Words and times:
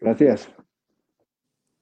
Gracias. 0.00 0.48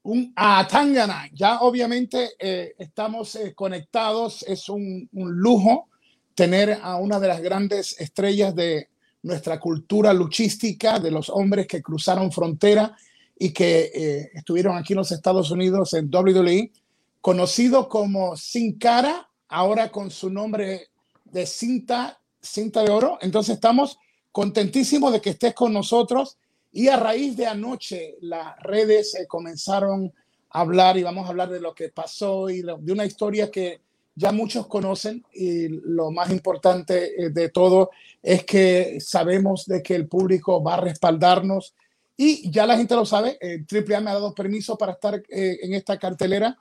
Un 0.02 0.32
Atangana. 0.34 1.28
Ya 1.32 1.60
obviamente 1.60 2.30
eh, 2.38 2.74
estamos 2.78 3.36
eh, 3.36 3.54
conectados. 3.54 4.42
Es 4.42 4.68
un, 4.68 5.08
un, 5.12 5.32
lujo 5.32 5.88
tener 6.34 6.78
a 6.82 6.96
una 6.96 7.20
de 7.20 7.28
las 7.28 7.40
grandes 7.40 8.00
estrellas 8.00 8.54
de 8.54 8.88
nuestra 9.22 9.58
cultura 9.58 10.12
luchística, 10.12 10.98
de 10.98 11.10
los 11.10 11.28
hombres 11.28 11.66
que 11.66 11.82
cruzaron 11.82 12.32
frontera 12.32 12.96
y 13.38 13.52
que 13.52 13.90
eh, 13.94 14.30
estuvieron 14.34 14.76
aquí 14.76 14.94
en 14.94 14.98
los 14.98 15.12
Estados 15.12 15.50
Unidos 15.50 15.94
en 15.94 16.10
WWE, 16.12 16.72
conocido 17.20 17.88
como 17.88 18.36
Sin 18.36 18.78
Cara, 18.78 19.28
ahora 19.48 19.90
con 19.90 20.10
su 20.10 20.30
nombre 20.30 20.88
de 21.24 21.46
cinta, 21.46 22.20
cinta 22.40 22.82
de 22.82 22.90
oro. 22.90 23.18
Entonces 23.20 23.56
estamos 23.56 23.98
contentísimos 24.32 25.12
de 25.12 25.20
que 25.20 25.30
estés 25.30 25.54
con 25.54 25.72
nosotros 25.72 26.38
y 26.72 26.88
a 26.88 26.96
raíz 26.96 27.36
de 27.36 27.46
anoche 27.46 28.16
las 28.20 28.58
redes 28.60 29.14
eh, 29.14 29.26
comenzaron 29.26 30.12
a 30.50 30.60
hablar 30.60 30.96
y 30.96 31.02
vamos 31.02 31.26
a 31.26 31.30
hablar 31.30 31.50
de 31.50 31.60
lo 31.60 31.74
que 31.74 31.88
pasó 31.88 32.48
y 32.50 32.62
de 32.62 32.92
una 32.92 33.04
historia 33.04 33.50
que 33.50 33.80
ya 34.18 34.32
muchos 34.32 34.66
conocen 34.66 35.24
y 35.32 35.68
lo 35.68 36.10
más 36.10 36.30
importante 36.30 37.26
eh, 37.26 37.30
de 37.30 37.50
todo 37.50 37.90
es 38.20 38.44
que 38.44 38.98
sabemos 39.00 39.64
de 39.66 39.80
que 39.80 39.94
el 39.94 40.08
público 40.08 40.60
va 40.60 40.74
a 40.74 40.80
respaldarnos 40.80 41.72
y 42.16 42.50
ya 42.50 42.66
la 42.66 42.76
gente 42.76 42.96
lo 42.96 43.06
sabe, 43.06 43.38
eh, 43.40 43.64
AAA 43.70 44.00
me 44.00 44.10
ha 44.10 44.14
dado 44.14 44.34
permiso 44.34 44.76
para 44.76 44.92
estar 44.92 45.22
eh, 45.28 45.58
en 45.62 45.72
esta 45.72 45.98
cartelera. 45.98 46.58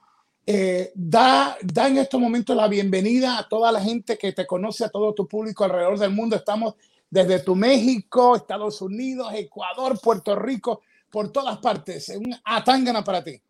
Da, 0.95 1.57
da 1.61 1.87
en 1.89 1.97
estos 1.97 2.21
momentos 2.21 2.55
la 2.55 2.69
bienvenida 2.69 3.37
a 3.37 3.49
toda 3.49 3.69
la 3.69 3.81
gente 3.81 4.17
que 4.17 4.31
te 4.31 4.47
conoce, 4.47 4.85
a 4.85 4.89
todo 4.89 5.13
tu 5.13 5.27
público 5.27 5.65
alrededor 5.65 5.99
del 5.99 6.11
mundo. 6.11 6.37
Estamos 6.37 6.75
desde 7.09 7.39
tu 7.39 7.55
México, 7.55 8.35
Estados 8.35 8.81
Unidos, 8.81 9.33
Ecuador, 9.33 9.99
Puerto 10.01 10.35
Rico, 10.35 10.81
por 11.09 11.31
todas 11.31 11.57
partes. 11.59 12.09
Un 12.09 12.35
atángana 12.43 13.03
para 13.03 13.23
ti. 13.23 13.41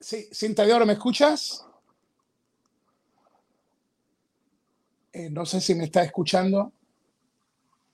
Sí, 0.00 0.28
Cinta 0.30 0.64
de 0.64 0.72
Oro, 0.72 0.86
¿me 0.86 0.92
escuchas? 0.92 1.66
Eh, 5.12 5.30
no 5.30 5.46
sé 5.46 5.60
si 5.60 5.74
me 5.74 5.84
está 5.84 6.02
escuchando. 6.02 6.72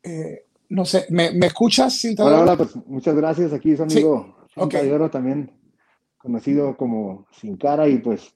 Eh, 0.03 0.47
no 0.73 0.87
sé, 0.87 1.05
¿me, 1.11 1.33
¿me 1.33 1.47
escuchas, 1.47 1.93
Cinta 1.93 2.25
hola, 2.25 2.41
Hola, 2.41 2.57
pues 2.57 2.75
muchas 2.87 3.15
gracias. 3.15 3.53
Aquí 3.53 3.73
es 3.73 3.81
amigo 3.81 4.35
sí. 4.47 4.55
Cinta 4.55 4.65
okay. 4.65 4.89
de 4.89 4.95
Oro, 4.95 5.11
también 5.11 5.53
conocido 6.17 6.77
como 6.79 7.27
Sin 7.31 7.59
Cara, 7.59 7.87
y 7.89 7.99
pues 7.99 8.35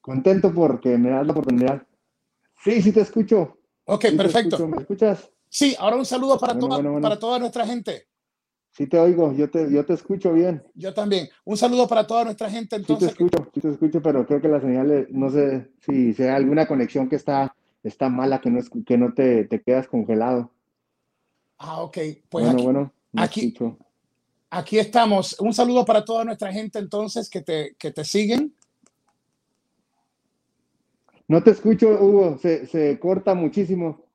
contento 0.00 0.52
porque 0.52 0.98
me 0.98 1.10
das 1.10 1.24
la 1.24 1.32
oportunidad. 1.32 1.82
Sí, 2.64 2.82
sí 2.82 2.90
te 2.90 3.02
escucho. 3.02 3.58
Ok, 3.84 4.06
sí 4.06 4.16
perfecto. 4.16 4.56
Escucho. 4.56 4.68
¿Me 4.68 4.78
escuchas? 4.78 5.30
Sí, 5.48 5.76
ahora 5.78 5.96
un 5.96 6.04
saludo 6.04 6.38
para, 6.40 6.54
bueno, 6.54 6.66
toda, 6.66 6.76
bueno, 6.78 6.90
bueno. 6.90 7.02
para 7.02 7.18
toda 7.18 7.38
nuestra 7.38 7.64
gente. 7.64 8.08
Sí 8.72 8.88
te 8.88 8.98
oigo, 8.98 9.32
yo 9.32 9.48
te, 9.48 9.70
yo 9.70 9.84
te 9.84 9.92
escucho 9.92 10.32
bien. 10.32 10.64
Yo 10.74 10.92
también. 10.92 11.28
Un 11.44 11.56
saludo 11.56 11.86
para 11.86 12.04
toda 12.04 12.24
nuestra 12.24 12.50
gente. 12.50 12.74
Entonces. 12.74 13.10
Sí 13.10 13.16
te 13.16 13.24
escucho, 13.24 13.50
sí 13.54 13.60
te 13.60 13.70
escucho, 13.70 14.02
pero 14.02 14.26
creo 14.26 14.40
que 14.40 14.48
la 14.48 14.60
señal, 14.60 15.06
no 15.10 15.30
sé 15.30 15.70
si 15.86 16.14
sea 16.14 16.34
alguna 16.34 16.66
conexión 16.66 17.08
que 17.08 17.16
está, 17.16 17.54
está 17.84 18.08
mala, 18.08 18.40
que 18.40 18.50
no, 18.50 18.60
que 18.84 18.98
no 18.98 19.14
te, 19.14 19.44
te 19.44 19.62
quedas 19.62 19.86
congelado. 19.86 20.50
Ah, 21.62 21.82
ok. 21.82 21.98
Pues 22.30 22.46
bueno, 22.54 22.90
aquí, 23.16 23.54
bueno, 23.58 23.78
aquí, 24.48 24.78
estamos. 24.78 25.38
Un 25.40 25.52
saludo 25.52 25.84
para 25.84 26.02
toda 26.02 26.24
nuestra 26.24 26.50
gente 26.50 26.78
entonces 26.78 27.28
que 27.28 27.42
te, 27.42 27.74
que 27.78 27.90
te 27.90 28.02
siguen. 28.02 28.54
No 31.28 31.42
te 31.42 31.50
escucho, 31.50 31.90
Hugo, 31.90 32.38
se, 32.38 32.66
se 32.66 32.98
corta 32.98 33.34
muchísimo. 33.34 34.06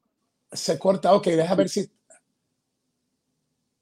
Se 0.51 0.79
corta, 0.79 1.13
ok, 1.13 1.27
deja 1.27 1.53
ver 1.53 1.69
si, 1.69 1.87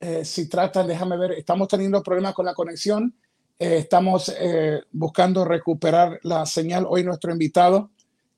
eh, 0.01 0.25
si 0.25 0.49
tratan, 0.49 0.85
déjame 0.85 1.17
ver, 1.17 1.31
estamos 1.31 1.69
teniendo 1.69 2.03
problemas 2.03 2.33
con 2.33 2.45
la 2.45 2.53
conexión, 2.53 3.15
eh, 3.57 3.77
estamos 3.77 4.29
eh, 4.37 4.81
buscando 4.91 5.45
recuperar 5.45 6.19
la 6.23 6.45
señal. 6.45 6.85
Hoy 6.89 7.05
nuestro 7.05 7.31
invitado, 7.31 7.91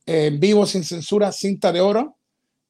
en 0.05 0.39
vivo, 0.39 0.67
sin 0.67 0.83
censura, 0.83 1.31
cinta 1.31 1.71
de 1.71 1.81
oro, 1.81 2.15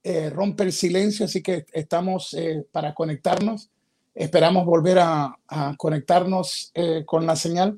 eh, 0.05 0.29
rompe 0.29 0.63
el 0.63 0.71
silencio, 0.71 1.25
así 1.25 1.41
que 1.41 1.65
estamos 1.73 2.35
para 2.71 2.93
conectarnos. 2.93 3.69
Esperamos 4.13 4.65
volver 4.65 4.99
a, 4.99 5.37
a 5.47 5.75
conectarnos 5.77 6.71
con 7.05 7.25
la 7.25 7.35
señal. 7.35 7.77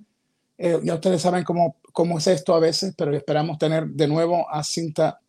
ya 0.58 0.94
ustedes 0.94 1.22
saben 1.22 1.44
cómo, 1.44 1.78
cómo 1.92 2.20
es 2.20 2.28
esto 2.28 2.54
a 2.54 2.60
veces, 2.60 2.94
pero 2.96 3.16
esperamos 3.16 3.58
tener 3.58 3.88
de 3.88 4.08
nuevo 4.08 4.48
a 4.52 4.64
cinta, 4.64 5.20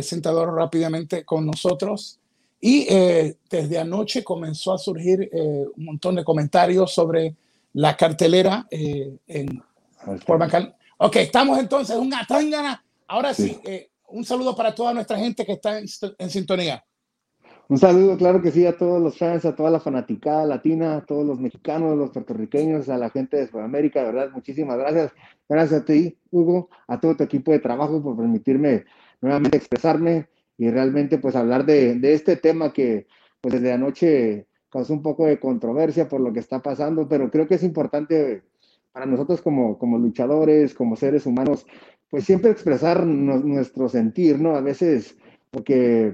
cinta 0.00 0.30
de 0.30 0.36
oro 0.36 0.56
rápidamente 0.56 1.24
con 1.24 1.46
nosotros. 1.46 2.18
Y 2.64 2.86
eh, 2.88 3.38
desde 3.50 3.76
anoche 3.76 4.22
comenzó 4.22 4.72
a 4.72 4.78
surgir 4.78 5.28
eh, 5.32 5.66
un 5.76 5.84
montón 5.84 6.14
de 6.14 6.22
comentarios 6.22 6.94
sobre 6.94 7.34
la 7.72 7.96
cartelera 7.96 8.68
eh, 8.70 9.16
en 9.26 9.60
por 10.24 10.38
Bancal. 10.38 10.76
Ok, 10.98 11.16
estamos 11.16 11.58
entonces, 11.58 11.96
un 11.96 12.14
atangana. 12.14 12.84
Ahora 13.08 13.34
sí, 13.34 13.58
sí 13.64 13.88
un 14.12 14.24
saludo 14.24 14.54
para 14.54 14.74
toda 14.74 14.94
nuestra 14.94 15.18
gente 15.18 15.44
que 15.44 15.52
está 15.52 15.78
en, 15.78 15.86
en, 16.18 16.30
sintonía. 16.30 16.84
Un 17.68 17.78
saludo, 17.78 18.16
claro 18.16 18.42
que 18.42 18.50
sí, 18.50 18.66
a 18.66 18.76
todos 18.76 19.00
los 19.00 19.16
fans, 19.16 19.44
a 19.44 19.54
toda 19.54 19.70
la 19.70 19.80
fanaticada 19.80 20.44
latina, 20.44 20.96
a 20.96 21.06
todos 21.06 21.24
los 21.24 21.40
mexicanos, 21.40 21.96
los 21.96 22.10
puertorriqueños, 22.10 22.88
a 22.88 22.98
la 22.98 23.10
gente 23.10 23.38
de 23.38 23.46
Sudamérica, 23.46 24.00
de 24.00 24.12
verdad, 24.12 24.30
muchísimas 24.32 24.76
gracias. 24.78 25.12
Gracias 25.48 25.80
a 25.80 25.84
ti, 25.84 26.18
Hugo, 26.30 26.68
a 26.86 27.00
todo 27.00 27.16
tu 27.16 27.24
equipo 27.24 27.52
de 27.52 27.60
trabajo 27.60 28.02
por 28.02 28.16
permitirme 28.16 28.84
nuevamente 29.20 29.56
expresarme 29.56 30.28
y 30.58 30.70
realmente 30.70 31.18
pues 31.18 31.34
hablar 31.34 31.64
de, 31.64 31.94
de, 31.94 32.12
este 32.12 32.36
tema 32.36 32.72
que 32.72 33.06
pues 33.40 33.54
desde 33.54 33.72
anoche 33.72 34.46
causó 34.68 34.92
un 34.92 35.02
poco 35.02 35.26
de 35.26 35.40
controversia 35.40 36.08
por 36.08 36.20
lo 36.20 36.32
que 36.32 36.40
está 36.40 36.60
pasando, 36.60 37.08
pero 37.08 37.30
creo 37.30 37.46
que 37.46 37.54
es 37.54 37.62
importante 37.62 38.42
para 38.92 39.06
nosotros 39.06 39.40
como, 39.40 39.78
como 39.78 39.98
luchadores, 39.98 40.74
como 40.74 40.96
seres 40.96 41.26
humanos, 41.26 41.66
pues 42.12 42.26
siempre 42.26 42.50
expresar 42.50 43.06
nuestro 43.06 43.88
sentir, 43.88 44.38
¿no? 44.38 44.54
A 44.54 44.60
veces, 44.60 45.16
porque 45.50 46.12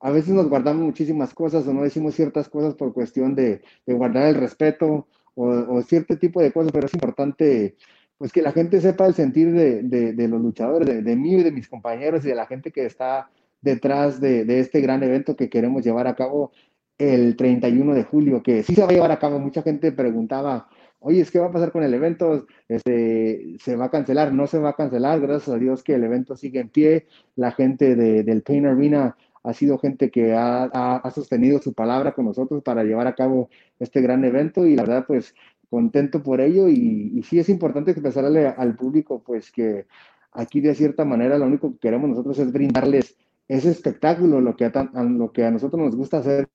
a 0.00 0.10
veces 0.10 0.32
nos 0.32 0.48
guardamos 0.48 0.82
muchísimas 0.82 1.34
cosas 1.34 1.66
o 1.66 1.74
no 1.74 1.82
decimos 1.82 2.14
ciertas 2.14 2.48
cosas 2.48 2.74
por 2.74 2.94
cuestión 2.94 3.34
de, 3.34 3.60
guardar 3.86 4.28
el 4.28 4.36
respeto 4.36 5.06
o, 5.34 5.82
cierto 5.82 6.16
tipo 6.16 6.40
de 6.40 6.50
cosas, 6.50 6.72
pero 6.72 6.86
es 6.86 6.94
importante 6.94 7.76
pues 8.16 8.32
que 8.32 8.40
la 8.40 8.52
gente 8.52 8.80
sepa 8.80 9.04
el 9.04 9.12
sentir 9.12 9.52
de, 9.52 9.82
de, 10.14 10.28
los 10.28 10.40
luchadores, 10.40 10.88
de, 10.88 11.02
de 11.02 11.14
mí 11.14 11.34
y 11.34 11.42
de 11.42 11.52
mis 11.52 11.68
compañeros 11.68 12.24
y 12.24 12.28
de 12.28 12.36
la 12.36 12.46
gente 12.46 12.72
que 12.72 12.86
está 12.86 13.28
detrás 13.60 14.22
de, 14.22 14.46
de, 14.46 14.60
este 14.60 14.80
gran 14.80 15.02
evento 15.02 15.36
que 15.36 15.50
queremos 15.50 15.84
llevar 15.84 16.06
a 16.06 16.16
cabo 16.16 16.52
el 16.96 17.36
31 17.36 17.92
de 17.92 18.04
julio, 18.04 18.42
que 18.42 18.62
sí 18.62 18.74
se 18.74 18.80
va 18.80 18.88
a 18.88 18.92
llevar 18.92 19.12
a 19.12 19.18
cabo. 19.18 19.38
Mucha 19.38 19.60
gente 19.60 19.92
preguntaba, 19.92 20.70
oye, 21.04 21.24
¿qué 21.30 21.38
va 21.38 21.46
a 21.46 21.52
pasar 21.52 21.70
con 21.70 21.82
el 21.82 21.94
evento? 21.94 22.46
Este, 22.68 23.56
¿Se 23.60 23.76
va 23.76 23.86
a 23.86 23.90
cancelar? 23.90 24.32
No 24.32 24.46
se 24.46 24.58
va 24.58 24.70
a 24.70 24.76
cancelar, 24.76 25.20
gracias 25.20 25.54
a 25.54 25.58
Dios 25.58 25.82
que 25.82 25.94
el 25.94 26.04
evento 26.04 26.34
sigue 26.36 26.60
en 26.60 26.70
pie. 26.70 27.06
La 27.36 27.52
gente 27.52 27.94
de, 27.94 28.24
del 28.24 28.42
Pain 28.42 28.66
Arena 28.66 29.16
ha 29.42 29.52
sido 29.52 29.78
gente 29.78 30.10
que 30.10 30.32
ha, 30.32 30.64
ha, 30.64 30.96
ha, 30.96 31.10
sostenido 31.10 31.60
su 31.60 31.74
palabra 31.74 32.12
con 32.12 32.24
nosotros 32.24 32.62
para 32.62 32.82
llevar 32.82 33.06
a 33.06 33.14
cabo 33.14 33.50
este 33.78 34.00
gran 34.00 34.24
evento 34.24 34.66
y 34.66 34.74
la 34.74 34.84
verdad, 34.84 35.04
pues 35.06 35.34
contento 35.68 36.22
por 36.22 36.40
ello 36.40 36.68
y, 36.68 37.12
y 37.14 37.22
sí 37.24 37.38
es 37.38 37.48
importante 37.48 37.90
expresarle 37.90 38.48
al 38.48 38.74
público, 38.74 39.22
pues 39.22 39.52
que 39.52 39.86
aquí 40.32 40.60
de 40.60 40.74
cierta 40.74 41.04
manera 41.04 41.38
lo 41.38 41.46
único 41.46 41.72
que 41.72 41.78
queremos 41.78 42.08
nosotros 42.10 42.38
es 42.38 42.52
brindarles 42.52 43.16
ese 43.48 43.70
espectáculo, 43.70 44.40
lo 44.40 44.56
que 44.56 44.66
a, 44.66 44.90
lo 45.02 45.32
que 45.32 45.44
a 45.44 45.50
nosotros 45.50 45.80
nos 45.80 45.96
gusta 45.96 46.18
hacer, 46.18 46.48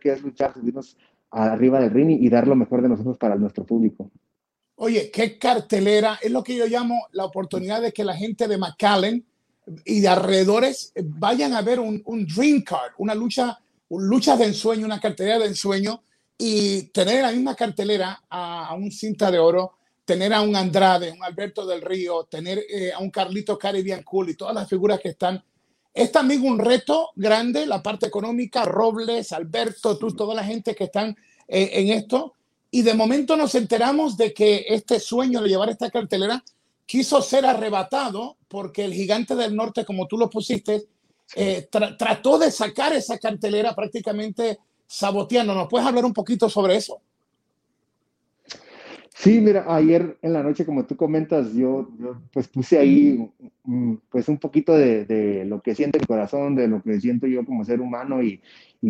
que 0.00 0.12
es 0.12 0.22
luchar, 0.22 0.52
subirnos 0.52 0.98
arriba 1.34 1.80
del 1.80 1.90
ring 1.90 2.10
y 2.10 2.28
dar 2.28 2.46
lo 2.46 2.54
mejor 2.54 2.82
de 2.82 2.88
nosotros 2.88 3.18
para 3.18 3.36
nuestro 3.36 3.64
público. 3.64 4.10
Oye, 4.76 5.10
qué 5.10 5.38
cartelera, 5.38 6.18
es 6.22 6.30
lo 6.30 6.42
que 6.42 6.56
yo 6.56 6.66
llamo 6.66 7.06
la 7.12 7.24
oportunidad 7.24 7.82
de 7.82 7.92
que 7.92 8.04
la 8.04 8.14
gente 8.14 8.48
de 8.48 8.58
McAllen 8.58 9.24
y 9.84 10.00
de 10.00 10.08
alrededores 10.08 10.92
vayan 11.02 11.54
a 11.54 11.62
ver 11.62 11.80
un, 11.80 12.02
Dream 12.04 12.62
Card, 12.62 12.92
una 12.98 13.14
lucha, 13.14 13.58
una 13.88 14.06
lucha 14.06 14.36
de 14.36 14.46
ensueño, 14.46 14.84
una 14.84 15.00
cartelera 15.00 15.38
de 15.38 15.46
ensueño 15.46 16.02
y 16.36 16.82
tener 16.88 17.22
la 17.22 17.30
misma 17.32 17.54
cartelera 17.54 18.22
a, 18.28 18.68
a 18.68 18.74
un 18.74 18.90
cinta 18.90 19.30
de 19.30 19.38
oro, 19.38 19.72
tener 20.04 20.34
a 20.34 20.42
un 20.42 20.54
Andrade, 20.54 21.12
un 21.12 21.22
Alberto 21.22 21.64
del 21.66 21.80
Río, 21.80 22.24
tener 22.24 22.58
eh, 22.68 22.92
a 22.92 22.98
un 22.98 23.10
Carlito 23.10 23.58
Caribbean 23.58 24.02
Cool 24.02 24.30
y 24.30 24.34
todas 24.34 24.54
las 24.54 24.68
figuras 24.68 25.00
que 25.00 25.10
están 25.10 25.42
es 25.94 26.10
también 26.10 26.42
un 26.44 26.58
reto 26.58 27.10
grande 27.14 27.66
la 27.66 27.80
parte 27.80 28.06
económica, 28.06 28.64
Robles, 28.64 29.32
Alberto, 29.32 29.96
tú, 29.96 30.10
toda 30.14 30.34
la 30.34 30.42
gente 30.42 30.74
que 30.74 30.84
están 30.84 31.16
en, 31.48 31.88
en, 31.88 31.98
esto. 31.98 32.34
Y 32.70 32.82
de 32.82 32.94
momento 32.94 33.36
nos 33.36 33.54
enteramos 33.54 34.16
de 34.16 34.34
que 34.34 34.66
este 34.68 34.98
sueño 34.98 35.40
de 35.42 35.48
llevar 35.48 35.70
esta 35.70 35.90
cartelera 35.90 36.44
quiso 36.86 37.22
ser 37.22 37.46
arrebatado 37.46 38.36
porque 38.48 38.84
el 38.84 38.92
gigante 38.92 39.34
del 39.34 39.54
norte, 39.54 39.84
como 39.84 40.06
tú 40.06 40.18
lo 40.18 40.30
pusiste, 40.30 40.86
eh, 41.34 41.68
tra 41.70 41.96
trató 41.96 42.38
de 42.38 42.50
sacar 42.50 42.92
esa 42.92 43.18
cartelera 43.18 43.74
prácticamente 43.74 44.58
saboteando. 44.86 45.54
¿Nos 45.54 45.68
puedes 45.68 45.86
hablar 45.86 46.04
un 46.04 46.12
poquito 46.12 46.48
sobre 46.48 46.76
eso? 46.76 47.00
Sí, 49.16 49.40
mira, 49.40 49.64
ayer 49.72 50.18
en 50.22 50.32
la 50.32 50.42
noche, 50.42 50.66
como 50.66 50.86
tú 50.86 50.96
comentas, 50.96 51.54
yo, 51.54 51.88
pues 52.32 52.48
puse 52.48 52.78
ahí 52.78 53.30
pues 54.10 54.28
un 54.28 54.38
poquito 54.38 54.72
de, 54.76 55.44
lo 55.46 55.62
que 55.62 55.74
siente 55.76 56.00
mi 56.00 56.04
corazón, 56.06 56.56
de 56.56 56.66
lo 56.66 56.82
que 56.82 57.00
siento 57.00 57.28
yo 57.28 57.44
como 57.44 57.64
ser 57.64 57.80
humano 57.80 58.20
y, 58.22 58.42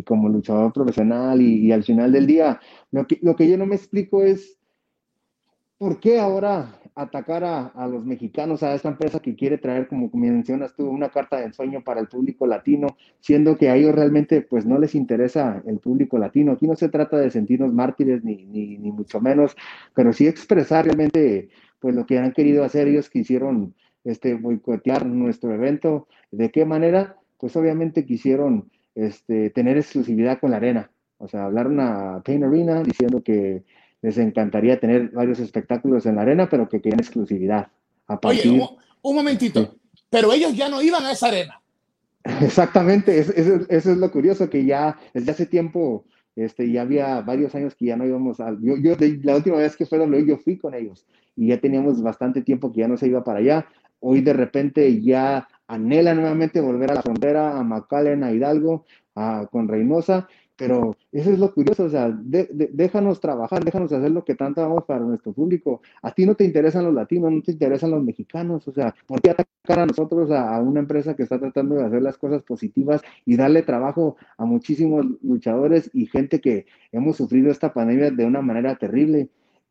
como 0.04 0.30
luchador 0.30 0.72
profesional 0.72 1.42
y, 1.42 1.70
al 1.72 1.84
final 1.84 2.10
del 2.10 2.26
día, 2.26 2.58
lo 2.90 3.06
que, 3.06 3.18
lo 3.20 3.36
que 3.36 3.48
yo 3.48 3.58
no 3.58 3.66
me 3.66 3.76
explico 3.76 4.22
es 4.22 4.58
por 5.76 6.00
qué 6.00 6.18
ahora 6.18 6.80
atacar 6.94 7.42
a, 7.44 7.88
los 7.88 8.04
mexicanos, 8.04 8.62
a 8.62 8.74
esta 8.74 8.88
empresa 8.88 9.20
que 9.20 9.34
quiere 9.34 9.58
traer, 9.58 9.88
como 9.88 10.10
mencionas 10.12 10.74
tú, 10.76 10.88
una 10.88 11.08
carta 11.08 11.38
de 11.38 11.46
ensueño 11.46 11.82
para 11.82 12.00
el 12.00 12.08
público 12.08 12.46
latino, 12.46 12.96
siendo 13.20 13.56
que 13.56 13.68
a 13.68 13.76
ellos 13.76 13.94
realmente 13.94 14.42
pues 14.42 14.64
no 14.64 14.78
les 14.78 14.94
interesa 14.94 15.62
el 15.66 15.78
público 15.78 16.18
latino. 16.18 16.52
Aquí 16.52 16.66
no 16.66 16.76
se 16.76 16.88
trata 16.88 17.16
de 17.16 17.30
sentirnos 17.30 17.72
mártires 17.72 18.22
ni, 18.22 18.44
ni, 18.46 18.78
ni 18.78 18.92
mucho 18.92 19.20
menos, 19.20 19.56
pero 19.94 20.12
sí 20.12 20.26
expresar 20.26 20.84
realmente 20.84 21.48
pues 21.80 21.94
lo 21.94 22.06
que 22.06 22.18
han 22.18 22.32
querido 22.32 22.64
hacer. 22.64 22.86
Ellos 22.86 23.10
quisieron 23.10 23.74
este, 24.04 24.34
boicotear 24.34 25.04
nuestro 25.04 25.52
evento. 25.52 26.06
¿De 26.30 26.50
qué 26.50 26.64
manera? 26.64 27.16
Pues 27.38 27.56
obviamente 27.56 28.06
quisieron 28.06 28.70
este, 28.94 29.50
tener 29.50 29.76
exclusividad 29.76 30.38
con 30.38 30.52
la 30.52 30.58
arena. 30.58 30.90
O 31.18 31.28
sea, 31.28 31.46
hablaron 31.46 31.80
a 31.80 32.22
Pain 32.24 32.44
Arena 32.44 32.82
diciendo 32.82 33.22
que 33.22 33.64
les 34.04 34.18
encantaría 34.18 34.78
tener 34.78 35.08
varios 35.12 35.38
espectáculos 35.38 36.04
en 36.04 36.16
la 36.16 36.22
arena, 36.22 36.46
pero 36.50 36.68
que 36.68 36.82
querían 36.82 37.00
exclusividad. 37.00 37.68
Oye, 38.22 38.50
un, 39.00 39.16
momentito, 39.16 39.76
pero 40.10 40.30
ellos 40.30 40.54
ya 40.54 40.68
no 40.68 40.82
iban 40.82 41.06
a 41.06 41.12
esa 41.12 41.28
arena. 41.28 41.62
Exactamente, 42.42 43.18
eso, 43.18 43.32
es 43.66 43.86
lo 43.86 44.10
curioso, 44.12 44.50
que 44.50 44.66
ya 44.66 44.98
desde 45.14 45.30
hace 45.30 45.46
tiempo, 45.46 46.04
este, 46.36 46.70
ya 46.70 46.82
había 46.82 47.22
varios 47.22 47.54
años 47.54 47.74
que 47.74 47.86
ya 47.86 47.96
no 47.96 48.04
íbamos 48.04 48.40
a... 48.40 48.50
Yo, 48.60 48.76
yo 48.76 48.94
la 49.22 49.36
última 49.36 49.56
vez 49.56 49.74
que 49.74 49.86
fue 49.86 49.96
W, 49.96 50.26
yo 50.26 50.36
fui 50.36 50.58
con 50.58 50.74
ellos 50.74 51.06
y 51.34 51.46
ya 51.46 51.58
teníamos 51.58 52.02
bastante 52.02 52.42
tiempo 52.42 52.72
que 52.72 52.80
ya 52.80 52.88
no 52.88 52.98
se 52.98 53.06
iba 53.06 53.24
para 53.24 53.38
allá. 53.38 53.66
Hoy 54.00 54.20
de 54.20 54.34
repente 54.34 55.00
ya 55.00 55.48
anhela 55.66 56.12
nuevamente 56.12 56.60
volver 56.60 56.90
a 56.90 56.96
la 56.96 57.02
frontera, 57.02 57.58
a 57.58 57.64
McAllen, 57.64 58.22
a 58.22 58.32
Hidalgo, 58.32 58.84
a, 59.14 59.48
con 59.50 59.66
Reynosa, 59.66 60.28
pero 60.56 60.96
eso 61.10 61.30
es 61.30 61.38
lo 61.38 61.52
curioso, 61.52 61.84
o 61.84 61.88
sea, 61.88 62.08
déjanos 62.12 63.20
trabajar, 63.20 63.64
déjanos 63.64 63.92
hacer 63.92 64.10
lo 64.10 64.24
que 64.24 64.34
tanto 64.34 64.60
vamos 64.60 64.84
para 64.84 65.00
nuestro 65.00 65.32
público. 65.32 65.82
A 66.02 66.12
ti 66.12 66.26
no 66.26 66.36
te 66.36 66.44
interesan 66.44 66.84
los 66.84 66.94
latinos, 66.94 67.32
no 67.32 67.42
te 67.42 67.52
interesan 67.52 67.90
los 67.90 68.02
mexicanos, 68.02 68.66
o 68.68 68.72
sea, 68.72 68.94
¿por 69.06 69.20
qué 69.20 69.30
atacar 69.30 69.80
a 69.80 69.86
nosotros, 69.86 70.30
a, 70.30 70.60
una 70.60 70.80
empresa 70.80 71.16
que 71.16 71.24
está 71.24 71.38
tratando 71.40 71.76
de 71.76 71.84
hacer 71.84 72.02
las 72.02 72.18
cosas 72.18 72.42
positivas 72.42 73.02
y 73.26 73.36
darle 73.36 73.62
trabajo 73.62 74.16
a 74.38 74.44
muchísimos 74.44 75.06
luchadores 75.22 75.90
y 75.92 76.06
gente 76.06 76.40
que 76.40 76.66
hemos 76.92 77.16
sufrido 77.16 77.50
esta 77.50 77.72
pandemia 77.72 78.10
de 78.10 78.24
una 78.24 78.40
manera 78.40 78.76
terrible? 78.76 79.30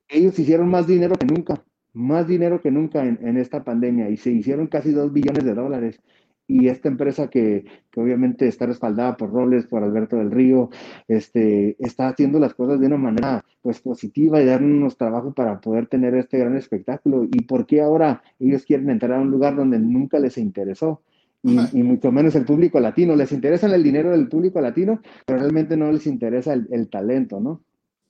Ellos 0.10 0.38
hicieron 0.38 0.70
más 0.70 0.86
dinero 0.86 1.16
que 1.16 1.26
nunca, 1.26 1.64
más 1.94 2.28
dinero 2.28 2.62
que 2.62 2.72
nunca 2.72 3.06
en, 3.06 3.20
en 3.22 3.38
esta 3.38 3.64
pandemia 3.64 4.10
y 4.10 4.18
se 4.18 4.32
hicieron 4.32 4.68
casi 4.68 4.92
dos 4.92 5.14
billones 5.14 5.46
de 5.46 5.54
dólares 5.54 6.02
y 6.48 6.68
esta 6.68 6.90
empresa 6.90 7.30
que, 7.30 7.66
que, 7.90 8.02
obviamente 8.02 8.48
está 8.48 8.66
respaldada 8.66 9.16
por 9.16 9.32
Robles, 9.32 9.66
por 9.66 9.84
Alberto 9.84 10.18
del 10.18 10.32
Río, 10.32 10.70
este, 11.08 11.76
está 11.80 12.10
haciendo 12.10 12.40
las 12.40 12.54
cosas 12.54 12.80
de 12.80 12.88
una 12.88 12.98
manera 12.98 13.46
pues 13.62 13.80
positiva 13.80 14.42
y 14.42 14.46
darnos 14.46 14.98
trabajo 14.98 15.34
para 15.34 15.62
poder 15.62 15.88
tener 15.88 16.16
este 16.16 16.38
gran 16.38 16.58
espectáculo. 16.58 17.24
¿Y 17.24 17.44
por 17.44 17.66
qué 17.66 17.82
ahora 17.82 18.22
ellos 18.40 18.64
quieren 18.66 18.90
entrar 18.90 19.14
a 19.14 19.22
un 19.22 19.32
lugar 19.32 19.56
donde 19.56 19.80
nunca 19.80 20.20
les 20.20 20.38
interesó? 20.38 21.02
Y, 21.44 21.58
y, 21.78 21.84
mucho 21.84 22.12
menos 22.12 22.36
el 22.36 22.46
público 22.46 22.80
latino. 22.80 23.16
Les 23.16 23.32
interesa 23.32 23.74
el 23.74 23.84
dinero 23.84 24.12
del 24.12 24.30
público 24.30 24.62
latino, 24.62 25.02
pero 25.26 25.40
realmente 25.40 25.76
no 25.76 25.92
les 25.92 26.08
interesa 26.08 26.54
el, 26.54 26.68
el 26.72 26.90
talento, 26.90 27.40
¿no? 27.42 27.62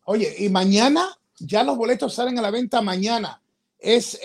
Oye, 0.05 0.27
y 0.37 0.49
mañana, 0.49 1.01
ya 1.39 1.63
los 1.63 1.77
boletos 1.77 2.13
salen 2.13 2.37
a 2.37 2.41
la 2.41 2.51
venta 2.51 2.81
mañana. 2.81 3.41
Es 3.79 4.19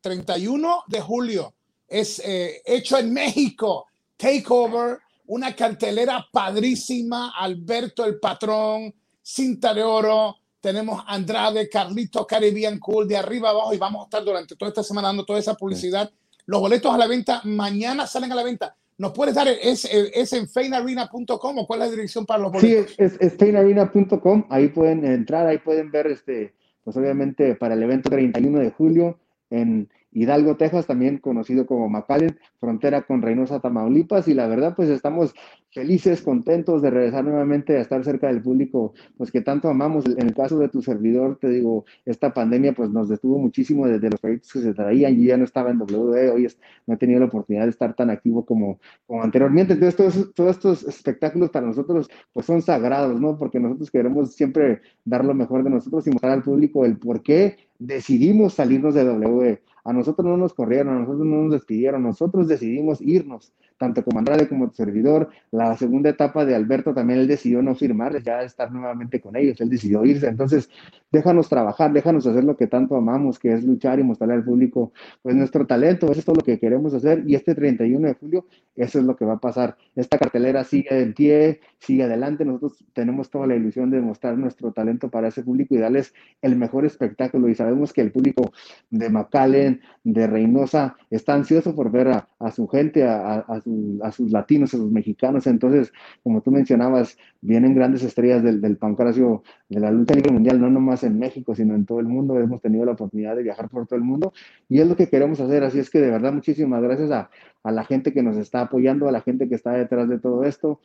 31 0.00 0.68
eh, 0.68 0.72
de 0.88 1.00
julio 1.00 1.54
es 1.92 2.20
eh, 2.24 2.62
hecho 2.64 2.98
en 2.98 3.12
México. 3.12 3.86
Takeover, 4.16 4.98
una 5.26 5.54
cartelera 5.54 6.26
padrísima. 6.32 7.32
Alberto 7.38 8.04
el 8.04 8.18
Patrón, 8.18 8.94
Cinta 9.20 9.74
de 9.74 9.82
Oro. 9.82 10.36
Tenemos 10.60 11.02
Andrade, 11.06 11.68
Carlito 11.68 12.26
Caribbean 12.26 12.78
Cool, 12.78 13.08
de 13.08 13.16
arriba 13.16 13.50
abajo. 13.50 13.74
Y 13.74 13.78
vamos 13.78 14.02
a 14.02 14.04
estar 14.04 14.24
durante 14.24 14.56
toda 14.56 14.70
esta 14.70 14.82
semana 14.82 15.08
dando 15.08 15.24
toda 15.24 15.38
esa 15.38 15.54
publicidad. 15.54 16.10
Los 16.46 16.60
boletos 16.60 16.94
a 16.94 16.98
la 16.98 17.06
venta 17.06 17.40
mañana 17.44 18.06
salen 18.06 18.32
a 18.32 18.36
la 18.36 18.44
venta. 18.44 18.74
¿Nos 18.98 19.12
puedes 19.12 19.34
dar? 19.34 19.48
¿Es, 19.48 19.84
es 19.84 20.32
en 20.32 20.48
feinarena.com 20.48 21.58
o 21.58 21.66
cuál 21.66 21.82
es 21.82 21.86
la 21.86 21.90
dirección 21.90 22.24
para 22.24 22.40
los 22.40 22.52
boletos? 22.52 22.92
Sí, 22.92 23.02
es, 23.02 23.16
es 23.20 23.36
feinarena.com. 23.36 24.46
Ahí 24.48 24.68
pueden 24.68 25.04
entrar, 25.04 25.46
ahí 25.46 25.58
pueden 25.58 25.90
ver, 25.90 26.06
este, 26.06 26.54
pues 26.84 26.96
obviamente 26.96 27.54
para 27.56 27.74
el 27.74 27.82
evento 27.82 28.10
31 28.10 28.60
de 28.60 28.70
julio 28.70 29.18
en 29.50 29.88
Hidalgo, 30.12 30.56
Texas, 30.56 30.86
también 30.86 31.18
conocido 31.18 31.66
como 31.66 31.88
McAllen, 31.88 32.38
frontera 32.60 33.02
con 33.02 33.22
Reynosa, 33.22 33.60
Tamaulipas, 33.60 34.28
y 34.28 34.34
la 34.34 34.46
verdad, 34.46 34.74
pues 34.76 34.88
estamos 34.88 35.34
felices, 35.72 36.20
contentos 36.20 36.82
de 36.82 36.90
regresar 36.90 37.24
nuevamente 37.24 37.78
a 37.78 37.80
estar 37.80 38.04
cerca 38.04 38.26
del 38.26 38.42
público, 38.42 38.92
pues 39.16 39.30
que 39.30 39.40
tanto 39.40 39.68
amamos. 39.68 40.04
En 40.06 40.28
el 40.28 40.34
caso 40.34 40.58
de 40.58 40.68
tu 40.68 40.82
servidor, 40.82 41.38
te 41.40 41.48
digo, 41.48 41.84
esta 42.04 42.34
pandemia 42.34 42.74
pues 42.74 42.90
nos 42.90 43.08
detuvo 43.08 43.38
muchísimo 43.38 43.86
desde 43.86 44.10
los 44.10 44.20
proyectos 44.20 44.52
que 44.52 44.60
se 44.60 44.74
traían, 44.74 45.16
yo 45.16 45.22
ya 45.22 45.36
no 45.36 45.44
estaba 45.44 45.70
en 45.70 45.80
WWE, 45.80 46.30
hoy 46.30 46.48
no 46.86 46.94
he 46.94 46.96
tenido 46.98 47.20
la 47.20 47.26
oportunidad 47.26 47.64
de 47.64 47.70
estar 47.70 47.94
tan 47.94 48.10
activo 48.10 48.44
como, 48.44 48.78
como 49.06 49.22
anteriormente. 49.22 49.74
Entonces, 49.74 49.96
todos, 49.96 50.34
todos 50.34 50.56
estos 50.56 50.82
espectáculos 50.84 51.50
para 51.50 51.66
nosotros 51.66 52.10
pues 52.32 52.46
son 52.46 52.60
sagrados, 52.60 53.20
¿no? 53.20 53.38
Porque 53.38 53.58
nosotros 53.58 53.90
queremos 53.90 54.34
siempre 54.34 54.82
dar 55.04 55.24
lo 55.24 55.34
mejor 55.34 55.64
de 55.64 55.70
nosotros 55.70 56.06
y 56.06 56.10
mostrar 56.10 56.32
al 56.32 56.42
público 56.42 56.84
el 56.84 56.98
por 56.98 57.22
qué 57.22 57.56
decidimos 57.78 58.54
salirnos 58.54 58.94
de 58.94 59.04
WWE. 59.04 59.62
A 59.84 59.92
nosotros 59.92 60.26
no 60.26 60.36
nos 60.36 60.54
corrieron, 60.54 60.96
a 60.96 61.00
nosotros 61.00 61.26
no 61.26 61.42
nos 61.42 61.52
despidieron, 61.52 62.02
nosotros 62.02 62.46
decidimos 62.46 63.00
irnos, 63.00 63.52
tanto 63.78 64.04
como 64.04 64.18
Andrade 64.18 64.48
como 64.48 64.68
tu 64.68 64.76
servidor. 64.76 65.28
La 65.50 65.76
segunda 65.76 66.10
etapa 66.10 66.44
de 66.44 66.54
Alberto 66.54 66.94
también 66.94 67.20
él 67.20 67.28
decidió 67.28 67.62
no 67.62 67.74
firmar, 67.74 68.22
ya 68.22 68.42
estar 68.42 68.70
nuevamente 68.70 69.20
con 69.20 69.36
ellos, 69.36 69.60
él 69.60 69.70
decidió 69.70 70.04
irse. 70.04 70.26
Entonces, 70.28 70.70
déjanos 71.10 71.48
trabajar, 71.48 71.92
déjanos 71.92 72.26
hacer 72.26 72.44
lo 72.44 72.56
que 72.56 72.66
tanto 72.66 72.96
amamos, 72.96 73.38
que 73.38 73.52
es 73.52 73.64
luchar 73.64 74.00
y 74.00 74.02
mostrarle 74.02 74.34
al 74.34 74.44
público 74.44 74.92
pues 75.22 75.36
nuestro 75.36 75.66
talento, 75.66 76.06
eso 76.10 76.20
es 76.20 76.24
todo 76.24 76.36
lo 76.36 76.42
que 76.42 76.58
queremos 76.58 76.94
hacer. 76.94 77.22
Y 77.26 77.34
este 77.34 77.54
31 77.54 78.08
de 78.08 78.14
julio, 78.14 78.46
eso 78.74 78.98
es 78.98 79.04
lo 79.04 79.16
que 79.16 79.24
va 79.24 79.34
a 79.34 79.38
pasar. 79.38 79.76
Esta 79.94 80.18
cartelera 80.18 80.64
sigue 80.64 81.00
en 81.00 81.12
pie, 81.12 81.60
sigue 81.78 82.04
adelante. 82.04 82.44
Nosotros 82.44 82.84
tenemos 82.94 83.30
toda 83.30 83.46
la 83.46 83.54
ilusión 83.54 83.90
de 83.90 84.00
mostrar 84.00 84.38
nuestro 84.38 84.72
talento 84.72 85.10
para 85.10 85.28
ese 85.28 85.42
público 85.42 85.74
y 85.74 85.78
darles 85.78 86.14
el 86.40 86.56
mejor 86.56 86.86
espectáculo. 86.86 87.48
Y 87.48 87.54
sabemos 87.54 87.92
que 87.92 88.00
el 88.00 88.10
público 88.10 88.52
de 88.90 89.10
McAllen, 89.10 89.80
de 90.04 90.26
Reynosa, 90.26 90.96
está 91.10 91.34
ansioso 91.34 91.74
por 91.74 91.90
ver 91.90 92.08
a, 92.08 92.50
su 92.50 92.66
gente, 92.68 93.04
a, 93.04 93.60
sus 93.62 94.30
latinos, 94.30 94.74
a 94.74 94.76
sus 94.76 94.90
mexicanos. 94.90 95.46
Entonces, 95.46 95.92
como 96.22 96.40
tú 96.42 96.50
mencionabas, 96.50 97.16
vienen 97.40 97.74
grandes 97.74 98.02
estrellas 98.02 98.42
del, 98.42 98.60
del 98.60 98.76
pancracio 98.76 99.42
de 99.68 99.80
la 99.80 99.90
lucha 99.90 100.14
libre 100.14 100.32
mundial, 100.32 100.60
no 100.60 100.70
nomás 100.70 101.04
en 101.04 101.18
México, 101.18 101.54
sino 101.54 101.74
en 101.74 101.86
todo 101.86 102.00
el 102.00 102.06
mundo. 102.06 102.38
Hemos 102.38 102.60
tenido 102.60 102.84
la 102.84 102.92
oportunidad 102.92 103.36
de 103.36 103.42
viajar 103.42 103.68
por 103.68 103.86
todo 103.86 103.96
el 103.96 104.04
mundo 104.04 104.32
y 104.68 104.80
es 104.80 104.86
lo 104.86 104.96
que 104.96 105.08
queremos 105.08 105.40
hacer. 105.40 105.64
Así 105.64 105.78
es 105.78 105.90
que 105.90 106.00
de 106.00 106.10
verdad, 106.10 106.32
muchísimas 106.32 106.82
gracias 106.82 107.10
a, 107.10 107.30
a 107.62 107.72
la 107.72 107.84
gente 107.84 108.12
que 108.12 108.22
nos 108.22 108.36
está 108.36 108.62
apoyando, 108.62 109.08
a 109.08 109.12
la 109.12 109.20
gente 109.20 109.48
que 109.48 109.54
está 109.54 109.72
detrás 109.72 110.08
de 110.08 110.18
todo 110.18 110.44
esto 110.44 110.80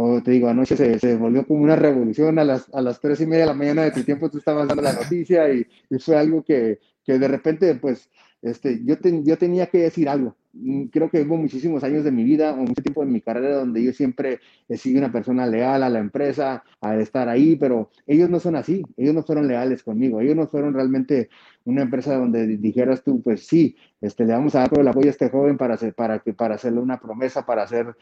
o 0.00 0.22
te 0.22 0.30
digo, 0.30 0.48
anoche 0.48 0.76
se, 0.76 0.96
se, 1.00 1.16
volvió 1.16 1.44
como 1.44 1.64
una 1.64 1.74
revolución, 1.74 2.38
a 2.38 2.44
las, 2.44 2.72
a 2.72 2.80
las 2.80 3.00
tres 3.00 3.20
y 3.20 3.26
media 3.26 3.40
de 3.40 3.48
la 3.48 3.54
mañana 3.54 3.82
de 3.82 3.90
tu 3.90 4.04
tiempo 4.04 4.30
tú 4.30 4.38
estabas 4.38 4.68
dando 4.68 4.80
la 4.80 4.92
noticia 4.92 5.52
y, 5.52 5.66
fue 5.98 6.16
algo 6.16 6.44
que, 6.44 6.78
que, 7.04 7.18
de 7.18 7.26
repente, 7.26 7.74
pues, 7.74 8.08
este, 8.40 8.80
yo, 8.84 8.94
yo 9.24 9.36
tenía 9.38 9.66
que 9.66 9.78
decir 9.78 10.08
algo. 10.08 10.36
Mm, 10.60 10.86
creo 10.86 11.08
que 11.08 11.22
hubo 11.22 11.36
muchísimos 11.36 11.84
años 11.84 12.02
de 12.02 12.10
mi 12.10 12.24
vida 12.24 12.52
o 12.52 12.56
mucho 12.56 12.82
tiempo 12.82 13.04
de 13.04 13.10
mi 13.10 13.20
carrera 13.20 13.58
donde 13.58 13.82
yo 13.82 13.92
siempre 13.92 14.40
he 14.68 14.76
sido 14.76 14.98
una 14.98 15.12
persona 15.12 15.46
leal 15.46 15.84
a 15.84 15.88
la 15.88 16.00
empresa, 16.00 16.64
a 16.80 16.96
estar 16.96 17.28
ahí, 17.28 17.54
pero 17.56 17.90
ellos 18.06 18.28
no 18.28 18.40
son 18.40 18.56
así, 18.56 18.82
ellos 18.96 19.14
no 19.14 19.22
fueron 19.22 19.46
leales 19.46 19.84
conmigo, 19.84 20.20
ellos 20.20 20.34
no 20.34 20.48
fueron 20.48 20.74
realmente 20.74 21.28
una 21.64 21.82
empresa 21.82 22.16
donde 22.16 22.46
dijeras 22.56 23.04
tú, 23.04 23.22
pues 23.22 23.46
sí, 23.46 23.76
este, 24.00 24.24
le 24.24 24.32
vamos 24.32 24.54
a 24.54 24.60
dar 24.60 24.70
todo 24.70 24.80
el 24.80 24.88
apoyo 24.88 25.06
a 25.08 25.10
este 25.10 25.28
joven 25.28 25.56
para, 25.56 25.74
hacer, 25.74 25.94
para, 25.94 26.18
que, 26.18 26.32
para 26.32 26.56
hacerle 26.56 26.80
una 26.80 26.98
promesa, 26.98 27.46
para 27.46 27.62
hacer 27.62 27.94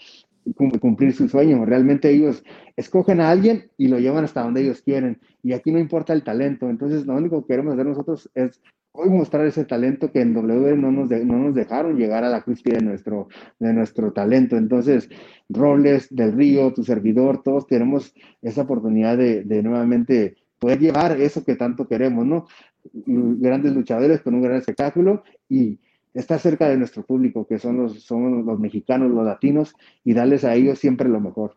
cumplir 0.55 1.13
su 1.13 1.29
sueño. 1.29 1.65
Realmente 1.65 2.09
ellos 2.11 2.43
escogen 2.77 3.21
a 3.21 3.31
alguien 3.31 3.71
y 3.77 3.89
lo 3.89 3.99
llevan 3.99 4.25
hasta 4.25 4.43
donde 4.43 4.63
ellos 4.63 4.81
quieren. 4.81 5.21
Y 5.43 5.53
aquí 5.53 5.73
no 5.73 5.79
importa 5.79 6.13
el 6.13 6.23
talento. 6.23 6.71
Entonces, 6.71 7.05
lo 7.05 7.15
único 7.17 7.43
que 7.43 7.49
queremos 7.49 7.75
hacer 7.75 7.87
nosotros 7.87 8.31
es 8.35 8.63
hoy 8.97 9.11
mostrar 9.11 9.47
ese 9.47 9.65
talento 9.65 10.11
que 10.11 10.21
en 10.21 10.35
W 10.35 10.77
no 10.77 10.91
nos, 10.91 11.11
no 11.11 11.39
nos 11.39 11.55
dejaron 11.55 11.97
llegar 11.97 12.25
a 12.25 12.31
la 12.31 12.43
cúspide 12.43 12.79
de 12.79 12.85
nuestro, 12.85 13.29
de 13.59 13.73
nuestro 13.73 14.13
talento. 14.13 14.57
Entonces, 14.57 15.09
Robles, 15.49 16.09
Del 16.15 16.33
Río, 16.33 16.73
tu 16.73 16.83
servidor, 16.83 17.43
todos 17.43 17.67
tenemos 17.67 18.15
esa 18.43 18.63
oportunidad 18.63 19.17
de, 19.17 19.45
de 19.45 19.63
nuevamente 19.63 20.37
poder 20.59 20.79
llevar 20.79 21.21
eso 21.21 21.45
que 21.45 21.57
tanto 21.57 21.87
queremos, 21.87 22.27
¿no? 22.27 22.47
Grandes 22.93 23.75
luchadores 23.75 24.21
con 24.23 24.35
un 24.35 24.43
gran 24.43 24.57
espectáculo 24.57 25.23
y 25.49 25.79
estar 26.15 26.39
cerca 26.39 26.69
de 26.69 26.79
nuestro 26.79 27.05
público, 27.05 27.47
que 27.47 27.59
son 27.59 27.77
los, 27.77 28.03
somos 28.03 28.45
los 28.45 28.59
mexicanos, 28.59 29.11
los 29.11 29.25
latinos, 29.25 29.75
y 30.03 30.15
darles 30.15 30.45
a 30.45 30.55
ellos 30.55 30.79
siempre 30.79 31.09
lo 31.09 31.21
mejor. 31.21 31.57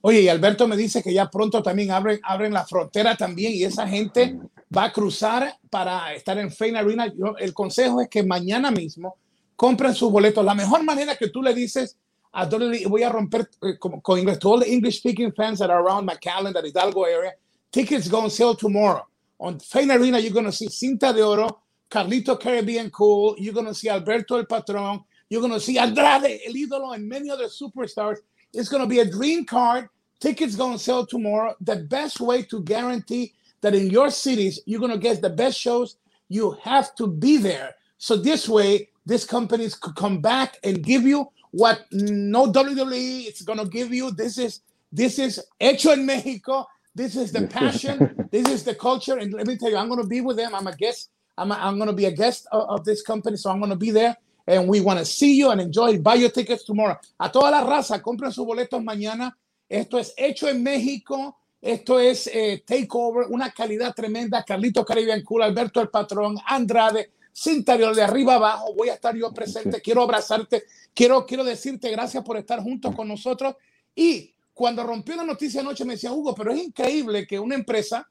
Oye, 0.00 0.30
Alberto 0.30 0.68
me 0.68 0.76
dice 0.76 1.02
que 1.02 1.12
ya 1.12 1.28
pronto 1.28 1.62
también 1.62 1.90
abren, 1.90 2.20
abren 2.22 2.52
la 2.52 2.64
frontera 2.64 3.16
también 3.16 3.52
y 3.52 3.64
esa 3.64 3.86
gente 3.88 4.38
va 4.74 4.84
a 4.84 4.92
cruzar 4.92 5.58
para 5.70 6.14
estar 6.14 6.38
en 6.38 6.52
Fein 6.52 6.76
Arena. 6.76 7.12
el 7.38 7.52
consejo 7.52 8.00
es 8.00 8.08
que 8.08 8.22
mañana 8.22 8.70
mismo 8.70 9.16
compren 9.56 9.94
sus 9.94 10.12
boletos. 10.12 10.44
La 10.44 10.54
mejor 10.54 10.84
manera 10.84 11.16
que 11.16 11.28
tú 11.28 11.42
le 11.42 11.52
dices 11.52 11.96
a 12.32 12.46
Dolly, 12.46 12.84
voy 12.84 13.02
a 13.02 13.08
romper 13.08 13.48
eh, 13.62 13.76
con, 13.78 14.00
con 14.00 14.18
inglés, 14.18 14.38
to 14.38 14.52
all 14.52 14.60
the 14.60 14.70
English 14.70 14.98
speaking 14.98 15.32
fans 15.32 15.58
that 15.58 15.70
are 15.70 15.82
around 15.82 16.08
McAllen, 16.08 16.52
that 16.52 16.64
Hidalgo 16.64 17.04
area, 17.04 17.32
tickets 17.72 18.08
go 18.08 18.20
on 18.20 18.30
sale 18.30 18.54
tomorrow. 18.54 19.04
On 19.40 19.58
Fein 19.58 19.90
Arena, 19.90 20.20
you're 20.20 20.32
going 20.32 20.44
to 20.44 20.52
see 20.52 20.68
Cinta 20.68 21.12
de 21.12 21.22
Oro, 21.22 21.62
Carlito 21.90 22.38
Caribbean 22.38 22.90
Cool, 22.90 23.34
you're 23.38 23.54
going 23.54 23.66
to 23.66 23.74
see 23.74 23.88
Alberto 23.88 24.36
el 24.36 24.44
Patrón, 24.44 25.02
you're 25.28 25.40
going 25.40 25.52
to 25.52 25.60
see 25.60 25.76
Andrade, 25.78 26.40
el 26.46 26.54
ídolo, 26.54 26.94
and 26.94 27.08
many 27.08 27.30
other 27.30 27.46
superstars. 27.46 28.18
It's 28.52 28.68
going 28.68 28.82
to 28.82 28.88
be 28.88 29.00
a 29.00 29.10
dream 29.10 29.44
card. 29.44 29.88
Tickets 30.20 30.56
going 30.56 30.72
to 30.72 30.78
sell 30.78 31.06
tomorrow. 31.06 31.54
The 31.60 31.76
best 31.76 32.20
way 32.20 32.42
to 32.44 32.62
guarantee 32.62 33.34
that 33.60 33.74
in 33.74 33.90
your 33.90 34.10
cities 34.10 34.60
you're 34.66 34.80
going 34.80 34.92
to 34.92 34.98
get 34.98 35.20
the 35.20 35.30
best 35.30 35.58
shows, 35.58 35.96
you 36.28 36.52
have 36.62 36.94
to 36.96 37.06
be 37.06 37.36
there. 37.36 37.74
So 37.98 38.16
this 38.16 38.48
way, 38.48 38.88
these 39.06 39.24
companies 39.24 39.74
could 39.74 39.96
come 39.96 40.20
back 40.20 40.58
and 40.62 40.82
give 40.82 41.02
you 41.02 41.28
what 41.50 41.86
no 41.90 42.50
WWE 42.52 43.28
is 43.28 43.42
going 43.42 43.58
to 43.58 43.64
give 43.64 43.92
you. 43.92 44.10
This 44.10 44.38
is 44.38 44.60
this 44.92 45.18
is 45.18 45.40
hecho 45.60 45.90
en 45.90 46.06
Mexico. 46.06 46.66
This 46.94 47.16
is 47.16 47.32
the 47.32 47.46
passion. 47.46 48.28
this 48.30 48.48
is 48.48 48.64
the 48.64 48.74
culture. 48.74 49.18
And 49.18 49.32
let 49.32 49.46
me 49.46 49.56
tell 49.56 49.70
you, 49.70 49.76
I'm 49.76 49.88
going 49.88 50.02
to 50.02 50.06
be 50.06 50.20
with 50.20 50.36
them. 50.36 50.54
I'm 50.54 50.66
a 50.66 50.74
guest. 50.74 51.10
I'm, 51.36 51.52
a, 51.52 51.54
I'm 51.54 51.76
going 51.76 51.88
to 51.88 51.94
be 51.94 52.06
a 52.06 52.10
guest 52.10 52.46
of, 52.50 52.68
of 52.68 52.84
this 52.84 53.02
company, 53.02 53.36
so 53.36 53.50
I'm 53.50 53.58
going 53.58 53.70
to 53.70 53.76
be 53.76 53.92
there 53.92 54.16
and 54.48 54.66
we 54.66 54.80
want 54.80 54.98
to 54.98 55.04
see 55.04 55.36
you 55.36 55.50
and 55.50 55.60
enjoy. 55.60 55.98
Buy 55.98 56.14
your 56.14 56.30
tickets 56.30 56.64
tomorrow. 56.64 56.98
A 57.20 57.30
toda 57.30 57.50
la 57.50 57.60
raza, 57.62 58.00
compren 58.00 58.32
sus 58.32 58.46
boletos 58.46 58.82
mañana. 58.82 59.36
Esto 59.68 59.98
es 59.98 60.14
hecho 60.16 60.48
en 60.48 60.62
México. 60.62 61.36
Esto 61.60 62.00
es 62.00 62.28
eh, 62.28 62.62
Takeover, 62.66 63.26
una 63.28 63.50
calidad 63.50 63.94
tremenda. 63.94 64.42
Carlito 64.42 64.84
Caribbean 64.84 65.22
Cool, 65.22 65.42
Alberto 65.42 65.80
el 65.82 65.90
Patrón, 65.90 66.38
Andrade, 66.46 67.10
Cintario 67.30 67.92
de 67.92 68.02
arriba 68.02 68.36
abajo. 68.36 68.74
Voy 68.74 68.88
a 68.88 68.94
estar 68.94 69.14
yo 69.14 69.32
presente. 69.32 69.82
Quiero 69.82 70.02
abrazarte. 70.02 70.64
Quiero, 70.94 71.26
quiero 71.26 71.44
decirte 71.44 71.90
gracias 71.90 72.24
por 72.24 72.38
estar 72.38 72.60
juntos 72.62 72.94
con 72.96 73.06
nosotros. 73.06 73.54
Y 73.94 74.32
cuando 74.54 74.82
rompió 74.82 75.14
la 75.14 75.24
noticia 75.24 75.60
anoche 75.60 75.84
me 75.84 75.92
decía, 75.92 76.10
Hugo, 76.10 76.34
pero 76.34 76.52
es 76.52 76.64
increíble 76.64 77.26
que 77.26 77.38
una 77.38 77.54
empresa 77.54 78.08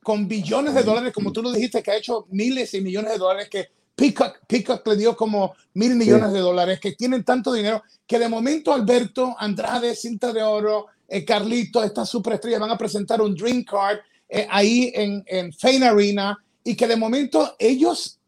con 0.00 0.28
billones 0.28 0.74
de 0.74 0.82
dólares, 0.84 1.12
como 1.12 1.32
tú 1.32 1.42
lo 1.42 1.50
dijiste, 1.50 1.82
que 1.82 1.90
ha 1.90 1.96
hecho 1.96 2.26
miles 2.30 2.72
y 2.74 2.80
millones 2.80 3.12
de 3.12 3.18
dólares, 3.18 3.48
que 3.48 3.68
Peacock, 3.94 4.40
Peacock 4.46 4.86
le 4.88 4.96
dio 4.96 5.16
como 5.16 5.54
mil 5.74 5.94
millones 5.94 6.32
de 6.32 6.40
dólares, 6.40 6.80
que 6.80 6.92
tienen 6.92 7.24
tanto 7.24 7.52
dinero, 7.52 7.82
que 8.06 8.18
de 8.18 8.28
momento 8.28 8.72
Alberto, 8.72 9.34
Andrade, 9.38 9.94
Cinta 9.94 10.32
de 10.32 10.42
Oro, 10.42 10.86
eh, 11.06 11.24
Carlito, 11.24 11.82
estas 11.82 12.08
superestrellas 12.08 12.60
van 12.60 12.70
a 12.70 12.78
presentar 12.78 13.20
un 13.20 13.34
Dream 13.34 13.62
Card 13.62 13.98
eh, 14.28 14.46
ahí 14.50 14.90
en, 14.94 15.22
en 15.26 15.52
Fein 15.52 15.82
Arena 15.84 16.36
y 16.64 16.74
que 16.74 16.88
de 16.88 16.96
momento 16.96 17.54
ellos 17.58 18.18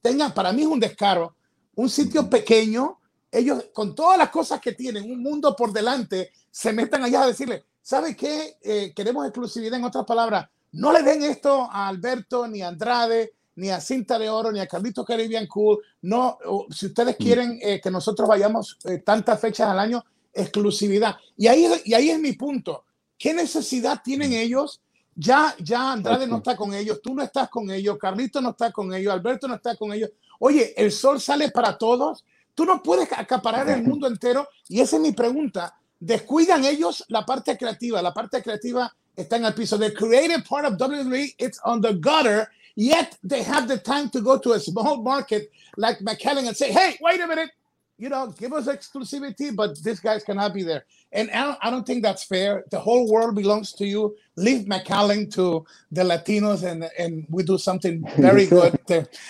tengan, 0.00 0.32
para 0.34 0.52
mí 0.52 0.62
es 0.62 0.68
un 0.68 0.80
descaro, 0.80 1.36
un 1.76 1.88
sitio 1.88 2.28
pequeño, 2.28 2.98
ellos 3.30 3.66
con 3.72 3.94
todas 3.94 4.18
las 4.18 4.30
cosas 4.30 4.60
que 4.60 4.72
tienen, 4.72 5.10
un 5.10 5.22
mundo 5.22 5.54
por 5.54 5.72
delante, 5.72 6.32
se 6.50 6.72
metan 6.72 7.04
allá 7.04 7.22
a 7.22 7.26
decirle, 7.28 7.64
¿sabe 7.80 8.16
qué? 8.16 8.56
Eh, 8.60 8.92
queremos 8.94 9.24
exclusividad, 9.24 9.78
en 9.78 9.84
otras 9.84 10.04
palabras, 10.04 10.48
no 10.72 10.92
le 10.92 11.02
den 11.02 11.22
esto 11.22 11.68
a 11.70 11.88
Alberto 11.88 12.48
ni 12.48 12.62
a 12.62 12.68
Andrade, 12.68 13.34
ni 13.56 13.70
a 13.70 13.80
Cinta 13.80 14.18
de 14.18 14.28
Oro, 14.28 14.50
ni 14.50 14.60
a 14.60 14.66
Carlito 14.66 15.04
Caribbean 15.04 15.46
Cool. 15.46 15.78
No, 16.02 16.38
si 16.70 16.86
ustedes 16.86 17.16
mm. 17.18 17.22
quieren 17.22 17.58
eh, 17.62 17.80
que 17.80 17.90
nosotros 17.90 18.28
vayamos 18.28 18.78
eh, 18.84 18.98
tantas 18.98 19.40
fechas 19.40 19.68
al 19.68 19.78
año, 19.78 20.04
exclusividad. 20.32 21.16
Y 21.36 21.46
ahí, 21.46 21.68
y 21.84 21.94
ahí 21.94 22.10
es 22.10 22.18
mi 22.18 22.32
punto. 22.32 22.84
¿Qué 23.18 23.34
necesidad 23.34 24.00
tienen 24.02 24.30
mm. 24.30 24.34
ellos? 24.34 24.80
Ya, 25.14 25.54
ya 25.58 25.92
Andrade 25.92 26.26
no 26.26 26.38
está 26.38 26.56
con 26.56 26.72
ellos, 26.72 27.00
tú 27.02 27.14
no 27.14 27.22
estás 27.22 27.50
con 27.50 27.70
ellos, 27.70 27.98
Carlito 27.98 28.40
no 28.40 28.50
está 28.50 28.72
con 28.72 28.94
ellos, 28.94 29.12
Alberto 29.12 29.46
no 29.46 29.56
está 29.56 29.76
con 29.76 29.92
ellos. 29.92 30.10
Oye, 30.38 30.72
el 30.76 30.90
sol 30.90 31.20
sale 31.20 31.50
para 31.50 31.76
todos. 31.76 32.24
Tú 32.54 32.64
no 32.64 32.82
puedes 32.82 33.10
acaparar 33.12 33.68
el 33.68 33.82
mundo 33.82 34.06
entero. 34.06 34.48
Y 34.68 34.80
esa 34.80 34.96
es 34.96 35.02
mi 35.02 35.12
pregunta. 35.12 35.76
¿Descuidan 36.00 36.64
ellos 36.64 37.04
la 37.08 37.24
parte 37.24 37.56
creativa? 37.56 38.02
La 38.02 38.12
parte 38.12 38.42
creativa 38.42 38.92
está 39.14 39.36
en 39.36 39.44
el 39.44 39.54
piso. 39.54 39.78
The 39.78 39.94
creative 39.94 40.42
part 40.48 40.66
of 40.66 40.74
WWE, 40.74 41.34
it's 41.38 41.60
on 41.64 41.80
the 41.80 41.94
gutter 41.94 42.48
Yet 42.74 43.18
they 43.22 43.42
have 43.42 43.68
the 43.68 43.78
time 43.78 44.10
to 44.10 44.20
go 44.20 44.38
to 44.38 44.52
a 44.52 44.60
small 44.60 45.02
market 45.02 45.50
like 45.76 45.98
McKellen 45.98 46.46
and 46.46 46.56
say, 46.56 46.72
hey, 46.72 46.96
wait 47.00 47.20
a 47.20 47.26
minute, 47.26 47.50
you 47.98 48.08
know, 48.08 48.26
give 48.36 48.52
us 48.52 48.66
exclusivity, 48.66 49.54
but 49.54 49.80
these 49.82 50.00
guys 50.00 50.24
cannot 50.24 50.54
be 50.54 50.62
there. 50.62 50.84
And 51.12 51.30
I 51.30 51.44
don't, 51.44 51.58
I 51.62 51.70
don't 51.70 51.86
think 51.86 52.02
that's 52.02 52.24
fair. 52.24 52.64
The 52.70 52.80
whole 52.80 53.08
world 53.08 53.36
belongs 53.36 53.72
to 53.74 53.86
you. 53.86 54.16
Leave 54.36 54.66
McAllen 54.66 55.32
to 55.34 55.64
the 55.90 56.02
Latinos 56.02 56.64
and, 56.64 56.90
and 56.98 57.26
we 57.28 57.42
do 57.42 57.58
something 57.58 58.04
very 58.16 58.46
good. 58.56 58.78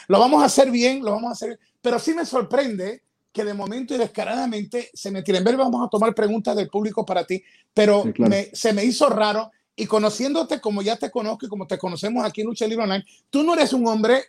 lo 0.09 0.19
vamos 0.19 0.43
a 0.43 0.47
hacer 0.47 0.71
bien, 0.71 1.03
lo 1.03 1.13
vamos 1.13 1.31
a 1.31 1.33
hacer. 1.33 1.59
Pero 1.83 1.99
sí 1.99 2.15
me 2.15 2.25
sorprende 2.25 3.03
que 3.33 3.45
de 3.45 3.55
momento 3.55 3.95
y 3.95 3.99
descaradamente 3.99 4.91
se 4.95 5.11
me 5.11 5.23
tiren. 5.23 5.43
Ver, 5.43 5.57
vamos 5.57 5.85
a 5.85 5.91
tomar 5.91 6.15
preguntas 6.15 6.55
del 6.55 6.69
público 6.69 7.05
para 7.05 7.25
ti, 7.25 7.43
pero 7.75 8.05
sí, 8.05 8.13
claro. 8.13 8.31
me, 8.31 8.51
se 8.53 8.73
me 8.73 8.85
hizo 8.85 9.09
raro 9.09 9.51
y 9.75 9.87
conociéndote 9.87 10.61
como 10.61 10.83
ya 10.83 10.97
te 10.97 11.11
conozco 11.11 11.47
y 11.47 11.49
como 11.49 11.67
te 11.67 11.79
conocemos 11.79 12.25
aquí 12.25 12.43
en 12.43 12.49
Lucha 12.49 12.67
Libre 12.67 12.85
Online, 12.85 13.05
tú 13.31 13.43
no 13.43 13.55
eres 13.55 13.73
un 13.73 13.87
hombre 13.87 14.25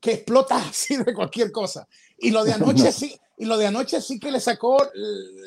que 0.00 0.12
explota 0.12 0.56
así 0.68 0.96
de 0.96 1.14
cualquier 1.14 1.52
cosa. 1.52 1.86
Y 2.18 2.30
lo 2.30 2.44
de 2.44 2.52
anoche 2.52 2.92
sí, 2.92 3.18
y 3.36 3.44
lo 3.44 3.56
de 3.56 3.66
anoche 3.66 4.00
sí 4.00 4.18
que 4.18 4.30
le 4.30 4.40
sacó 4.40 4.78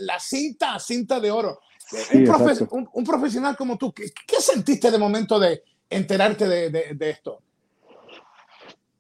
la 0.02 0.20
cinta, 0.20 0.80
cinta 0.80 1.20
de 1.20 1.32
oro. 1.32 1.60
Sí, 1.88 2.20
un, 2.20 2.24
profe 2.24 2.64
un, 2.72 2.90
un, 2.94 3.04
profesional 3.04 3.58
como 3.58 3.78
tú, 3.78 3.92
¿qué, 3.92 4.06
¿qué, 4.26 4.38
sentiste 4.40 4.90
de 4.90 4.98
momento 4.98 5.38
de 5.38 5.62
enterarte 5.90 6.48
de, 6.48 6.70
de, 6.70 6.94
de, 6.94 7.10
esto? 7.10 7.42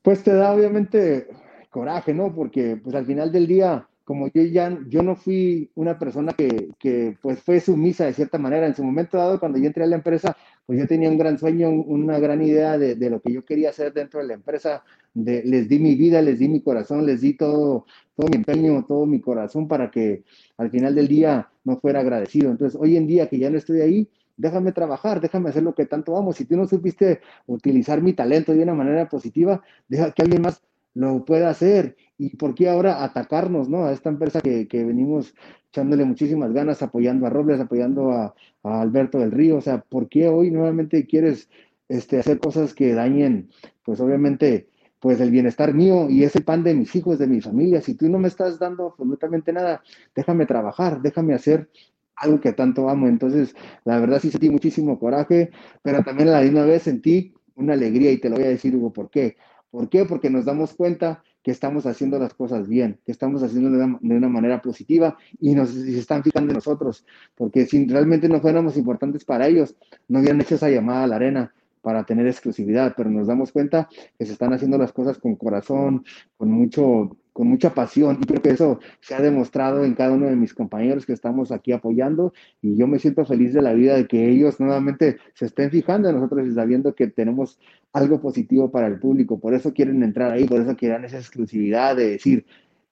Pues 0.01 0.21
te 0.21 0.33
da 0.33 0.51
obviamente 0.51 1.29
coraje, 1.69 2.13
¿no? 2.13 2.35
Porque 2.35 2.75
pues 2.75 2.93
al 2.93 3.05
final 3.05 3.31
del 3.31 3.47
día 3.47 3.87
como 4.11 4.27
yo 4.27 4.43
ya, 4.43 4.77
yo 4.89 5.03
no 5.03 5.15
fui 5.15 5.71
una 5.73 5.97
persona 5.97 6.33
que, 6.33 6.67
que, 6.77 7.17
pues 7.21 7.39
fue 7.39 7.61
sumisa 7.61 8.03
de 8.03 8.11
cierta 8.11 8.37
manera. 8.37 8.67
En 8.67 8.75
su 8.75 8.83
momento 8.83 9.17
dado, 9.17 9.39
cuando 9.39 9.57
yo 9.57 9.67
entré 9.67 9.85
a 9.85 9.87
la 9.87 9.95
empresa, 9.95 10.35
pues 10.65 10.77
yo 10.77 10.85
tenía 10.85 11.09
un 11.09 11.17
gran 11.17 11.39
sueño, 11.39 11.69
una 11.69 12.19
gran 12.19 12.41
idea 12.41 12.77
de, 12.77 12.95
de 12.95 13.09
lo 13.09 13.21
que 13.21 13.31
yo 13.31 13.45
quería 13.45 13.69
hacer 13.69 13.93
dentro 13.93 14.19
de 14.19 14.27
la 14.27 14.33
empresa. 14.33 14.83
De, 15.13 15.43
les 15.45 15.69
di 15.69 15.79
mi 15.79 15.95
vida, 15.95 16.21
les 16.21 16.39
di 16.39 16.49
mi 16.49 16.61
corazón, 16.61 17.05
les 17.05 17.21
di 17.21 17.35
todo, 17.35 17.85
todo 18.13 18.27
mi 18.27 18.35
empeño, 18.35 18.83
todo 18.85 19.05
mi 19.05 19.21
corazón 19.21 19.69
para 19.69 19.89
que 19.89 20.25
al 20.57 20.69
final 20.69 20.93
del 20.93 21.07
día 21.07 21.49
no 21.63 21.77
fuera 21.77 22.01
agradecido. 22.01 22.51
Entonces, 22.51 22.77
hoy 22.77 22.97
en 22.97 23.07
día 23.07 23.29
que 23.29 23.39
ya 23.39 23.49
no 23.49 23.57
estoy 23.57 23.79
ahí, 23.79 24.09
déjame 24.35 24.73
trabajar, 24.73 25.21
déjame 25.21 25.51
hacer 25.51 25.63
lo 25.63 25.73
que 25.73 25.85
tanto 25.85 26.17
amo. 26.17 26.33
Si 26.33 26.43
tú 26.43 26.57
no 26.57 26.67
supiste 26.67 27.21
utilizar 27.45 28.01
mi 28.01 28.11
talento 28.11 28.51
de 28.51 28.61
una 28.61 28.73
manera 28.73 29.07
positiva, 29.07 29.63
deja 29.87 30.11
que 30.11 30.21
alguien 30.21 30.41
más 30.41 30.61
lo 30.93 31.25
pueda 31.25 31.49
hacer 31.49 31.95
y 32.17 32.35
por 32.35 32.55
qué 32.55 32.69
ahora 32.69 33.03
atacarnos, 33.03 33.69
¿no? 33.69 33.85
A 33.85 33.91
esta 33.91 34.09
empresa 34.09 34.41
que, 34.41 34.67
que 34.67 34.83
venimos 34.83 35.33
echándole 35.71 36.03
muchísimas 36.03 36.51
ganas, 36.51 36.81
apoyando 36.81 37.25
a 37.25 37.29
Robles, 37.29 37.59
apoyando 37.61 38.11
a, 38.11 38.35
Alberto 38.63 39.17
del 39.17 39.31
Río, 39.31 39.57
o 39.57 39.61
sea, 39.61 39.81
¿por 39.81 40.07
qué 40.07 40.27
hoy 40.27 40.51
nuevamente 40.51 41.07
quieres 41.07 41.49
este, 41.89 42.19
hacer 42.19 42.39
cosas 42.39 42.75
que 42.75 42.93
dañen, 42.93 43.49
pues 43.83 43.99
obviamente, 43.99 44.67
pues 44.99 45.19
el 45.19 45.31
bienestar 45.31 45.73
mío 45.73 46.07
y 46.11 46.23
ese 46.23 46.41
pan 46.41 46.63
de 46.63 46.75
mis 46.75 46.95
hijos, 46.95 47.17
de 47.17 47.25
mi 47.25 47.41
familia? 47.41 47.81
Si 47.81 47.95
tú 47.95 48.07
no 48.07 48.19
me 48.19 48.27
estás 48.27 48.59
dando 48.59 48.87
absolutamente 48.87 49.51
nada, 49.51 49.81
déjame 50.13 50.45
trabajar, 50.45 51.01
déjame 51.01 51.33
hacer 51.33 51.71
algo 52.15 52.39
que 52.39 52.53
tanto 52.53 52.87
amo. 52.87 53.07
Entonces, 53.07 53.55
la 53.83 53.99
verdad 53.99 54.19
sí 54.19 54.29
sentí 54.29 54.51
muchísimo 54.51 54.99
coraje, 54.99 55.49
pero 55.81 56.03
también 56.03 56.29
a 56.29 56.33
la 56.33 56.41
misma 56.41 56.65
vez 56.65 56.83
sentí 56.83 57.33
una 57.55 57.73
alegría 57.73 58.11
y 58.11 58.19
te 58.19 58.29
lo 58.29 58.35
voy 58.35 58.45
a 58.45 58.49
decir, 58.49 58.75
Hugo, 58.75 58.93
¿por 58.93 59.09
qué? 59.09 59.37
¿Por 59.71 59.89
qué? 59.89 60.05
Porque 60.05 60.29
nos 60.29 60.45
damos 60.45 60.73
cuenta 60.73 61.23
que 61.43 61.51
estamos 61.51 61.85
haciendo 61.85 62.19
las 62.19 62.33
cosas 62.33 62.67
bien, 62.67 62.99
que 63.05 63.11
estamos 63.11 63.41
haciendo 63.41 63.71
de 63.71 64.15
una, 64.15 64.29
manera 64.29 64.61
positiva 64.61 65.17
y 65.39 65.55
nos 65.55 65.73
y 65.73 65.93
se 65.93 65.99
están 65.99 66.23
fijando 66.23 66.51
en 66.51 66.55
nosotros, 66.55 67.05
porque 67.35 67.65
si 67.65 67.87
realmente 67.87 68.29
no 68.29 68.41
fuéramos 68.41 68.77
importantes 68.77 69.25
para 69.25 69.47
ellos, 69.47 69.75
no 70.07 70.19
hubieran 70.19 70.41
hecho 70.41 70.55
esa 70.55 70.69
llamada 70.69 71.05
a 71.05 71.07
la 71.07 71.15
arena 71.15 71.53
para 71.81 72.03
tener 72.03 72.27
exclusividad, 72.27 72.93
pero 72.95 73.09
nos 73.09 73.27
damos 73.27 73.51
cuenta 73.51 73.89
que 74.19 74.25
se 74.25 74.33
están 74.33 74.53
haciendo 74.53 74.77
las 74.77 74.93
cosas 74.93 75.17
con 75.17 75.35
corazón, 75.35 76.05
con 76.37 76.51
mucho, 76.51 77.17
con 77.33 77.47
mucha 77.47 77.73
pasión 77.73 78.17
y 78.21 78.25
creo 78.25 78.41
que 78.41 78.49
eso 78.49 78.79
se 78.99 79.15
ha 79.15 79.21
demostrado 79.21 79.85
en 79.85 79.93
cada 79.93 80.11
uno 80.11 80.27
de 80.27 80.35
mis 80.35 80.53
compañeros 80.53 81.05
que 81.05 81.13
estamos 81.13 81.51
aquí 81.51 81.71
apoyando 81.71 82.33
y 82.61 82.75
yo 82.75 82.87
me 82.87 82.99
siento 82.99 83.25
feliz 83.25 83.53
de 83.53 83.61
la 83.61 83.73
vida 83.73 83.95
de 83.95 84.07
que 84.07 84.29
ellos 84.29 84.59
nuevamente 84.59 85.17
se 85.33 85.45
estén 85.45 85.71
fijando 85.71 86.09
en 86.09 86.15
nosotros 86.15 86.45
y 86.47 86.51
sabiendo 86.51 86.93
que 86.93 87.07
tenemos 87.07 87.59
algo 87.93 88.21
positivo 88.21 88.71
para 88.71 88.87
el 88.87 88.99
público, 88.99 89.39
por 89.39 89.53
eso 89.53 89.73
quieren 89.73 90.03
entrar 90.03 90.31
ahí, 90.31 90.45
por 90.45 90.61
eso 90.61 90.75
quieren 90.75 91.05
esa 91.05 91.17
exclusividad 91.17 91.95
de 91.95 92.11
decir, 92.11 92.45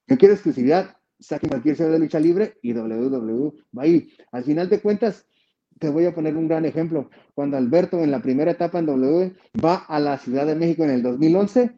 yo 0.07 0.17
quiero 0.17 0.33
exclusividad, 0.33 0.97
saquen 1.19 1.49
cualquier 1.49 1.75
ciudad 1.75 1.91
de 1.91 1.99
lucha 1.99 2.19
libre 2.19 2.57
y 2.61 2.73
WW 2.73 3.53
va 3.77 3.83
ahí. 3.83 4.09
Al 4.31 4.43
final 4.43 4.69
de 4.69 4.81
cuentas, 4.81 5.25
te 5.79 5.89
voy 5.89 6.05
a 6.05 6.13
poner 6.13 6.35
un 6.35 6.47
gran 6.47 6.65
ejemplo. 6.65 7.09
Cuando 7.33 7.57
Alberto 7.57 7.99
en 8.03 8.11
la 8.11 8.21
primera 8.21 8.51
etapa 8.51 8.79
en 8.79 8.85
W 8.85 9.33
va 9.63 9.75
a 9.75 9.99
la 9.99 10.17
Ciudad 10.17 10.45
de 10.45 10.55
México 10.55 10.83
en 10.83 10.89
el 10.89 11.03
2011 11.03 11.71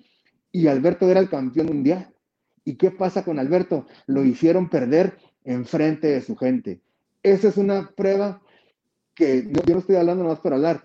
y 0.51 0.68
Alberto 0.68 1.10
era 1.10 1.20
el 1.20 1.30
campeón 1.30 1.68
mundial 1.68 2.11
¿Y 2.63 2.75
qué 2.75 2.91
pasa 2.91 3.24
con 3.24 3.39
Alberto? 3.39 3.88
Lo 4.08 4.24
hicieron 4.24 4.70
perder 4.70 5.18
en 5.44 5.65
frente 5.65 6.08
de 6.08 6.22
su 6.22 6.36
gente. 6.36 6.82
Esa 7.24 7.48
es 7.48 7.58
una 7.58 7.91
prueba 7.91 8.41
que 9.15 9.51
yo 9.68 9.74
no 9.74 9.80
estoy 9.80 9.96
hablando 9.96 10.24
más 10.24 10.39
por 10.39 10.53
hablar. 10.53 10.84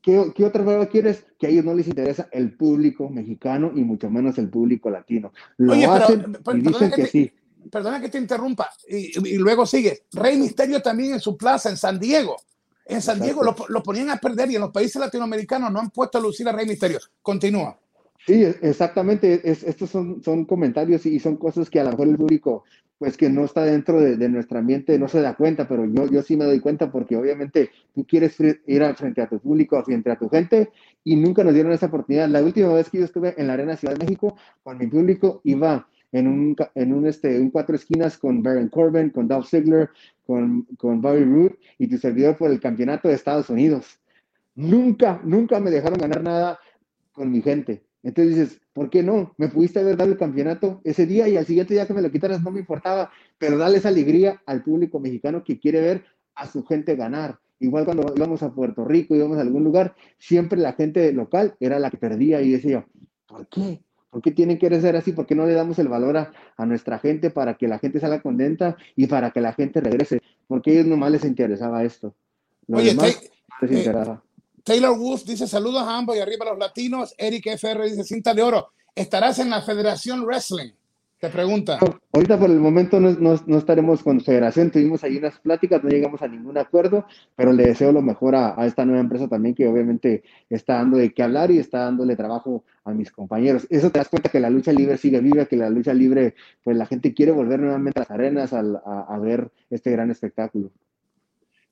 ¿Qué, 0.00 0.32
¿Qué, 0.34 0.44
otra 0.44 0.62
prueba 0.62 0.86
quieres? 0.86 1.26
Que 1.38 1.46
a 1.46 1.50
ellos 1.50 1.64
no 1.64 1.74
les 1.74 1.88
interesa 1.88 2.28
el 2.30 2.56
público 2.56 3.08
mexicano 3.08 3.72
y 3.74 3.82
mucho 3.82 4.08
menos 4.10 4.38
el 4.38 4.48
público 4.48 4.90
latino. 4.90 5.32
Lo 5.56 5.72
hacen 5.92 6.36
y 6.54 6.60
dicen 6.60 6.90
que, 6.92 7.06
sí. 7.06 7.32
Perdona 7.70 8.00
que 8.00 8.08
te 8.08 8.18
interrumpa 8.18 8.70
y, 8.88 9.18
y, 9.28 9.38
luego 9.38 9.66
sigue. 9.66 10.04
Rey 10.12 10.36
Misterio 10.38 10.80
también 10.80 11.14
en 11.14 11.20
su 11.20 11.36
plaza 11.36 11.68
en 11.70 11.76
San 11.76 11.98
Diego. 11.98 12.36
En 12.84 13.00
San 13.00 13.20
Diego 13.20 13.42
lo, 13.42 13.54
lo, 13.68 13.82
ponían 13.82 14.10
a 14.10 14.16
perder 14.16 14.50
y 14.50 14.56
en 14.56 14.62
los 14.62 14.70
países 14.70 14.96
latinoamericanos 14.96 15.72
no 15.72 15.80
han 15.80 15.90
puesto 15.90 16.18
a 16.18 16.20
lucir 16.20 16.48
a 16.48 16.52
Rey 16.52 16.66
Misterio. 16.66 16.98
Continúa. 17.20 17.78
Sí, 18.26 18.44
exactamente. 18.62 19.40
Es, 19.50 19.64
estos 19.64 19.90
son, 19.90 20.22
son 20.22 20.44
comentarios 20.44 21.06
y 21.06 21.18
son 21.18 21.36
cosas 21.36 21.68
que 21.68 21.80
a 21.80 21.84
lo 21.84 21.90
mejor 21.90 22.08
el 22.08 22.16
público, 22.16 22.64
pues 22.98 23.16
que 23.16 23.28
no 23.28 23.44
está 23.44 23.64
dentro 23.64 24.00
de, 24.00 24.16
de 24.16 24.28
nuestro 24.28 24.58
ambiente, 24.60 24.96
no 24.98 25.08
se 25.08 25.20
da 25.20 25.34
cuenta, 25.34 25.66
pero 25.66 25.84
yo, 25.86 26.06
yo 26.08 26.22
sí 26.22 26.36
me 26.36 26.44
doy 26.44 26.60
cuenta 26.60 26.92
porque 26.92 27.16
obviamente 27.16 27.70
tú 27.94 28.06
quieres 28.06 28.36
ir 28.40 28.82
al 28.84 28.94
frente 28.96 29.22
a 29.22 29.28
tu 29.28 29.40
público, 29.40 29.82
frente 29.82 30.10
a 30.10 30.16
tu 30.16 30.28
gente 30.28 30.70
y 31.02 31.16
nunca 31.16 31.42
nos 31.42 31.52
dieron 31.54 31.72
esa 31.72 31.86
oportunidad. 31.86 32.28
La 32.28 32.42
última 32.42 32.72
vez 32.72 32.90
que 32.90 32.98
yo 32.98 33.04
estuve 33.04 33.34
en 33.36 33.48
la 33.48 33.54
Arena 33.54 33.76
Ciudad 33.76 33.94
de 33.96 34.04
México 34.04 34.36
con 34.62 34.78
mi 34.78 34.86
público 34.86 35.40
iba 35.42 35.88
en 36.12 36.28
un, 36.28 36.56
en 36.76 36.92
un, 36.94 37.06
este, 37.06 37.40
un 37.40 37.50
cuatro 37.50 37.74
esquinas 37.74 38.18
con 38.18 38.40
Baron 38.40 38.68
Corbin, 38.68 39.10
con 39.10 39.26
Dolph 39.26 39.48
Ziggler, 39.48 39.90
con, 40.24 40.62
con 40.76 41.00
Bobby 41.00 41.24
Roode 41.24 41.58
y 41.78 41.88
tu 41.88 41.98
servidor 41.98 42.36
por 42.36 42.52
el 42.52 42.60
campeonato 42.60 43.08
de 43.08 43.14
Estados 43.14 43.50
Unidos. 43.50 43.98
Nunca, 44.54 45.20
nunca 45.24 45.58
me 45.58 45.70
dejaron 45.72 45.98
ganar 45.98 46.22
nada 46.22 46.60
con 47.12 47.30
mi 47.32 47.42
gente 47.42 47.82
entonces 48.02 48.36
dices, 48.36 48.60
¿por 48.72 48.90
qué 48.90 49.02
no? 49.02 49.34
Me 49.36 49.48
pudiste 49.48 49.80
haber 49.80 49.96
dado 49.96 50.10
el 50.10 50.18
campeonato 50.18 50.80
ese 50.84 51.06
día 51.06 51.28
y 51.28 51.36
al 51.36 51.46
siguiente 51.46 51.74
día 51.74 51.86
que 51.86 51.94
me 51.94 52.02
lo 52.02 52.10
quitaras 52.10 52.42
no 52.42 52.50
me 52.50 52.60
importaba, 52.60 53.10
pero 53.38 53.58
dale 53.58 53.78
esa 53.78 53.88
alegría 53.88 54.42
al 54.46 54.62
público 54.62 54.98
mexicano 54.98 55.44
que 55.44 55.58
quiere 55.58 55.80
ver 55.80 56.04
a 56.34 56.46
su 56.46 56.64
gente 56.64 56.96
ganar. 56.96 57.38
Igual 57.60 57.84
cuando 57.84 58.12
íbamos 58.16 58.42
a 58.42 58.52
Puerto 58.52 58.84
Rico, 58.84 59.14
íbamos 59.14 59.38
a 59.38 59.42
algún 59.42 59.62
lugar, 59.62 59.94
siempre 60.18 60.58
la 60.58 60.72
gente 60.72 61.12
local 61.12 61.54
era 61.60 61.78
la 61.78 61.90
que 61.90 61.96
perdía 61.96 62.42
y 62.42 62.50
decía, 62.50 62.86
¿por 63.26 63.46
qué? 63.46 63.82
¿Por 64.10 64.20
qué 64.20 64.32
tienen 64.32 64.58
que 64.58 64.68
ser 64.80 64.96
así? 64.96 65.12
¿Por 65.12 65.26
qué 65.26 65.34
no 65.34 65.46
le 65.46 65.54
damos 65.54 65.78
el 65.78 65.88
valor 65.88 66.16
a, 66.16 66.32
a, 66.56 66.66
nuestra 66.66 66.98
gente 66.98 67.30
para 67.30 67.54
que 67.54 67.68
la 67.68 67.78
gente 67.78 68.00
salga 68.00 68.20
contenta 68.20 68.76
y 68.94 69.06
para 69.06 69.30
que 69.30 69.40
la 69.40 69.54
gente 69.54 69.80
regrese? 69.80 70.20
Porque 70.48 70.70
a 70.70 70.74
ellos 70.74 70.86
nomás 70.86 71.12
les 71.12 71.24
interesaba 71.24 71.82
esto. 71.84 72.14
Oye, 72.68 72.90
demás, 72.90 73.30
les 73.62 73.70
eh, 73.70 73.78
interesaba. 73.78 74.22
Taylor 74.64 74.96
Wolf 74.96 75.24
dice 75.24 75.46
saludos 75.46 75.82
a 75.82 75.96
ambos 75.96 76.16
y 76.16 76.20
arriba 76.20 76.46
los 76.46 76.58
latinos. 76.58 77.14
Eric 77.18 77.46
FR 77.46 77.84
dice 77.84 78.04
cinta 78.04 78.32
de 78.32 78.42
oro. 78.42 78.68
¿Estarás 78.94 79.38
en 79.38 79.50
la 79.50 79.62
Federación 79.62 80.24
Wrestling? 80.24 80.70
Te 81.18 81.28
pregunta. 81.28 81.78
ahorita 82.12 82.36
por 82.36 82.50
el 82.50 82.58
momento 82.58 82.98
no, 82.98 83.12
no, 83.12 83.40
no, 83.46 83.58
estaremos 83.58 84.02
con 84.02 84.20
Federación, 84.20 84.72
tuvimos 84.72 85.04
ahí 85.04 85.18
unas 85.18 85.38
pláticas, 85.38 85.82
no 85.84 85.88
llegamos 85.88 86.20
a 86.20 86.26
ningún 86.26 86.58
acuerdo, 86.58 87.06
pero 87.36 87.52
le 87.52 87.64
deseo 87.64 87.92
lo 87.92 88.02
mejor 88.02 88.34
a, 88.34 88.60
a, 88.60 88.66
esta 88.66 88.84
nueva 88.84 89.00
empresa 89.00 89.28
también 89.28 89.54
que 89.54 89.68
obviamente 89.68 90.24
está 90.50 90.74
dando 90.74 90.96
de 90.96 91.14
qué 91.14 91.22
hablar 91.22 91.52
y 91.52 91.58
está 91.58 91.84
dándole 91.84 92.16
trabajo 92.16 92.64
a 92.84 92.92
mis 92.92 93.12
compañeros. 93.12 93.68
Eso 93.70 93.90
te 93.90 94.00
das 94.00 94.08
cuenta 94.08 94.30
que 94.30 94.40
la 94.40 94.50
lucha 94.50 94.72
libre 94.72 94.98
sigue 94.98 95.20
viva, 95.20 95.44
que 95.44 95.56
la 95.56 95.70
lucha 95.70 95.94
libre, 95.94 96.34
pues 96.64 96.76
la 96.76 96.86
gente 96.86 97.14
quiere 97.14 97.30
volver 97.30 97.60
nuevamente 97.60 98.00
a 98.00 98.02
las 98.02 98.10
arenas 98.10 98.52
a, 98.52 98.60
a 99.08 99.18
ver 99.20 99.52
este 99.70 99.92
gran 99.92 100.10
espectáculo. 100.10 100.72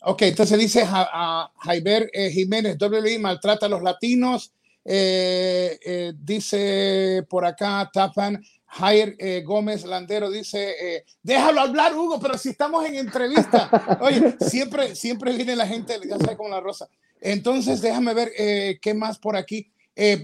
Ok, 0.02 0.22
entonces 0.22 0.58
dice 0.58 0.84
a, 0.86 1.50
Jaiber 1.58 2.10
eh, 2.12 2.30
Jiménez, 2.30 2.76
WWE 2.80 3.18
maltrata 3.18 3.66
a 3.66 3.68
los 3.68 3.82
latinos. 3.82 4.52
Eh, 4.82 5.78
eh, 5.84 6.12
dice 6.16 7.24
por 7.28 7.44
acá 7.44 7.90
Tapan, 7.92 8.42
Jair 8.70 9.16
eh, 9.18 9.42
Gómez 9.44 9.84
Landero 9.84 10.30
dice, 10.30 10.74
eh, 10.80 11.04
déjalo 11.22 11.60
hablar 11.60 11.94
Hugo, 11.94 12.20
pero 12.20 12.38
si 12.38 12.50
estamos 12.50 12.84
en 12.86 12.94
entrevista. 12.94 13.68
Oye, 14.00 14.36
siempre, 14.48 14.94
siempre 14.94 15.32
viene 15.32 15.56
la 15.56 15.66
gente, 15.66 15.98
ya 16.08 16.16
sabe 16.18 16.36
como 16.36 16.50
la 16.50 16.60
rosa. 16.60 16.88
Entonces, 17.20 17.80
déjame 17.80 18.14
ver 18.14 18.30
eh, 18.38 18.78
qué 18.80 18.94
más 18.94 19.18
por 19.18 19.36
aquí. 19.36 19.72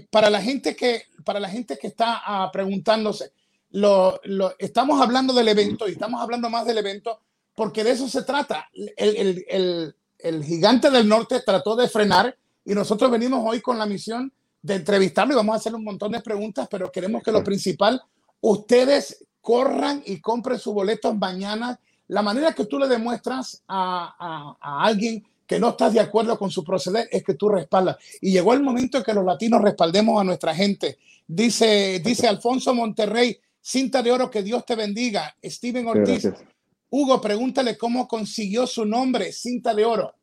para, 0.09 0.29
la 0.29 0.41
gente 0.41 0.75
que, 0.75 1.03
para 1.25 1.39
la 1.39 1.49
gente 1.49 1.77
que 1.77 1.87
está 1.87 2.21
uh, 2.25 2.51
preguntándose, 2.51 3.31
lo, 3.71 4.19
lo, 4.23 4.55
estamos 4.57 5.01
hablando 5.01 5.33
del 5.33 5.49
evento 5.49 5.87
y 5.87 5.91
estamos 5.91 6.21
hablando 6.21 6.49
más 6.49 6.65
del 6.65 6.77
evento 6.77 7.19
porque 7.57 7.83
de 7.83 7.89
eso 7.89 8.07
se 8.07 8.21
trata. 8.21 8.69
El, 8.71 8.93
el, 9.17 9.45
el, 9.49 9.95
el, 10.19 10.43
gigante 10.43 10.91
del 10.91 11.09
norte 11.09 11.41
trató 11.43 11.75
de 11.75 11.89
frenar 11.89 12.37
y 12.63 12.75
nosotros 12.75 13.09
venimos 13.09 13.43
hoy 13.43 13.61
con 13.61 13.79
la 13.79 13.87
misión 13.87 14.31
de 14.61 14.75
entrevistarlo 14.75 15.33
y 15.33 15.37
vamos 15.37 15.53
a 15.53 15.57
hacer 15.57 15.73
un 15.73 15.83
montón 15.83 16.11
de 16.11 16.21
preguntas, 16.21 16.67
pero 16.69 16.91
queremos 16.91 17.23
que 17.23 17.31
lo 17.31 17.43
principal, 17.43 17.99
ustedes 18.41 19.25
corran 19.41 20.03
y 20.05 20.21
compren 20.21 20.59
sus 20.59 20.71
boletos 20.71 21.17
mañana. 21.17 21.79
La 22.09 22.21
manera 22.21 22.53
que 22.53 22.65
tú 22.65 22.77
le 22.77 22.87
demuestras 22.87 23.63
a, 23.67 24.15
a, 24.19 24.57
a 24.61 24.85
alguien 24.85 25.25
que 25.47 25.59
no 25.59 25.69
estás 25.69 25.93
de 25.93 25.99
acuerdo 25.99 26.37
con 26.37 26.51
su 26.51 26.63
proceder 26.63 27.09
es 27.11 27.23
que 27.23 27.33
tú 27.33 27.49
respaldas. 27.49 27.97
Y 28.21 28.33
llegó 28.33 28.53
el 28.53 28.61
momento 28.61 28.99
en 28.99 29.03
que 29.03 29.15
los 29.15 29.25
latinos 29.25 29.63
respaldemos 29.63 30.21
a 30.21 30.23
nuestra 30.23 30.53
gente. 30.53 30.99
Dice, 31.25 32.03
dice 32.05 32.27
Alfonso 32.27 32.75
Monterrey, 32.75 33.39
cinta 33.59 34.03
de 34.03 34.11
oro, 34.11 34.29
que 34.29 34.43
Dios 34.43 34.63
te 34.63 34.75
bendiga. 34.75 35.35
Steven 35.43 35.87
Ortiz, 35.87 36.23
Gracias. 36.23 36.56
Hugo, 36.89 37.19
pregúntale 37.19 37.77
cómo 37.77 38.07
consiguió 38.07 38.65
su 38.65 38.85
nombre, 38.85 39.33
cinta 39.33 39.73
de 39.73 39.83
oro. 39.83 40.13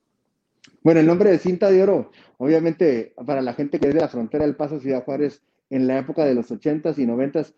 Bueno, 0.83 1.01
el 1.01 1.07
nombre 1.07 1.31
de 1.31 1.39
cinta 1.39 1.71
de 1.71 1.83
oro, 1.83 2.11
obviamente, 2.39 3.13
para 3.27 3.43
la 3.43 3.53
gente 3.53 3.79
que 3.79 3.89
es 3.89 3.95
de 3.95 4.01
la 4.01 4.09
frontera 4.09 4.47
del 4.47 4.57
Paso 4.57 4.81
Ciudad 4.81 5.05
Juárez, 5.05 5.43
en 5.69 5.87
la 5.87 5.99
época 5.99 6.25
de 6.25 6.35
los 6.35 6.51
80s 6.51 6.99
y 6.99 7.07
90s, 7.07 7.53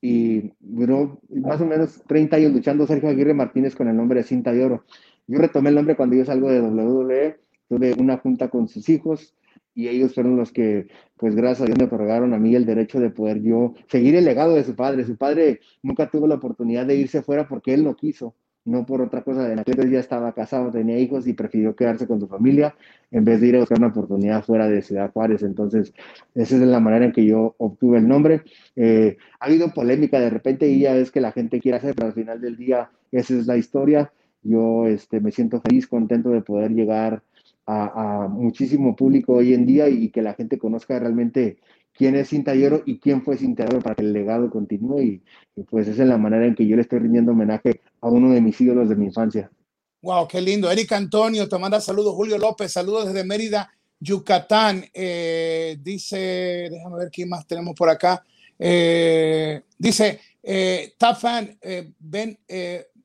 y 0.00 0.52
duró 0.60 1.20
más 1.30 1.60
o 1.60 1.66
menos 1.66 2.02
30 2.06 2.36
años 2.36 2.52
luchando 2.52 2.86
Sergio 2.86 3.08
Aguirre 3.08 3.34
Martínez 3.34 3.74
con 3.74 3.88
el 3.88 3.96
nombre 3.96 4.20
de 4.20 4.26
cinta 4.26 4.52
de 4.52 4.64
oro. 4.64 4.84
Yo 5.26 5.38
retomé 5.38 5.70
el 5.70 5.74
nombre 5.74 5.96
cuando 5.96 6.14
yo 6.14 6.24
salgo 6.24 6.48
de 6.48 6.60
WWE, 6.60 7.40
tuve 7.68 7.94
una 7.94 8.18
junta 8.18 8.50
con 8.50 8.68
sus 8.68 8.88
hijos, 8.88 9.34
y 9.74 9.88
ellos 9.88 10.14
fueron 10.14 10.36
los 10.36 10.52
que, 10.52 10.86
pues 11.16 11.34
gracias 11.34 11.62
a 11.62 11.64
Dios, 11.64 11.78
me 11.78 11.86
otorgaron 11.86 12.32
a 12.34 12.38
mí 12.38 12.54
el 12.54 12.66
derecho 12.66 13.00
de 13.00 13.10
poder 13.10 13.42
yo 13.42 13.74
seguir 13.88 14.14
el 14.14 14.24
legado 14.24 14.54
de 14.54 14.62
su 14.62 14.76
padre. 14.76 15.04
Su 15.04 15.16
padre 15.16 15.58
nunca 15.82 16.08
tuvo 16.08 16.28
la 16.28 16.36
oportunidad 16.36 16.86
de 16.86 16.94
irse 16.94 17.22
fuera 17.22 17.48
porque 17.48 17.74
él 17.74 17.82
no 17.82 17.96
quiso 17.96 18.36
no 18.64 18.86
por 18.86 19.00
otra 19.02 19.22
cosa. 19.22 19.52
En 19.52 19.58
aquel 19.58 19.90
ya 19.90 20.00
estaba 20.00 20.32
casado, 20.32 20.70
tenía 20.70 20.98
hijos 20.98 21.26
y 21.26 21.34
prefirió 21.34 21.76
quedarse 21.76 22.06
con 22.06 22.20
su 22.20 22.26
familia 22.26 22.74
en 23.10 23.24
vez 23.24 23.40
de 23.40 23.48
ir 23.48 23.56
a 23.56 23.60
buscar 23.60 23.78
una 23.78 23.88
oportunidad 23.88 24.44
fuera 24.44 24.68
de 24.68 24.82
Ciudad 24.82 25.12
Juárez. 25.12 25.42
Entonces, 25.42 25.92
esa 26.34 26.56
es 26.56 26.62
la 26.62 26.80
manera 26.80 27.04
en 27.04 27.12
que 27.12 27.24
yo 27.24 27.54
obtuve 27.58 27.98
el 27.98 28.08
nombre. 28.08 28.42
Eh, 28.76 29.16
ha 29.38 29.46
habido 29.46 29.72
polémica 29.72 30.18
de 30.20 30.30
repente 30.30 30.68
y 30.68 30.80
ya 30.80 30.96
es 30.96 31.10
que 31.10 31.20
la 31.20 31.32
gente 31.32 31.60
quiere 31.60 31.78
hacer, 31.78 31.94
pero 31.94 32.08
al 32.08 32.14
final 32.14 32.40
del 32.40 32.56
día 32.56 32.90
esa 33.12 33.34
es 33.34 33.46
la 33.46 33.56
historia. 33.56 34.12
Yo 34.42 34.86
este, 34.86 35.20
me 35.20 35.30
siento 35.30 35.60
feliz, 35.60 35.86
contento 35.86 36.30
de 36.30 36.42
poder 36.42 36.72
llegar 36.72 37.22
a 37.66 38.28
muchísimo 38.30 38.94
público 38.94 39.32
hoy 39.32 39.54
en 39.54 39.64
día 39.64 39.88
y 39.88 40.10
que 40.10 40.20
la 40.20 40.34
gente 40.34 40.58
conozca 40.58 40.98
realmente 40.98 41.56
quién 41.96 42.16
es 42.16 42.28
Cinta 42.28 42.54
y 42.54 42.98
quién 42.98 43.22
fue 43.22 43.36
Cinta 43.36 43.64
para 43.66 43.94
que 43.94 44.02
el 44.02 44.12
legado 44.12 44.50
continúe 44.50 45.00
y, 45.00 45.22
y, 45.56 45.62
pues 45.62 45.88
esa 45.88 46.02
es 46.02 46.08
la 46.08 46.18
manera 46.18 46.46
en 46.46 46.54
que 46.54 46.66
yo 46.66 46.76
le 46.76 46.82
estoy 46.82 46.98
rindiendo 46.98 47.32
homenaje 47.32 47.80
a 48.00 48.08
uno 48.08 48.32
de 48.32 48.40
mis 48.40 48.60
ídolos 48.60 48.88
de 48.88 48.96
mi 48.96 49.06
infancia. 49.06 49.50
Wow, 50.02 50.28
qué 50.28 50.40
lindo. 50.40 50.70
Eric 50.70 50.92
Antonio 50.92 51.48
te 51.48 51.58
manda 51.58 51.80
saludos. 51.80 52.14
Julio 52.14 52.36
López, 52.36 52.70
saludos 52.70 53.06
desde 53.06 53.24
Mérida, 53.24 53.72
Yucatán. 53.98 54.84
Eh, 54.92 55.78
dice, 55.80 56.68
déjame 56.70 56.98
ver 56.98 57.10
quién 57.10 57.30
más 57.30 57.46
tenemos 57.46 57.74
por 57.74 57.88
acá. 57.88 58.22
Eh, 58.58 59.62
dice, 59.78 60.20
eh, 60.42 60.94
top 60.98 61.16
fan, 61.16 61.58
eh, 61.60 61.92
ben, 61.98 62.38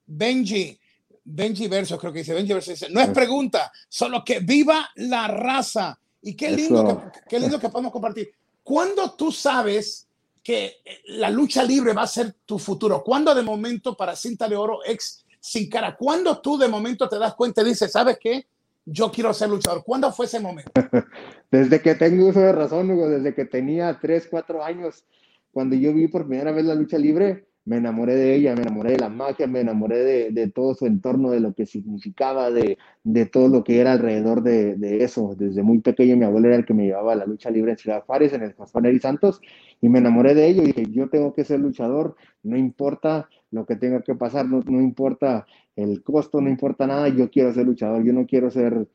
Benji, 0.06 0.80
Benji 1.23 1.67
Verso, 1.67 1.97
creo 1.97 2.12
que 2.12 2.19
dice 2.19 2.34
Benji 2.34 2.54
Verso, 2.54 2.71
dice, 2.71 2.89
no 2.89 2.99
es 2.99 3.10
pregunta, 3.10 3.71
solo 3.88 4.23
que 4.23 4.39
viva 4.39 4.89
la 4.95 5.28
raza. 5.28 5.99
Y 6.21 6.34
qué 6.34 6.52
lindo, 6.52 7.10
que, 7.13 7.19
qué 7.30 7.39
lindo 7.39 7.60
que 7.60 7.69
podemos 7.69 7.93
compartir. 7.93 8.30
¿Cuándo 8.69 9.13
tú 9.13 9.32
sabes 9.32 10.08
que 10.43 10.75
la 11.05 11.32
lucha 11.32 11.63
libre 11.63 11.91
va 11.91 12.03
a 12.03 12.08
ser 12.08 12.36
tu 12.45 12.60
futuro? 12.60 13.03
¿Cuándo 13.03 13.34
de 13.34 13.41
momento 13.41 13.97
para 13.97 14.15
Cinta 14.15 14.47
de 14.47 14.55
Oro 14.55 14.82
ex 14.86 15.25
Sin 15.39 15.67
Cara? 15.67 15.95
¿Cuándo 15.97 16.39
tú 16.39 16.55
de 16.55 16.67
momento 16.67 17.10
te 17.10 17.17
das 17.17 17.34
cuenta 17.34 17.63
y 17.63 17.65
dices, 17.65 17.91
¿sabes 17.91 18.19
qué? 18.21 18.45
Yo 18.86 19.12
quiero 19.12 19.34
ser 19.34 19.49
luchador. 19.49 19.84
¿Cuándo 19.84 20.12
fue 20.12 20.27
ese 20.27 20.39
momento? 20.39 20.71
Desde 21.49 21.82
que 21.82 21.95
tengo 21.95 22.27
uso 22.27 22.41
de 22.41 22.51
razón, 22.51 22.91
Hugo, 22.91 23.10
desde 23.10 23.34
que 23.34 23.45
tenía 23.45 23.97
3, 23.99 24.27
4 24.29 24.63
años, 24.63 25.03
cuando 25.51 25.75
yo 25.75 25.91
vi 25.91 26.08
por 26.08 26.27
primera 26.27 26.51
vez 26.51 26.65
la 26.65 26.75
lucha 26.75 26.99
libre, 26.99 27.47
me 27.69 27.77
enamoré 27.77 28.15
de 28.15 28.34
ella, 28.34 28.55
me 28.55 28.63
enamoré 28.63 28.93
de 28.93 28.97
la 28.97 29.10
magia, 29.10 29.45
me 29.45 29.60
enamoré 29.60 29.99
de, 29.99 30.32
de 30.32 30.49
todo 30.49 30.73
su 30.73 30.88
entorno, 30.88 31.29
de 31.29 31.39
lo 31.39 31.53
que 31.53 31.67
significaba, 31.67 32.49
de, 32.49 32.79
de 33.03 33.27
todo 33.27 33.47
lo 33.47 33.63
que 33.63 33.79
era 33.79 33.91
alrededor 33.91 34.41
de, 34.41 34.75
de, 34.75 35.03
eso. 35.03 35.36
Desde 35.38 35.62
muy 35.62 35.77
pequeño 35.77 36.17
mi 36.17 36.25
abuelo 36.25 36.47
era 36.47 36.58
el 36.58 36.65
que 36.65 36.73
me 36.73 36.86
llevaba 36.88 37.13
a 37.13 37.15
la 37.15 37.27
lucha 37.27 37.51
libre 37.51 37.73
en 37.73 37.77
Ciudad 37.77 38.03
Juárez, 38.03 38.34
en 38.34 38.41
el 38.41 38.53
Juan 38.53 38.86
y 38.88 38.99
Santos, 38.99 39.39
y 39.82 39.88
me 39.88 39.99
enamoré 39.99 40.34
de 40.34 40.47
ello 40.47 40.63
y 40.63 40.71
dije, 40.71 40.88
yo 40.89 41.10
tengo 41.10 41.36
que 41.36 41.43
ser 41.43 41.60
luchador, 41.60 42.15
no 42.41 42.58
importa 42.58 43.29
lo 43.51 43.67
que 43.67 43.75
tenga 43.75 44.01
que 44.01 44.15
pasar, 44.15 44.47
no, 44.47 44.63
no 44.65 44.82
importa 44.82 45.45
el 45.75 46.01
costo, 46.01 46.41
no 46.41 46.49
importa 46.49 46.88
nada, 46.88 47.08
yo 47.10 47.29
quiero 47.29 47.53
ser 47.53 47.67
luchador, 47.67 48.03
yo 48.03 48.13
no 48.13 48.25
quiero 48.25 48.49
ser 48.49 48.88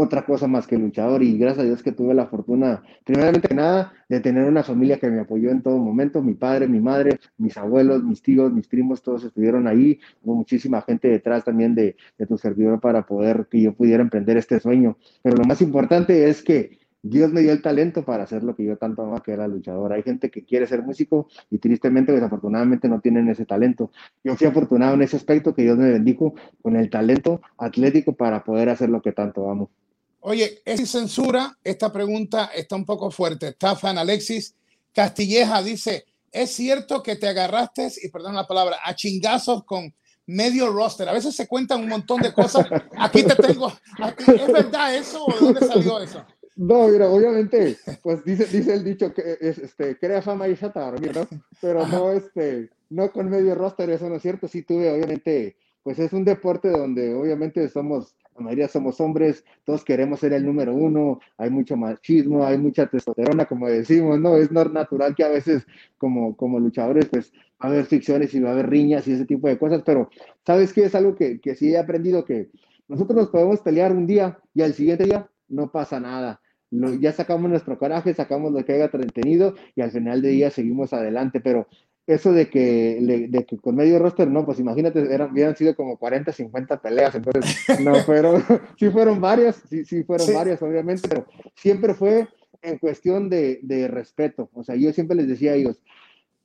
otra 0.00 0.24
cosa 0.24 0.46
más 0.46 0.68
que 0.68 0.78
luchador 0.78 1.24
y 1.24 1.36
gracias 1.36 1.64
a 1.64 1.66
Dios 1.66 1.82
que 1.82 1.90
tuve 1.90 2.14
la 2.14 2.28
fortuna, 2.28 2.84
primeramente 3.04 3.48
que 3.48 3.54
nada, 3.56 3.92
de 4.08 4.20
tener 4.20 4.44
una 4.44 4.62
familia 4.62 5.00
que 5.00 5.10
me 5.10 5.18
apoyó 5.18 5.50
en 5.50 5.60
todo 5.60 5.76
momento, 5.78 6.22
mi 6.22 6.34
padre, 6.34 6.68
mi 6.68 6.78
madre, 6.78 7.18
mis 7.36 7.56
abuelos, 7.56 8.04
mis 8.04 8.22
tíos, 8.22 8.52
mis 8.52 8.68
primos, 8.68 9.02
todos 9.02 9.24
estuvieron 9.24 9.66
ahí, 9.66 9.98
hubo 10.22 10.36
muchísima 10.36 10.82
gente 10.82 11.08
detrás 11.08 11.42
también 11.44 11.74
de, 11.74 11.96
de 12.16 12.26
tu 12.26 12.38
servidor 12.38 12.80
para 12.80 13.06
poder 13.06 13.48
que 13.50 13.60
yo 13.60 13.74
pudiera 13.74 14.00
emprender 14.00 14.36
este 14.36 14.60
sueño, 14.60 14.96
pero 15.20 15.36
lo 15.36 15.42
más 15.44 15.60
importante 15.62 16.28
es 16.28 16.44
que 16.44 16.78
Dios 17.02 17.32
me 17.32 17.40
dio 17.40 17.50
el 17.50 17.62
talento 17.62 18.04
para 18.04 18.22
hacer 18.22 18.44
lo 18.44 18.54
que 18.54 18.64
yo 18.64 18.76
tanto 18.76 19.02
amaba, 19.02 19.22
que 19.22 19.32
era 19.32 19.48
luchador. 19.48 19.92
Hay 19.92 20.02
gente 20.02 20.30
que 20.30 20.44
quiere 20.44 20.66
ser 20.66 20.82
músico 20.82 21.28
y 21.50 21.58
tristemente, 21.58 22.12
desafortunadamente, 22.12 22.88
no 22.88 23.00
tienen 23.00 23.28
ese 23.28 23.46
talento. 23.46 23.90
Yo 24.24 24.36
fui 24.36 24.46
afortunado 24.46 24.94
en 24.94 25.02
ese 25.02 25.16
aspecto 25.16 25.54
que 25.54 25.62
Dios 25.62 25.78
me 25.78 25.90
bendijo 25.90 26.34
con 26.60 26.76
el 26.76 26.90
talento 26.90 27.40
atlético 27.56 28.14
para 28.14 28.44
poder 28.44 28.68
hacer 28.68 28.90
lo 28.90 29.00
que 29.00 29.12
tanto 29.12 29.50
amo. 29.50 29.70
Oye, 30.20 30.62
es 30.64 30.78
sin 30.78 30.86
censura. 30.86 31.56
Esta 31.62 31.92
pregunta 31.92 32.50
está 32.54 32.76
un 32.76 32.84
poco 32.84 33.10
fuerte. 33.10 33.52
Tafan 33.52 33.98
Alexis 33.98 34.54
Castilleja 34.92 35.62
dice: 35.62 36.06
¿Es 36.32 36.50
cierto 36.52 37.02
que 37.02 37.16
te 37.16 37.28
agarraste, 37.28 37.90
y 38.02 38.08
perdón 38.08 38.34
la 38.34 38.46
palabra, 38.46 38.78
a 38.84 38.94
chingazos 38.94 39.64
con 39.64 39.94
medio 40.26 40.70
roster? 40.70 41.08
A 41.08 41.12
veces 41.12 41.34
se 41.34 41.46
cuentan 41.46 41.80
un 41.80 41.88
montón 41.88 42.20
de 42.20 42.32
cosas. 42.32 42.66
Aquí 42.96 43.22
te 43.22 43.34
tengo. 43.36 43.72
¿Es 44.18 44.52
verdad 44.52 44.94
eso 44.94 45.24
o 45.24 45.32
de 45.32 45.38
dónde 45.40 45.66
salió 45.66 46.00
eso? 46.00 46.24
No, 46.60 46.88
mira, 46.88 47.08
obviamente, 47.08 47.78
pues 48.02 48.24
dice, 48.24 48.44
dice 48.46 48.74
el 48.74 48.82
dicho 48.82 49.14
que 49.14 49.38
es, 49.40 49.58
este, 49.58 49.96
crea 49.96 50.20
fama 50.20 50.48
y 50.48 50.56
chata, 50.56 50.90
¿no? 50.90 51.28
Pero 51.60 51.86
no, 51.86 52.10
este, 52.10 52.70
no 52.90 53.12
con 53.12 53.30
medio 53.30 53.54
roster, 53.54 53.88
eso 53.90 54.08
no 54.08 54.16
es 54.16 54.22
cierto. 54.22 54.48
Sí 54.48 54.64
tuve, 54.64 54.90
obviamente, 54.90 55.56
pues 55.84 56.00
es 56.00 56.12
un 56.12 56.24
deporte 56.24 56.68
donde 56.68 57.14
obviamente 57.14 57.68
somos, 57.68 58.16
la 58.38 58.44
mayoría 58.44 58.68
somos 58.68 59.00
hombres, 59.00 59.44
todos 59.64 59.84
queremos 59.84 60.20
ser 60.20 60.32
el 60.32 60.46
número 60.46 60.74
uno, 60.74 61.20
hay 61.36 61.50
mucho 61.50 61.76
machismo, 61.76 62.44
hay 62.44 62.58
mucha 62.58 62.86
testosterona, 62.86 63.46
como 63.46 63.68
decimos, 63.68 64.18
¿no? 64.20 64.36
Es 64.36 64.52
natural 64.52 65.14
que 65.14 65.24
a 65.24 65.28
veces 65.28 65.66
como, 65.98 66.36
como 66.36 66.60
luchadores, 66.60 67.06
pues 67.06 67.32
va 67.32 67.68
a 67.68 67.72
haber 67.72 67.86
ficciones 67.86 68.32
y 68.34 68.40
va 68.40 68.50
a 68.50 68.52
haber 68.52 68.70
riñas 68.70 69.08
y 69.08 69.12
ese 69.12 69.26
tipo 69.26 69.48
de 69.48 69.58
cosas, 69.58 69.82
pero 69.84 70.08
¿sabes 70.46 70.72
qué? 70.72 70.84
Es 70.84 70.94
algo 70.94 71.14
que, 71.14 71.40
que 71.40 71.54
sí 71.54 71.72
he 71.72 71.78
aprendido 71.78 72.24
que 72.24 72.50
nosotros 72.86 73.16
nos 73.16 73.28
podemos 73.28 73.60
pelear 73.60 73.92
un 73.92 74.06
día 74.06 74.38
y 74.54 74.62
al 74.62 74.74
siguiente 74.74 75.04
día 75.04 75.28
no 75.48 75.70
pasa 75.70 76.00
nada 76.00 76.40
ya 76.70 77.12
sacamos 77.12 77.50
nuestro 77.50 77.78
coraje, 77.78 78.14
sacamos 78.14 78.52
lo 78.52 78.64
que 78.64 78.74
haya 78.74 78.84
entretenido 78.84 79.54
y 79.74 79.80
al 79.80 79.90
final 79.90 80.20
de 80.20 80.28
día 80.28 80.50
seguimos 80.50 80.92
adelante, 80.92 81.40
pero 81.40 81.66
eso 82.08 82.32
de 82.32 82.48
que, 82.48 83.28
de 83.28 83.44
que 83.44 83.58
con 83.58 83.76
medio 83.76 83.98
roster, 83.98 84.26
no, 84.28 84.46
pues 84.46 84.58
imagínate, 84.58 85.12
eran, 85.12 85.30
hubieran 85.30 85.54
sido 85.54 85.76
como 85.76 85.98
40, 85.98 86.32
50 86.32 86.80
peleas, 86.80 87.14
entonces 87.14 87.44
no 87.84 87.94
fueron, 87.96 88.42
sí 88.78 88.88
fueron 88.88 89.20
varias, 89.20 89.62
sí, 89.68 89.84
sí 89.84 90.02
fueron 90.04 90.32
varias, 90.32 90.62
obviamente, 90.62 91.06
pero 91.06 91.26
siempre 91.54 91.92
fue 91.92 92.26
en 92.62 92.78
cuestión 92.78 93.28
de, 93.28 93.60
de 93.62 93.88
respeto, 93.88 94.48
o 94.54 94.64
sea, 94.64 94.74
yo 94.74 94.90
siempre 94.94 95.16
les 95.16 95.28
decía 95.28 95.52
a 95.52 95.56
ellos, 95.56 95.82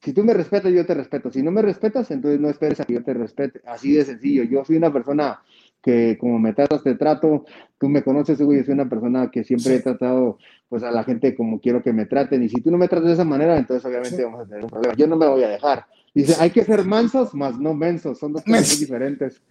si 0.02 0.12
tú 0.12 0.26
me 0.26 0.34
respetas, 0.34 0.74
yo 0.74 0.86
te 0.86 0.96
respeto, 0.96 1.32
si 1.32 1.42
no 1.42 1.50
me 1.50 1.62
respetas, 1.62 2.12
entonces 2.12 2.42
no 2.42 2.50
esperes 2.50 2.82
a 2.82 2.86
que 2.86 2.96
yo 2.96 3.04
te 3.04 3.14
respete, 3.14 3.62
así 3.66 3.94
de 3.94 4.04
sencillo, 4.04 4.44
yo 4.44 4.66
soy 4.66 4.76
una 4.76 4.92
persona 4.92 5.42
que 5.84 6.18
como 6.18 6.40
me 6.40 6.54
tratas, 6.54 6.82
te 6.82 6.96
trato. 6.96 7.46
Tú 7.78 7.90
me 7.90 8.04
conoces, 8.04 8.40
yo 8.40 8.46
soy 8.46 8.64
una 8.70 8.90
persona 8.90 9.30
que 9.30 9.44
siempre 9.44 9.76
he 9.76 9.80
tratado 9.82 10.38
pues 10.70 10.82
a 10.82 10.90
la 10.90 11.04
gente 11.04 11.36
como 11.36 11.60
quiero 11.60 11.84
que 11.84 11.92
me 11.92 12.06
traten. 12.06 12.42
Y 12.42 12.50
si 12.50 12.62
tú 12.62 12.72
no 12.72 12.78
me 12.78 12.88
tratas 12.88 13.10
de 13.10 13.14
esa 13.14 13.26
manera, 13.26 13.58
entonces 13.58 13.86
obviamente 13.86 14.24
vamos 14.24 14.42
a 14.42 14.46
tener 14.46 14.64
un 14.64 14.70
problema. 14.70 14.96
Yo 14.96 15.06
no 15.06 15.18
me 15.18 15.28
voy 15.28 15.44
a 15.44 15.50
dejar. 15.50 15.86
Dice, 16.14 16.36
hay 16.40 16.52
que 16.52 16.64
ser 16.64 16.86
mansos, 16.86 17.34
más 17.34 17.60
no 17.60 17.74
mensos. 17.74 18.18
Son 18.18 18.32
dos 18.32 18.44
cosas 18.44 18.80
diferentes. 18.80 19.42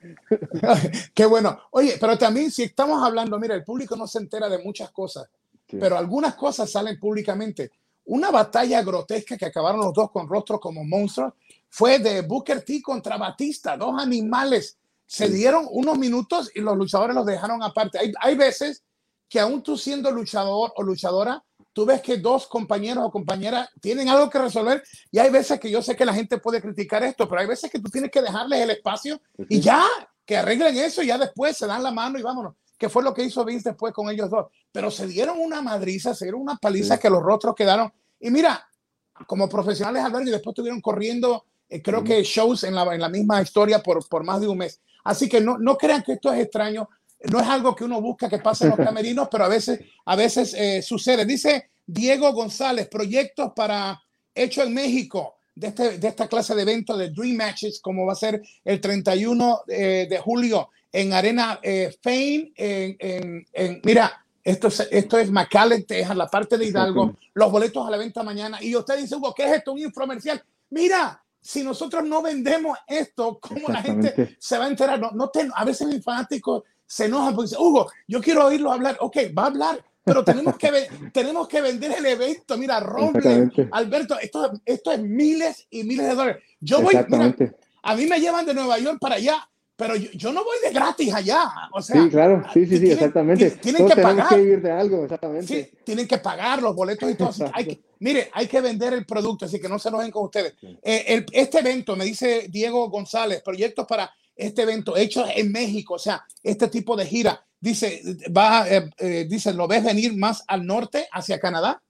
Qué 1.14 1.26
bueno. 1.26 1.58
Oye, 1.70 1.96
pero 2.00 2.16
también 2.16 2.50
si 2.50 2.62
estamos 2.62 3.02
hablando, 3.02 3.38
mira, 3.38 3.54
el 3.54 3.64
público 3.64 3.94
no 3.94 4.06
se 4.06 4.18
entera 4.18 4.48
de 4.48 4.58
muchas 4.58 4.90
cosas, 4.90 5.28
pero 5.68 5.98
algunas 5.98 6.34
cosas 6.34 6.70
salen 6.70 6.98
públicamente. 6.98 7.72
Una 8.06 8.30
batalla 8.30 8.82
grotesca 8.82 9.36
que 9.36 9.46
acabaron 9.46 9.82
los 9.82 9.92
dos 9.92 10.10
con 10.10 10.26
rostros 10.26 10.60
como 10.60 10.82
monstruos 10.82 11.34
fue 11.68 11.98
de 11.98 12.22
Booker 12.22 12.62
T 12.62 12.80
contra 12.80 13.18
Batista, 13.18 13.76
dos 13.76 14.02
animales 14.02 14.78
se 15.12 15.28
dieron 15.28 15.66
unos 15.70 15.98
minutos 15.98 16.50
y 16.54 16.62
los 16.62 16.74
luchadores 16.74 17.14
los 17.14 17.26
dejaron 17.26 17.62
aparte. 17.62 17.98
Hay, 17.98 18.14
hay 18.18 18.34
veces 18.34 18.82
que 19.28 19.38
aún 19.38 19.62
tú 19.62 19.76
siendo 19.76 20.10
luchador 20.10 20.72
o 20.74 20.82
luchadora, 20.82 21.44
tú 21.74 21.84
ves 21.84 22.00
que 22.00 22.16
dos 22.16 22.46
compañeros 22.46 23.04
o 23.04 23.10
compañeras 23.10 23.68
tienen 23.82 24.08
algo 24.08 24.30
que 24.30 24.38
resolver 24.38 24.82
y 25.10 25.18
hay 25.18 25.28
veces 25.28 25.60
que 25.60 25.70
yo 25.70 25.82
sé 25.82 25.96
que 25.96 26.06
la 26.06 26.14
gente 26.14 26.38
puede 26.38 26.62
criticar 26.62 27.02
esto, 27.02 27.28
pero 27.28 27.42
hay 27.42 27.46
veces 27.46 27.70
que 27.70 27.78
tú 27.78 27.90
tienes 27.90 28.10
que 28.10 28.22
dejarles 28.22 28.60
el 28.60 28.70
espacio 28.70 29.20
y 29.50 29.60
ya, 29.60 29.84
que 30.24 30.38
arreglen 30.38 30.78
eso 30.78 31.02
y 31.02 31.08
ya 31.08 31.18
después 31.18 31.58
se 31.58 31.66
dan 31.66 31.82
la 31.82 31.90
mano 31.90 32.18
y 32.18 32.22
vámonos, 32.22 32.54
que 32.78 32.88
fue 32.88 33.02
lo 33.02 33.12
que 33.12 33.22
hizo 33.22 33.44
Vince 33.44 33.68
después 33.68 33.92
con 33.92 34.08
ellos 34.08 34.30
dos. 34.30 34.46
Pero 34.72 34.90
se 34.90 35.06
dieron 35.06 35.38
una 35.38 35.60
madriza, 35.60 36.14
se 36.14 36.24
dieron 36.24 36.40
una 36.40 36.56
paliza 36.56 36.98
que 36.98 37.10
los 37.10 37.22
rostros 37.22 37.54
quedaron. 37.54 37.92
Y 38.18 38.30
mira, 38.30 38.66
como 39.26 39.46
profesionales 39.46 40.02
al 40.02 40.12
ver 40.12 40.26
y 40.26 40.30
después 40.30 40.52
estuvieron 40.52 40.80
corriendo, 40.80 41.44
eh, 41.68 41.82
creo 41.82 42.02
que 42.02 42.22
shows 42.22 42.64
en 42.64 42.74
la, 42.74 42.94
en 42.94 43.00
la 43.02 43.10
misma 43.10 43.42
historia 43.42 43.82
por, 43.82 44.08
por 44.08 44.24
más 44.24 44.40
de 44.40 44.48
un 44.48 44.56
mes. 44.56 44.80
Así 45.04 45.28
que 45.28 45.40
no, 45.40 45.58
no 45.58 45.76
crean 45.76 46.02
que 46.02 46.12
esto 46.12 46.32
es 46.32 46.40
extraño. 46.40 46.88
No 47.30 47.40
es 47.40 47.46
algo 47.46 47.74
que 47.74 47.84
uno 47.84 48.00
busca 48.00 48.28
que 48.28 48.38
pase 48.38 48.64
en 48.64 48.70
los 48.70 48.78
camerinos, 48.86 49.28
pero 49.30 49.44
a 49.44 49.48
veces, 49.48 49.80
a 50.04 50.16
veces 50.16 50.54
eh, 50.54 50.82
sucede. 50.82 51.24
Dice 51.24 51.70
Diego 51.86 52.32
González, 52.32 52.88
proyectos 52.88 53.52
para 53.54 54.00
hecho 54.34 54.62
en 54.62 54.74
México 54.74 55.36
de, 55.54 55.68
este, 55.68 55.98
de 55.98 56.08
esta 56.08 56.28
clase 56.28 56.54
de 56.54 56.62
eventos 56.62 56.98
de 56.98 57.10
Dream 57.10 57.36
Matches, 57.36 57.80
como 57.80 58.06
va 58.06 58.12
a 58.12 58.16
ser 58.16 58.42
el 58.64 58.80
31 58.80 59.62
eh, 59.68 60.06
de 60.08 60.18
julio 60.18 60.70
en 60.90 61.12
Arena 61.12 61.58
eh, 61.62 61.94
Fame. 62.02 62.52
En, 62.56 63.46
en, 63.52 63.80
mira, 63.84 64.24
esto 64.44 64.68
es, 64.68 64.88
esto 64.90 65.18
es 65.18 65.30
McAllen, 65.30 65.86
Texas, 65.86 66.16
la 66.16 66.26
parte 66.26 66.58
de 66.58 66.66
Hidalgo, 66.66 67.16
los 67.34 67.52
boletos 67.52 67.86
a 67.86 67.90
la 67.90 67.96
venta 67.96 68.22
mañana. 68.22 68.58
Y 68.60 68.74
usted 68.74 68.98
dice, 68.98 69.16
Hugo, 69.16 69.34
¿qué 69.34 69.44
es 69.44 69.52
esto? 69.52 69.72
Un 69.72 69.78
infomercial. 69.80 70.42
Mira, 70.70 71.22
si 71.42 71.64
nosotros 71.64 72.04
no 72.04 72.22
vendemos 72.22 72.78
esto, 72.86 73.38
¿cómo 73.40 73.68
la 73.68 73.82
gente 73.82 74.36
se 74.38 74.56
va 74.56 74.66
a 74.66 74.68
enterar? 74.68 75.00
No, 75.00 75.10
no 75.10 75.30
a 75.54 75.64
veces 75.64 75.88
mis 75.88 76.02
fanáticos 76.02 76.62
se 76.86 77.06
enojan 77.06 77.34
porque 77.34 77.48
dicen, 77.48 77.64
Hugo, 77.64 77.90
yo 78.06 78.20
quiero 78.20 78.46
oírlo 78.46 78.72
hablar. 78.72 78.96
Ok, 79.00 79.16
va 79.36 79.44
a 79.44 79.46
hablar, 79.46 79.84
pero 80.04 80.22
tenemos 80.22 80.56
que, 80.56 80.70
tenemos 81.12 81.48
que 81.48 81.60
vender 81.60 81.94
el 81.98 82.06
evento. 82.06 82.56
Mira, 82.56 82.78
Roble, 82.78 83.50
Alberto, 83.72 84.18
esto, 84.20 84.52
esto 84.64 84.92
es 84.92 85.02
miles 85.02 85.66
y 85.70 85.82
miles 85.82 86.06
de 86.06 86.14
dólares. 86.14 86.42
Yo 86.60 86.80
voy, 86.80 86.94
mira, 87.08 87.34
a 87.82 87.96
mí 87.96 88.06
me 88.06 88.20
llevan 88.20 88.46
de 88.46 88.54
Nueva 88.54 88.78
York 88.78 88.98
para 89.00 89.16
allá 89.16 89.48
pero 89.82 89.96
yo, 89.96 90.32
no 90.32 90.44
voy 90.44 90.56
de 90.62 90.70
gratis 90.70 91.12
allá. 91.12 91.44
O 91.72 91.82
sea, 91.82 92.00
sí, 92.00 92.08
claro, 92.08 92.44
sí, 92.52 92.66
sí, 92.66 92.78
sí, 92.78 92.92
exactamente. 92.92 93.50
Tienen 93.50 93.88
que 93.88 93.96
pagar. 93.96 94.28
que 94.28 94.36
vivir 94.36 94.62
de 94.62 94.70
algo, 94.70 95.02
exactamente. 95.02 95.46
Sí, 95.46 95.78
tienen 95.84 96.06
que 96.06 96.18
pagar 96.18 96.62
los 96.62 96.74
boletos 96.74 97.10
y 97.10 97.14
todo. 97.16 97.32
Hay 97.52 97.82
mire, 97.98 98.30
hay 98.32 98.46
que 98.46 98.60
vender 98.60 98.92
el 98.92 99.04
producto, 99.04 99.46
así 99.46 99.60
que 99.60 99.68
no 99.68 99.80
se 99.80 99.88
enojen 99.88 100.12
con 100.12 100.24
ustedes. 100.24 100.54
Eh, 100.82 101.26
este 101.32 101.58
evento, 101.58 101.96
me 101.96 102.04
dice 102.04 102.46
Diego 102.48 102.88
González, 102.90 103.42
proyectos 103.42 103.86
para 103.86 104.12
este 104.36 104.62
evento 104.62 104.96
hechos 104.96 105.28
en 105.34 105.50
México, 105.50 105.94
o 105.94 105.98
sea, 105.98 106.24
este 106.42 106.68
tipo 106.68 106.96
de 106.96 107.06
gira. 107.06 107.44
Dice, 107.58 108.02
va, 108.36 108.68
eh, 108.68 108.88
eh, 108.98 109.26
dice, 109.28 109.52
¿lo 109.52 109.66
ves 109.66 109.82
venir 109.82 110.16
más 110.16 110.44
al 110.46 110.64
norte, 110.64 111.08
hacia 111.10 111.40
Canadá? 111.40 111.82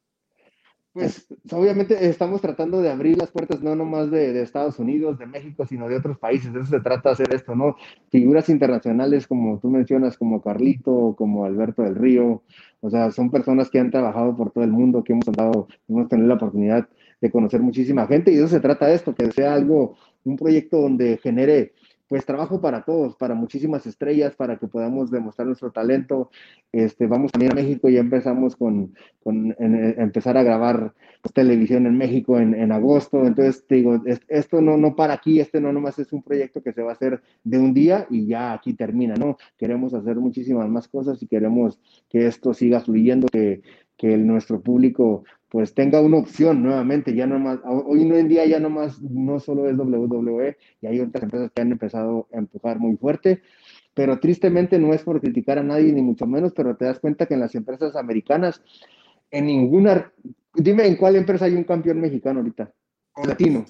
Pues 0.92 1.26
obviamente 1.50 2.06
estamos 2.06 2.42
tratando 2.42 2.82
de 2.82 2.90
abrir 2.90 3.16
las 3.16 3.30
puertas 3.30 3.62
no 3.62 3.74
nomás 3.74 4.10
de, 4.10 4.42
Estados 4.42 4.78
Unidos, 4.78 5.18
de 5.18 5.26
México, 5.26 5.64
sino 5.64 5.88
de 5.88 5.96
otros 5.96 6.18
países. 6.18 6.52
De 6.52 6.60
eso 6.60 6.68
se 6.68 6.80
trata 6.80 7.10
hacer 7.10 7.34
esto, 7.34 7.54
¿no? 7.54 7.76
Figuras 8.10 8.50
internacionales 8.50 9.26
como 9.26 9.58
tú 9.58 9.70
mencionas, 9.70 10.18
como 10.18 10.42
Carlito, 10.42 11.14
como 11.16 11.46
Alberto 11.46 11.82
del 11.82 11.94
Río, 11.94 12.42
o 12.80 12.90
sea, 12.90 13.10
son 13.10 13.30
personas 13.30 13.70
que 13.70 13.78
han 13.78 13.90
trabajado 13.90 14.36
por 14.36 14.50
todo 14.50 14.64
el 14.64 14.72
mundo, 14.72 15.02
que 15.02 15.12
hemos 15.12 15.26
andado, 15.28 15.68
hemos 15.88 16.08
tenido 16.08 16.28
la 16.28 16.34
oportunidad 16.34 16.88
de 17.20 17.30
conocer 17.30 17.62
muchísima 17.62 18.06
gente 18.06 18.30
y 18.30 18.34
de 18.34 18.40
eso 18.40 18.48
se 18.48 18.60
trata 18.60 18.92
esto, 18.92 19.14
que 19.14 19.30
sea 19.30 19.54
algo, 19.54 19.96
un 20.24 20.36
proyecto 20.36 20.80
donde 20.80 21.16
genere 21.18 21.72
pues 22.12 22.26
trabajo 22.26 22.60
para 22.60 22.82
todos, 22.82 23.16
para 23.16 23.34
muchísimas 23.34 23.86
estrellas, 23.86 24.36
para 24.36 24.58
que 24.58 24.66
podamos 24.66 25.10
demostrar 25.10 25.46
nuestro 25.46 25.70
talento. 25.70 26.30
Este, 26.70 27.06
vamos 27.06 27.32
también 27.32 27.52
a 27.52 27.54
México 27.54 27.88
y 27.88 27.96
empezamos 27.96 28.54
con, 28.54 28.94
con 29.24 29.56
empezar 29.58 30.36
a 30.36 30.42
grabar 30.42 30.92
televisión 31.32 31.86
en 31.86 31.96
México 31.96 32.38
en, 32.38 32.54
en, 32.54 32.70
agosto. 32.70 33.26
Entonces, 33.26 33.66
te 33.66 33.76
digo, 33.76 34.02
esto 34.28 34.60
no, 34.60 34.76
no 34.76 34.94
para 34.94 35.14
aquí, 35.14 35.40
este 35.40 35.58
no 35.58 35.72
nomás 35.72 35.98
es 36.00 36.12
un 36.12 36.22
proyecto 36.22 36.62
que 36.62 36.74
se 36.74 36.82
va 36.82 36.90
a 36.90 36.96
hacer 36.96 37.22
de 37.44 37.58
un 37.58 37.72
día 37.72 38.06
y 38.10 38.26
ya 38.26 38.52
aquí 38.52 38.74
termina, 38.74 39.14
¿no? 39.14 39.38
Queremos 39.56 39.94
hacer 39.94 40.16
muchísimas 40.16 40.68
más 40.68 40.88
cosas 40.88 41.22
y 41.22 41.26
queremos 41.26 41.80
que 42.10 42.26
esto 42.26 42.52
siga 42.52 42.80
fluyendo, 42.80 43.26
que, 43.28 43.62
que 43.96 44.18
nuestro 44.18 44.60
público 44.60 45.24
pues 45.52 45.74
tenga 45.74 46.00
una 46.00 46.16
opción 46.16 46.62
nuevamente, 46.62 47.14
ya 47.14 47.26
no 47.26 47.38
más, 47.38 47.58
hoy 47.66 48.00
en 48.00 48.26
día 48.26 48.46
ya 48.46 48.58
no 48.58 48.70
más, 48.70 49.02
no 49.02 49.38
solo 49.38 49.68
es 49.68 49.76
WWE, 49.76 50.56
y 50.80 50.86
hay 50.86 51.00
otras 51.00 51.24
empresas 51.24 51.50
que 51.54 51.60
han 51.60 51.72
empezado 51.72 52.26
a 52.32 52.38
empujar 52.38 52.78
muy 52.78 52.96
fuerte, 52.96 53.42
pero 53.92 54.18
tristemente 54.18 54.78
no 54.78 54.94
es 54.94 55.02
por 55.02 55.20
criticar 55.20 55.58
a 55.58 55.62
nadie, 55.62 55.92
ni 55.92 56.00
mucho 56.00 56.26
menos, 56.26 56.54
pero 56.56 56.74
te 56.74 56.86
das 56.86 56.98
cuenta 57.00 57.26
que 57.26 57.34
en 57.34 57.40
las 57.40 57.54
empresas 57.54 57.96
americanas, 57.96 58.62
en 59.30 59.44
ninguna, 59.44 60.10
dime 60.54 60.86
en 60.86 60.96
cuál 60.96 61.16
empresa 61.16 61.44
hay 61.44 61.54
un 61.54 61.64
campeón 61.64 62.00
mexicano 62.00 62.40
ahorita, 62.40 62.72
o 63.16 63.26
latino. 63.26 63.66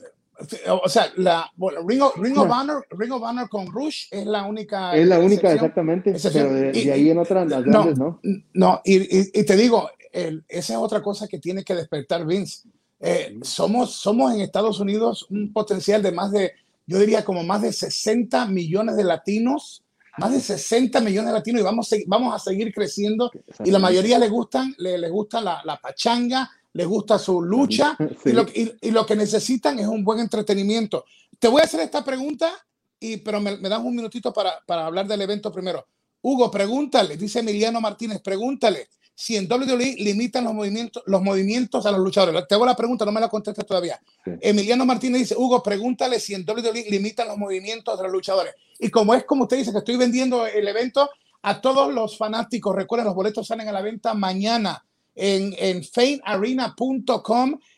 O 0.69 0.89
sea, 0.89 1.13
la 1.17 1.51
Ring, 1.87 2.03
of, 2.03 2.17
Ring, 2.17 2.39
of 2.39 2.51
Honor, 2.51 2.87
Ring 2.91 3.13
of 3.13 3.23
Honor 3.23 3.49
con 3.49 3.67
Rush 3.71 4.07
es 4.11 4.27
la 4.27 4.45
única. 4.45 4.97
Es 4.97 5.07
la 5.07 5.19
única, 5.19 5.53
exactamente. 5.53 6.15
Pero 6.33 6.53
de, 6.53 6.93
ahí 6.93 7.11
en 7.11 7.19
otras, 7.19 7.49
las 7.49 7.65
grandes, 7.65 7.99
¿no? 7.99 8.21
No, 8.53 8.81
y, 8.85 9.39
y, 9.39 9.45
te 9.45 9.57
digo, 9.57 9.89
esa 10.13 10.73
es 10.73 10.79
otra 10.79 11.03
cosa 11.03 11.27
que 11.29 11.39
tiene 11.39 11.65
que 11.65 11.75
despertar 11.75 12.27
Vince. 12.27 12.69
Eh, 13.01 13.39
somos, 13.43 13.95
somos 13.95 14.33
en 14.33 14.41
Estados 14.43 14.79
Unidos 14.79 15.27
un 15.29 15.53
potencial 15.53 16.03
de 16.03 16.13
más 16.13 16.31
de, 16.31 16.53
yo 16.87 16.99
diría 17.01 17.25
como 17.25 17.43
más 17.43 17.63
de 17.63 17.73
60 17.73 18.47
millones 18.47 18.97
de 18.97 19.03
latinos, 19.03 19.83
más 20.19 20.33
de 20.33 20.41
60 20.41 21.01
millones 21.01 21.31
de 21.31 21.33
latinos 21.33 21.61
y 21.61 21.65
vamos 21.65 21.91
vamos 22.07 22.35
a 22.35 22.39
seguir 22.39 22.73
creciendo 22.73 23.31
y 23.65 23.71
la 23.71 23.79
mayoría 23.81 24.19
le 24.19 24.29
gustan, 24.29 24.75
le, 24.79 24.99
le 24.99 25.09
gusta 25.09 25.41
la, 25.41 25.63
la 25.65 25.81
pachanga, 25.81 26.49
les 26.73 26.87
gusta 26.87 27.19
su 27.19 27.43
lucha 27.43 27.97
y, 28.25 28.33
lo, 28.33 28.47
y, 28.53 28.91
lo, 28.91 29.07
que 29.07 29.17
necesitan 29.17 29.79
es 29.79 29.87
un 29.87 30.05
buen 30.05 30.21
entretenimiento. 30.21 31.05
Te 31.39 31.49
voy 31.49 31.61
a 31.61 31.65
hacer 31.65 31.81
esta 31.81 32.05
pregunta, 32.05 32.53
y, 32.99 33.19
pero 33.19 33.41
me, 33.41 33.57
me 33.57 33.69
das 33.69 33.81
un 33.81 33.95
minutito 33.95 34.33
para, 34.33 34.61
para 34.67 34.87
hablar 34.87 35.07
del 35.07 35.23
evento 35.23 35.53
primero. 35.53 35.87
Hugo, 36.23 36.51
pregúntale, 36.51 37.17
dice 37.17 37.41
Emiliano 37.41 37.81
Martínez, 37.81 38.21
pregúntale 38.23 38.89
si 39.15 39.37
en 39.37 39.51
WWE 39.51 39.97
limitan 39.99 40.45
los 40.45 40.55
movimientos, 40.55 41.03
los 41.07 41.23
movimientos 41.23 41.85
a 41.85 41.91
los 41.91 42.01
luchadores. 42.01 42.47
Te 42.49 42.55
hago 42.55 42.65
la 42.65 42.77
pregunta, 42.77 43.05
no 43.05 43.13
me 43.13 43.21
la 43.21 43.29
contestes 43.29 43.67
todavía. 43.67 44.01
Emiliano 44.41 44.87
Martínez 44.87 45.21
dice, 45.21 45.37
Hugo, 45.37 45.63
pregúntale 45.63 46.19
si 46.19 46.35
en 46.35 46.49
WWE 46.49 46.87
limitan 46.89 47.29
los 47.29 47.37
movimientos 47.37 47.99
de 47.99 48.05
los 48.05 48.13
luchadores. 48.13 48.55
Y 48.79 48.89
como 48.91 49.15
es 49.15 49.25
como 49.25 49.45
usted 49.45 49.59
dice, 49.59 49.73
que 49.73 49.79
estoy 49.79 49.97
vendiendo 49.97 50.47
el 50.47 50.67
evento 50.67 51.11
a 51.43 51.61
todos 51.61 51.93
los 51.93 52.17
fanáticos, 52.17 52.75
recuerden, 52.75 53.07
los 53.07 53.15
boletos 53.15 53.47
salen 53.47 53.69
a 53.69 53.73
la 53.73 53.83
venta 53.83 54.15
mañana 54.15 54.85
en, 55.14 55.55
en. 55.59 55.83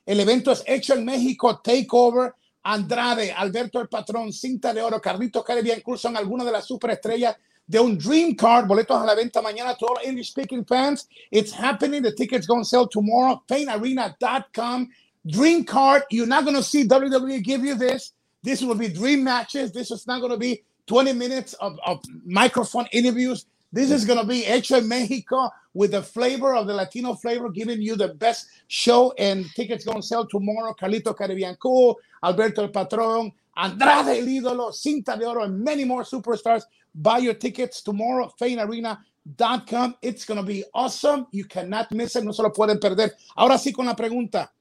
El 0.06 0.20
evento 0.20 0.52
es 0.52 0.62
hecho 0.66 0.94
en 0.94 1.04
México, 1.04 1.60
Takeover. 1.62 2.34
Andrade, 2.64 3.30
Alberto 3.30 3.78
el 3.80 3.88
Patrón, 3.88 4.32
Cinta 4.32 4.72
de 4.72 4.80
Oro, 4.80 5.00
Carlitos 5.00 5.44
Caribbean 5.44 5.78
incluso 5.78 6.08
son 6.08 6.16
algunas 6.16 6.46
de 6.46 6.52
las 6.52 6.64
superestrellas 6.66 7.36
de 7.66 7.80
un 7.80 7.98
Dream 7.98 8.34
Card, 8.34 8.66
boletos 8.66 9.00
a 9.00 9.04
la 9.04 9.14
venta 9.14 9.40
mañana 9.42 9.76
to 9.76 9.86
all 9.86 9.98
English 10.04 10.30
speaking 10.30 10.64
fans. 10.64 11.08
It's 11.30 11.52
happening. 11.52 12.02
The 12.02 12.12
tickets 12.12 12.46
going 12.46 12.64
sell 12.64 12.88
tomorrow. 12.88 13.42
FaneArena.com. 13.48 14.88
Dream 15.26 15.64
Card. 15.64 16.04
You're 16.10 16.26
not 16.26 16.44
going 16.44 16.56
to 16.56 16.62
see 16.62 16.86
WWE 16.86 17.42
give 17.42 17.64
you 17.64 17.74
this. 17.74 18.12
This 18.42 18.62
will 18.62 18.74
be 18.74 18.88
dream 18.88 19.24
matches. 19.24 19.72
This 19.72 19.90
is 19.90 20.06
not 20.06 20.20
going 20.20 20.32
to 20.32 20.38
be 20.38 20.62
20 20.86 21.14
minutes 21.14 21.54
of, 21.54 21.78
of 21.86 22.00
microphone 22.24 22.86
interviews. 22.92 23.46
This 23.72 23.90
is 23.90 24.04
going 24.04 24.20
to 24.20 24.26
be 24.26 24.42
Hecho 24.42 24.76
en 24.76 24.88
Mexico 24.88 25.50
with 25.74 25.90
the 25.90 26.02
flavor 26.02 26.54
of 26.54 26.66
the 26.66 26.72
Latino 26.72 27.14
flavor, 27.14 27.50
giving 27.50 27.82
you 27.82 27.96
the 27.96 28.08
best 28.14 28.48
show. 28.68 29.12
And 29.18 29.44
tickets 29.54 29.84
going 29.84 30.00
to 30.00 30.06
sell 30.06 30.26
tomorrow. 30.26 30.74
Carlito 30.80 31.16
Caribbean 31.16 31.56
Cool, 31.56 31.98
Alberto 32.22 32.62
el 32.62 32.70
Patrón, 32.70 33.32
Andrade 33.56 34.18
el 34.18 34.72
Cinta 34.72 35.18
de 35.18 35.26
Oro, 35.26 35.42
and 35.42 35.62
many 35.62 35.84
more 35.84 36.02
superstars. 36.02 36.64
Buy 36.94 37.18
your 37.18 37.34
tickets 37.34 37.82
tomorrow, 37.82 38.32
fanearena.com. 38.40 39.96
It's 40.00 40.24
going 40.24 40.40
to 40.40 40.46
be 40.46 40.64
awesome. 40.72 41.26
You 41.32 41.44
cannot 41.44 41.90
miss 41.92 42.16
it. 42.16 42.24
No 42.24 42.32
se 42.32 42.42
lo 42.42 42.50
pueden 42.50 42.78
perder. 42.78 43.12
Ahora 43.36 43.58
sí 43.58 43.72
con 43.72 43.86
la 43.86 43.94
pregunta. 43.94 44.52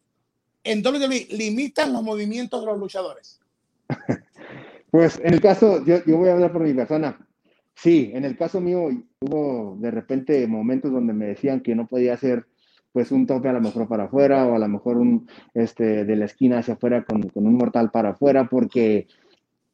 ¿En 0.63 0.81
WWE 0.81 1.27
limitan 1.31 1.91
los 1.91 2.03
movimientos 2.03 2.61
de 2.61 2.67
los 2.67 2.79
luchadores? 2.79 3.39
Pues 4.93 5.19
en 5.23 5.33
el 5.33 5.41
caso, 5.41 5.83
yo, 5.83 6.05
yo 6.05 6.17
voy 6.17 6.29
a 6.29 6.33
hablar 6.33 6.51
por 6.51 6.61
mi 6.61 6.71
persona. 6.71 7.17
Sí, 7.75 8.11
en 8.13 8.23
el 8.25 8.37
caso 8.37 8.61
mío 8.61 8.89
hubo 9.19 9.77
de 9.79 9.91
repente 9.91 10.47
momentos 10.47 10.91
donde 10.91 11.13
me 11.13 11.25
decían 11.25 11.61
que 11.61 11.75
no 11.75 11.87
podía 11.87 12.13
hacer 12.13 12.45
pues 12.91 13.11
un 13.11 13.25
tope 13.25 13.49
a 13.49 13.53
lo 13.53 13.61
mejor 13.61 13.87
para 13.87 14.05
afuera 14.05 14.45
o 14.45 14.55
a 14.55 14.59
lo 14.59 14.67
mejor 14.67 14.97
un 14.97 15.27
este 15.53 16.05
de 16.05 16.15
la 16.15 16.25
esquina 16.25 16.59
hacia 16.59 16.75
afuera 16.75 17.03
con, 17.03 17.23
con 17.23 17.47
un 17.47 17.55
mortal 17.55 17.89
para 17.89 18.11
afuera 18.11 18.47
porque 18.47 19.07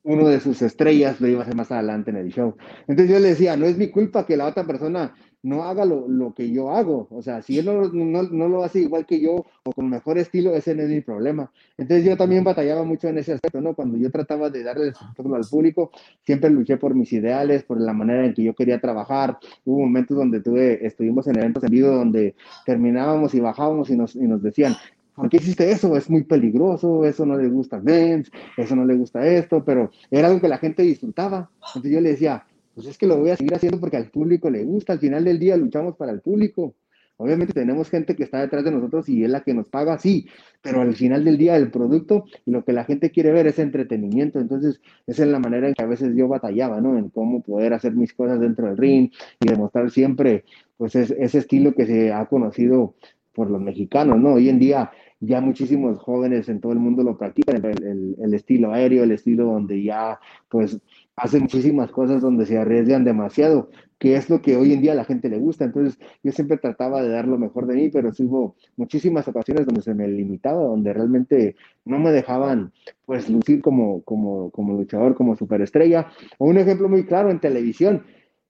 uno 0.03 0.27
de 0.29 0.39
sus 0.39 0.61
estrellas 0.61 1.19
lo 1.19 1.27
iba 1.27 1.41
a 1.41 1.43
hacer 1.43 1.55
más 1.55 1.71
adelante 1.71 2.11
en 2.11 2.17
el 2.17 2.31
show. 2.31 2.55
Entonces 2.87 3.09
yo 3.13 3.19
le 3.19 3.29
decía, 3.29 3.57
no 3.57 3.65
es 3.65 3.77
mi 3.77 3.89
culpa 3.89 4.25
que 4.25 4.37
la 4.37 4.47
otra 4.47 4.65
persona 4.65 5.13
no 5.41 5.63
haga 5.63 5.85
lo, 5.85 6.33
que 6.33 6.51
yo 6.51 6.71
hago. 6.71 7.07
O 7.11 7.21
sea, 7.21 7.41
si 7.41 7.59
él 7.59 7.65
no, 7.65 7.87
no, 7.89 8.23
no, 8.23 8.47
lo 8.47 8.63
hace 8.63 8.79
igual 8.79 9.05
que 9.05 9.21
yo 9.21 9.45
o 9.63 9.71
con 9.71 9.89
mejor 9.89 10.17
estilo, 10.17 10.53
ese 10.53 10.75
no 10.75 10.83
es 10.83 10.89
mi 10.89 11.01
problema. 11.01 11.51
Entonces 11.77 12.05
yo 12.05 12.17
también 12.17 12.43
batallaba 12.43 12.83
mucho 12.83 13.07
en 13.07 13.17
ese 13.17 13.33
aspecto, 13.33 13.61
¿no? 13.61 13.73
Cuando 13.73 13.97
yo 13.97 14.11
trataba 14.11 14.49
de 14.49 14.63
darle 14.63 14.83
el 14.83 14.89
espectáculo 14.89 15.35
al 15.35 15.45
público, 15.45 15.91
siempre 16.25 16.49
luché 16.49 16.77
por 16.77 16.93
mis 16.93 17.11
ideales, 17.13 17.63
por 17.63 17.79
la 17.79 17.93
manera 17.93 18.25
en 18.25 18.33
que 18.33 18.43
yo 18.43 18.53
quería 18.53 18.79
trabajar. 18.79 19.37
Hubo 19.65 19.79
momentos 19.79 20.17
donde 20.17 20.41
tuve, 20.41 20.85
estuvimos 20.85 21.27
en 21.27 21.37
eventos 21.37 21.63
en 21.63 21.71
vivo 21.71 21.89
donde 21.89 22.35
terminábamos 22.65 23.33
y 23.33 23.39
bajábamos 23.39 23.89
y 23.89 23.95
nos, 23.95 24.15
y 24.15 24.27
nos 24.27 24.41
decían, 24.41 24.75
¿por 25.15 25.29
qué 25.29 25.37
hiciste 25.37 25.71
eso? 25.71 25.95
Es 25.95 26.09
muy 26.09 26.23
peligroso, 26.23 27.05
eso 27.05 27.25
no 27.25 27.37
le 27.37 27.47
gusta 27.49 27.77
a 27.77 27.79
Vince, 27.79 28.31
eso 28.57 28.75
no 28.75 28.85
le 28.85 28.95
gusta 28.95 29.25
esto, 29.25 29.63
pero 29.63 29.91
era 30.11 30.27
algo 30.27 30.41
que 30.41 30.47
la 30.47 30.57
gente 30.57 30.83
disfrutaba. 30.83 31.49
Entonces 31.67 31.91
yo 31.91 32.01
le 32.01 32.11
decía, 32.11 32.45
pues 32.79 32.87
es 32.87 32.97
que 32.97 33.07
lo 33.07 33.17
voy 33.17 33.29
a 33.29 33.35
seguir 33.35 33.53
haciendo 33.53 33.77
porque 33.77 33.97
al 33.97 34.09
público 34.09 34.49
le 34.49 34.63
gusta, 34.63 34.93
al 34.93 34.99
final 34.99 35.25
del 35.25 35.37
día 35.37 35.57
luchamos 35.57 35.97
para 35.97 36.13
el 36.13 36.21
público. 36.21 36.75
Obviamente 37.17 37.51
tenemos 37.51 37.89
gente 37.89 38.15
que 38.15 38.23
está 38.23 38.39
detrás 38.39 38.63
de 38.63 38.71
nosotros 38.71 39.09
y 39.09 39.21
es 39.25 39.29
la 39.29 39.41
que 39.41 39.53
nos 39.53 39.67
paga, 39.67 39.97
sí, 39.97 40.29
pero 40.61 40.79
al 40.79 40.95
final 40.95 41.25
del 41.25 41.37
día 41.37 41.57
el 41.57 41.71
producto 41.71 42.23
y 42.45 42.51
lo 42.51 42.63
que 42.63 42.71
la 42.71 42.85
gente 42.85 43.11
quiere 43.11 43.33
ver 43.33 43.47
es 43.47 43.59
entretenimiento. 43.59 44.39
Entonces, 44.39 44.79
esa 45.07 45.23
es 45.23 45.29
la 45.29 45.39
manera 45.39 45.67
en 45.67 45.73
que 45.73 45.83
a 45.83 45.87
veces 45.87 46.15
yo 46.15 46.29
batallaba, 46.29 46.79
¿no? 46.79 46.97
En 46.97 47.09
cómo 47.09 47.43
poder 47.43 47.73
hacer 47.73 47.91
mis 47.91 48.13
cosas 48.13 48.39
dentro 48.39 48.67
del 48.67 48.77
ring 48.77 49.11
y 49.41 49.49
demostrar 49.49 49.91
siempre, 49.91 50.45
pues, 50.77 50.95
ese 50.95 51.37
estilo 51.37 51.73
que 51.73 51.85
se 51.85 52.13
ha 52.13 52.27
conocido 52.27 52.95
por 53.33 53.51
los 53.51 53.61
mexicanos, 53.61 54.17
¿no? 54.21 54.35
Hoy 54.35 54.47
en 54.47 54.59
día 54.59 54.89
ya 55.19 55.41
muchísimos 55.41 55.99
jóvenes 55.99 56.47
en 56.47 56.61
todo 56.61 56.71
el 56.71 56.79
mundo 56.79 57.03
lo 57.03 57.17
practican, 57.17 57.63
el, 57.65 58.15
el, 58.21 58.33
estilo 58.33 58.71
aéreo, 58.73 59.03
el 59.03 59.11
estilo 59.11 59.45
donde 59.45 59.83
ya 59.83 60.19
pues 60.47 60.79
hacen 61.19 61.41
muchísimas 61.41 61.91
cosas 61.91 62.21
donde 62.21 62.45
se 62.45 62.57
arriesgan 62.57 63.03
demasiado, 63.03 63.69
que 63.97 64.15
es 64.15 64.29
lo 64.29 64.41
que 64.41 64.55
hoy 64.55 64.71
en 64.71 64.81
día 64.81 64.93
a 64.93 64.95
la 64.95 65.03
gente 65.03 65.27
le 65.27 65.37
gusta. 65.37 65.65
Entonces 65.65 65.99
yo 66.23 66.31
siempre 66.31 66.57
trataba 66.57 67.01
de 67.01 67.09
dar 67.09 67.27
lo 67.27 67.37
mejor 67.37 67.67
de 67.67 67.75
mí, 67.75 67.89
pero 67.89 68.13
sí 68.13 68.23
hubo 68.23 68.55
muchísimas 68.77 69.27
ocasiones 69.27 69.65
donde 69.65 69.81
se 69.81 69.93
me 69.93 70.07
limitaba, 70.07 70.63
donde 70.63 70.93
realmente 70.93 71.55
no 71.83 71.99
me 71.99 72.11
dejaban 72.11 72.71
pues 73.05 73.29
lucir 73.29 73.61
como, 73.61 74.01
como, 74.03 74.49
como 74.51 74.73
luchador, 74.75 75.13
como 75.15 75.35
superestrella. 75.35 76.07
O 76.37 76.45
un 76.45 76.57
ejemplo 76.57 76.87
muy 76.87 77.05
claro 77.05 77.29
en 77.29 77.39
televisión, 77.41 78.05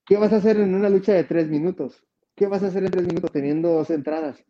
¿qué 0.05 0.17
vas 0.17 0.31
a 0.31 0.37
hacer 0.37 0.57
en 0.59 0.75
una 0.75 0.89
lucha 0.89 1.13
de 1.13 1.23
tres 1.23 1.49
minutos? 1.49 2.03
¿Qué 2.35 2.45
vas 2.47 2.61
a 2.61 2.67
hacer 2.67 2.83
en 2.83 2.91
tres 2.91 3.07
minutos 3.07 3.31
teniendo 3.31 3.69
dos 3.69 3.89
entradas? 3.89 4.45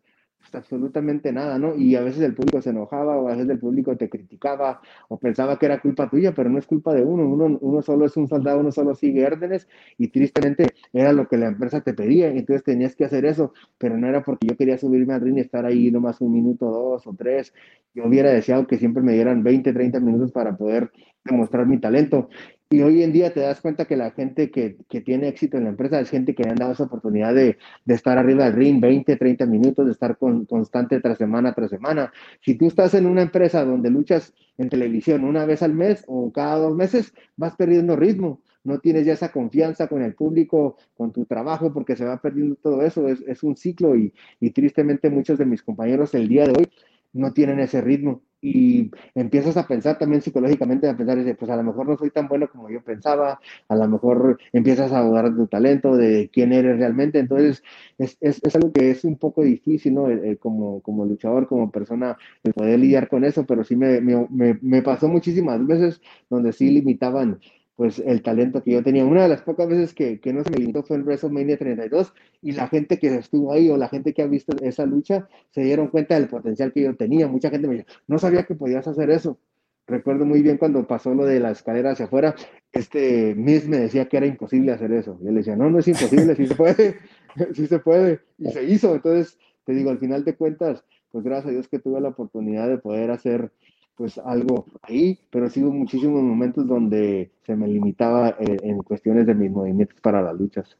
Pues, 0.50 0.64
absolutamente 0.64 1.32
nada, 1.32 1.58
¿no? 1.58 1.76
Y 1.76 1.94
a 1.94 2.00
veces 2.02 2.22
el 2.22 2.34
público 2.34 2.60
se 2.60 2.70
enojaba 2.70 3.16
o 3.18 3.28
a 3.28 3.32
veces 3.32 3.48
el 3.50 3.58
público 3.60 3.96
te 3.96 4.08
criticaba 4.10 4.80
o 5.08 5.16
pensaba 5.18 5.58
que 5.58 5.66
era 5.66 5.80
culpa 5.80 6.10
tuya, 6.10 6.34
pero 6.34 6.50
no 6.50 6.58
es 6.58 6.66
culpa 6.66 6.92
de 6.92 7.02
uno. 7.04 7.24
Uno, 7.28 7.56
uno 7.60 7.82
solo 7.82 8.04
es 8.06 8.16
un 8.16 8.26
soldado, 8.28 8.58
uno 8.60 8.72
solo 8.72 8.94
sigue 8.96 9.24
órdenes 9.24 9.68
y 9.96 10.08
tristemente 10.08 10.66
era 10.92 11.12
lo 11.12 11.28
que 11.28 11.36
la 11.36 11.46
empresa 11.46 11.80
te 11.82 11.94
pedía 11.94 12.28
entonces 12.28 12.64
tenías 12.64 12.96
que 12.96 13.04
hacer 13.04 13.24
eso, 13.26 13.52
pero 13.78 13.96
no 13.96 14.08
era 14.08 14.22
porque 14.24 14.46
yo 14.48 14.56
quería 14.56 14.76
subirme 14.78 15.14
al 15.14 15.20
ring 15.20 15.36
y 15.38 15.40
estar 15.40 15.64
ahí 15.66 15.90
nomás 15.90 16.20
un 16.20 16.32
minuto, 16.32 16.66
dos 16.66 17.06
o 17.06 17.14
tres. 17.14 17.52
Yo 17.94 18.04
hubiera 18.06 18.30
deseado 18.30 18.66
que 18.66 18.78
siempre 18.78 19.02
me 19.02 19.12
dieran 19.12 19.42
20, 19.44 19.72
30 19.72 20.00
minutos 20.00 20.32
para 20.32 20.56
poder 20.56 20.90
demostrar 21.24 21.66
mi 21.66 21.78
talento. 21.78 22.28
Y 22.72 22.82
hoy 22.82 23.02
en 23.02 23.12
día 23.12 23.34
te 23.34 23.40
das 23.40 23.60
cuenta 23.60 23.84
que 23.84 23.96
la 23.96 24.12
gente 24.12 24.52
que, 24.52 24.76
que, 24.88 25.00
tiene 25.00 25.26
éxito 25.26 25.56
en 25.56 25.64
la 25.64 25.70
empresa 25.70 25.98
es 25.98 26.08
gente 26.08 26.36
que 26.36 26.44
le 26.44 26.50
han 26.50 26.56
dado 26.56 26.70
esa 26.70 26.84
oportunidad 26.84 27.34
de, 27.34 27.58
de 27.84 27.94
estar 27.94 28.16
arriba 28.16 28.44
del 28.44 28.52
ring 28.52 28.80
20, 28.80 29.16
30 29.16 29.44
minutos, 29.46 29.86
de 29.86 29.90
estar 29.90 30.16
con, 30.16 30.44
constante 30.46 31.00
tras 31.00 31.18
semana 31.18 31.52
tras 31.52 31.70
semana. 31.70 32.12
Si 32.40 32.54
tú 32.54 32.68
estás 32.68 32.94
en 32.94 33.06
una 33.06 33.22
empresa 33.22 33.64
donde 33.64 33.90
luchas 33.90 34.34
en 34.56 34.68
televisión 34.68 35.24
una 35.24 35.46
vez 35.46 35.64
al 35.64 35.74
mes 35.74 36.04
o 36.06 36.30
cada 36.30 36.58
dos 36.58 36.76
meses, 36.76 37.12
vas 37.36 37.56
perdiendo 37.56 37.96
ritmo. 37.96 38.40
No 38.62 38.78
tienes 38.78 39.04
ya 39.04 39.14
esa 39.14 39.32
confianza 39.32 39.88
con 39.88 40.02
el 40.02 40.14
público, 40.14 40.76
con 40.96 41.10
tu 41.10 41.24
trabajo, 41.24 41.72
porque 41.72 41.96
se 41.96 42.04
va 42.04 42.22
perdiendo 42.22 42.54
todo 42.54 42.82
eso. 42.82 43.08
Es, 43.08 43.20
es 43.26 43.42
un 43.42 43.56
ciclo 43.56 43.96
y, 43.96 44.14
y 44.38 44.50
tristemente 44.50 45.10
muchos 45.10 45.38
de 45.38 45.44
mis 45.44 45.64
compañeros 45.64 46.14
el 46.14 46.28
día 46.28 46.44
de 46.44 46.52
hoy 46.52 46.68
no 47.14 47.32
tienen 47.32 47.58
ese 47.58 47.80
ritmo 47.80 48.22
y 48.42 48.90
empiezas 49.14 49.56
a 49.56 49.66
pensar 49.66 49.98
también 49.98 50.22
psicológicamente, 50.22 50.88
a 50.88 50.96
pensar, 50.96 51.18
pues 51.38 51.50
a 51.50 51.56
lo 51.56 51.62
mejor 51.62 51.88
no 51.88 51.96
soy 51.96 52.10
tan 52.10 52.28
bueno 52.28 52.48
como 52.50 52.70
yo 52.70 52.82
pensaba, 52.82 53.38
a 53.68 53.76
lo 53.76 53.88
mejor 53.88 54.38
empiezas 54.52 54.92
a 54.92 55.02
dudar 55.02 55.30
de 55.30 55.36
tu 55.36 55.46
talento, 55.46 55.96
de 55.96 56.30
quién 56.32 56.52
eres 56.52 56.78
realmente, 56.78 57.18
entonces 57.18 57.62
es, 57.98 58.16
es, 58.20 58.40
es 58.42 58.56
algo 58.56 58.72
que 58.72 58.90
es 58.90 59.04
un 59.04 59.16
poco 59.18 59.42
difícil, 59.42 59.94
¿no? 59.94 60.06
como, 60.38 60.80
como 60.82 61.04
luchador, 61.04 61.46
como 61.48 61.70
persona, 61.70 62.16
el 62.42 62.52
poder 62.54 62.78
lidiar 62.78 63.08
con 63.08 63.24
eso, 63.24 63.44
pero 63.46 63.64
sí 63.64 63.76
me, 63.76 64.00
me, 64.00 64.26
me 64.62 64.82
pasó 64.82 65.08
muchísimas 65.08 65.66
veces 65.66 66.00
donde 66.28 66.52
sí 66.52 66.70
limitaban 66.70 67.40
pues 67.80 67.98
el 67.98 68.20
talento 68.20 68.62
que 68.62 68.72
yo 68.72 68.82
tenía. 68.82 69.06
Una 69.06 69.22
de 69.22 69.30
las 69.30 69.40
pocas 69.40 69.66
veces 69.66 69.94
que, 69.94 70.20
que 70.20 70.34
no 70.34 70.44
se 70.44 70.50
me 70.50 70.58
limitó 70.58 70.82
fue 70.82 70.98
en 70.98 71.02
WrestleMania 71.02 71.56
32 71.56 72.12
y 72.42 72.52
la 72.52 72.68
gente 72.68 72.98
que 72.98 73.06
estuvo 73.14 73.54
ahí 73.54 73.70
o 73.70 73.78
la 73.78 73.88
gente 73.88 74.12
que 74.12 74.20
ha 74.20 74.26
visto 74.26 74.54
esa 74.60 74.84
lucha 74.84 75.26
se 75.48 75.62
dieron 75.62 75.88
cuenta 75.88 76.14
del 76.14 76.28
potencial 76.28 76.74
que 76.74 76.82
yo 76.82 76.94
tenía. 76.94 77.26
Mucha 77.26 77.48
gente 77.48 77.66
me 77.66 77.76
dijo, 77.76 77.86
no 78.06 78.18
sabía 78.18 78.42
que 78.42 78.54
podías 78.54 78.86
hacer 78.86 79.08
eso. 79.08 79.38
Recuerdo 79.86 80.26
muy 80.26 80.42
bien 80.42 80.58
cuando 80.58 80.86
pasó 80.86 81.14
lo 81.14 81.24
de 81.24 81.40
la 81.40 81.52
escalera 81.52 81.92
hacia 81.92 82.04
afuera, 82.04 82.34
este 82.70 83.34
Miss 83.34 83.66
me 83.66 83.78
decía 83.78 84.04
que 84.10 84.18
era 84.18 84.26
imposible 84.26 84.72
hacer 84.72 84.92
eso. 84.92 85.18
Y 85.22 85.28
él 85.28 85.36
decía, 85.36 85.56
no, 85.56 85.70
no 85.70 85.78
es 85.78 85.88
imposible, 85.88 86.36
sí 86.36 86.48
se 86.48 86.54
puede, 86.56 86.98
sí 87.54 87.66
se 87.66 87.78
puede. 87.78 88.20
Y 88.36 88.50
se 88.50 88.62
hizo. 88.62 88.94
Entonces, 88.94 89.38
te 89.64 89.72
digo, 89.72 89.88
al 89.88 89.98
final 89.98 90.22
de 90.26 90.36
cuentas, 90.36 90.84
pues 91.10 91.24
gracias 91.24 91.46
a 91.46 91.50
Dios 91.52 91.68
que 91.68 91.78
tuve 91.78 91.98
la 92.02 92.10
oportunidad 92.10 92.68
de 92.68 92.76
poder 92.76 93.10
hacer 93.10 93.52
pues 94.00 94.16
algo 94.16 94.64
ahí, 94.80 95.18
pero 95.28 95.50
sí 95.50 95.62
hubo 95.62 95.72
muchísimos 95.72 96.22
momentos 96.22 96.66
donde 96.66 97.32
se 97.44 97.54
me 97.54 97.68
limitaba 97.68 98.30
eh, 98.40 98.56
en 98.62 98.78
cuestiones 98.78 99.26
de 99.26 99.34
mis 99.34 99.50
movimientos 99.50 100.00
para 100.00 100.22
las 100.22 100.34
luchas. 100.34 100.74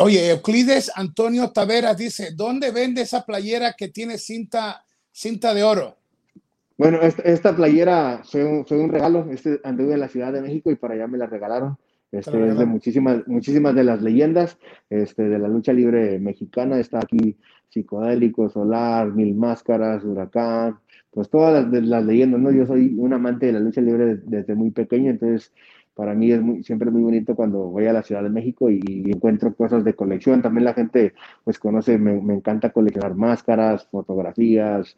Oye, 0.00 0.28
Euclides 0.28 0.90
Antonio 0.96 1.52
Taveras 1.52 1.96
dice, 1.96 2.32
¿dónde 2.34 2.72
vende 2.72 3.02
esa 3.02 3.24
playera 3.24 3.74
que 3.78 3.86
tiene 3.86 4.18
cinta, 4.18 4.84
cinta 5.12 5.54
de 5.54 5.62
oro? 5.62 5.98
Bueno, 6.76 6.98
esta, 7.00 7.54
playera 7.54 8.22
fue 8.24 8.44
un, 8.44 8.66
fue 8.66 8.76
un, 8.80 8.90
regalo. 8.90 9.30
Este 9.30 9.60
anduve 9.62 9.94
en 9.94 10.00
la 10.00 10.08
Ciudad 10.08 10.32
de 10.32 10.42
México 10.42 10.72
y 10.72 10.74
para 10.74 10.94
allá 10.94 11.06
me 11.06 11.18
la 11.18 11.26
regalaron. 11.26 11.78
Este, 12.10 12.48
es 12.48 12.58
de 12.58 12.66
muchísimas, 12.66 13.24
muchísimas 13.28 13.72
de 13.76 13.84
las 13.84 14.02
leyendas 14.02 14.58
este, 14.90 15.28
de 15.28 15.38
la 15.38 15.46
lucha 15.46 15.72
libre 15.72 16.18
mexicana. 16.18 16.80
Está 16.80 16.98
aquí 16.98 17.36
Psicodélico, 17.68 18.50
Solar, 18.50 19.12
Mil 19.12 19.32
Máscaras, 19.36 20.02
Huracán, 20.02 20.80
pues 21.12 21.28
todas 21.28 21.70
las, 21.70 21.84
las 21.84 22.04
leyendas, 22.04 22.40
¿no? 22.40 22.50
Yo 22.50 22.66
soy 22.66 22.94
un 22.96 23.12
amante 23.12 23.46
de 23.46 23.52
la 23.52 23.60
lucha 23.60 23.80
libre 23.80 24.16
desde, 24.24 24.54
muy 24.54 24.70
pequeño, 24.70 25.10
entonces 25.10 25.52
para 25.94 26.14
mí 26.14 26.32
es 26.32 26.40
muy, 26.40 26.62
siempre 26.64 26.90
muy 26.90 27.02
bonito 27.02 27.36
cuando 27.36 27.64
voy 27.68 27.86
a 27.86 27.92
la 27.92 28.02
Ciudad 28.02 28.22
de 28.22 28.30
México 28.30 28.70
y, 28.70 28.80
encuentro 29.10 29.54
cosas 29.54 29.84
de 29.84 29.94
colección. 29.94 30.40
También 30.40 30.64
la 30.64 30.74
gente, 30.74 31.12
pues 31.44 31.58
conoce, 31.58 31.98
me, 31.98 32.34
encanta 32.34 32.70
coleccionar 32.70 33.14
máscaras, 33.14 33.86
fotografías, 33.88 34.96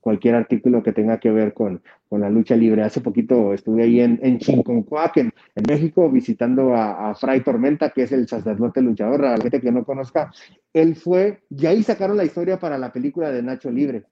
cualquier 0.00 0.36
artículo 0.36 0.82
que 0.82 0.92
tenga 0.92 1.18
que 1.20 1.30
ver 1.30 1.52
con, 1.52 1.82
con, 2.08 2.22
la 2.22 2.30
lucha 2.30 2.56
libre. 2.56 2.82
Hace 2.82 3.02
poquito 3.02 3.52
estuve 3.52 3.82
ahí 3.82 4.00
en, 4.00 4.18
en 4.22 4.38
Chinconcuac, 4.38 5.18
en, 5.18 5.32
México, 5.68 6.10
visitando 6.10 6.74
a, 6.74 7.14
Fray 7.14 7.42
Tormenta, 7.42 7.90
que 7.90 8.04
es 8.04 8.12
el 8.12 8.26
sacerdote 8.26 8.80
luchador, 8.80 9.26
a 9.26 9.36
la 9.36 9.42
gente 9.42 9.60
que 9.60 9.72
no 9.72 9.84
conozca. 9.84 10.32
Él 10.72 10.96
fue, 10.96 11.42
y 11.50 11.66
ahí 11.66 11.82
sacaron 11.82 12.16
la 12.16 12.24
historia 12.24 12.58
para 12.58 12.78
la 12.78 12.92
película 12.92 13.30
de 13.30 13.42
Nacho 13.42 13.70
Libre. 13.70 14.04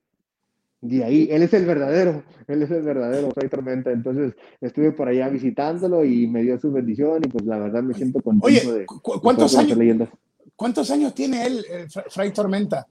De 0.81 1.03
ahí, 1.03 1.29
él 1.31 1.43
es 1.43 1.53
el 1.55 1.67
verdadero, 1.67 2.23
él 2.47 2.63
es 2.63 2.71
el 2.71 2.83
verdadero 2.83 3.31
Fray 3.33 3.49
Tormenta. 3.49 3.91
Entonces 3.91 4.35
estuve 4.61 4.93
por 4.93 5.09
allá 5.09 5.29
visitándolo 5.29 6.05
y 6.05 6.29
me 6.29 6.43
dio 6.43 6.59
su 6.61 6.71
bendición 6.71 7.21
y 7.25 7.29
pues 7.29 7.45
la 7.45 7.59
verdad 7.59 7.83
me 7.83 7.95
siento 7.95 8.21
contento 8.21 8.75
de, 8.75 8.87
¿cuántos, 8.87 9.57
años, 9.57 10.09
¿cuántos 10.55 10.91
años 10.91 11.15
tiene 11.15 11.47
él, 11.47 11.65
Fray 12.11 12.33
Tormenta? 12.33 12.87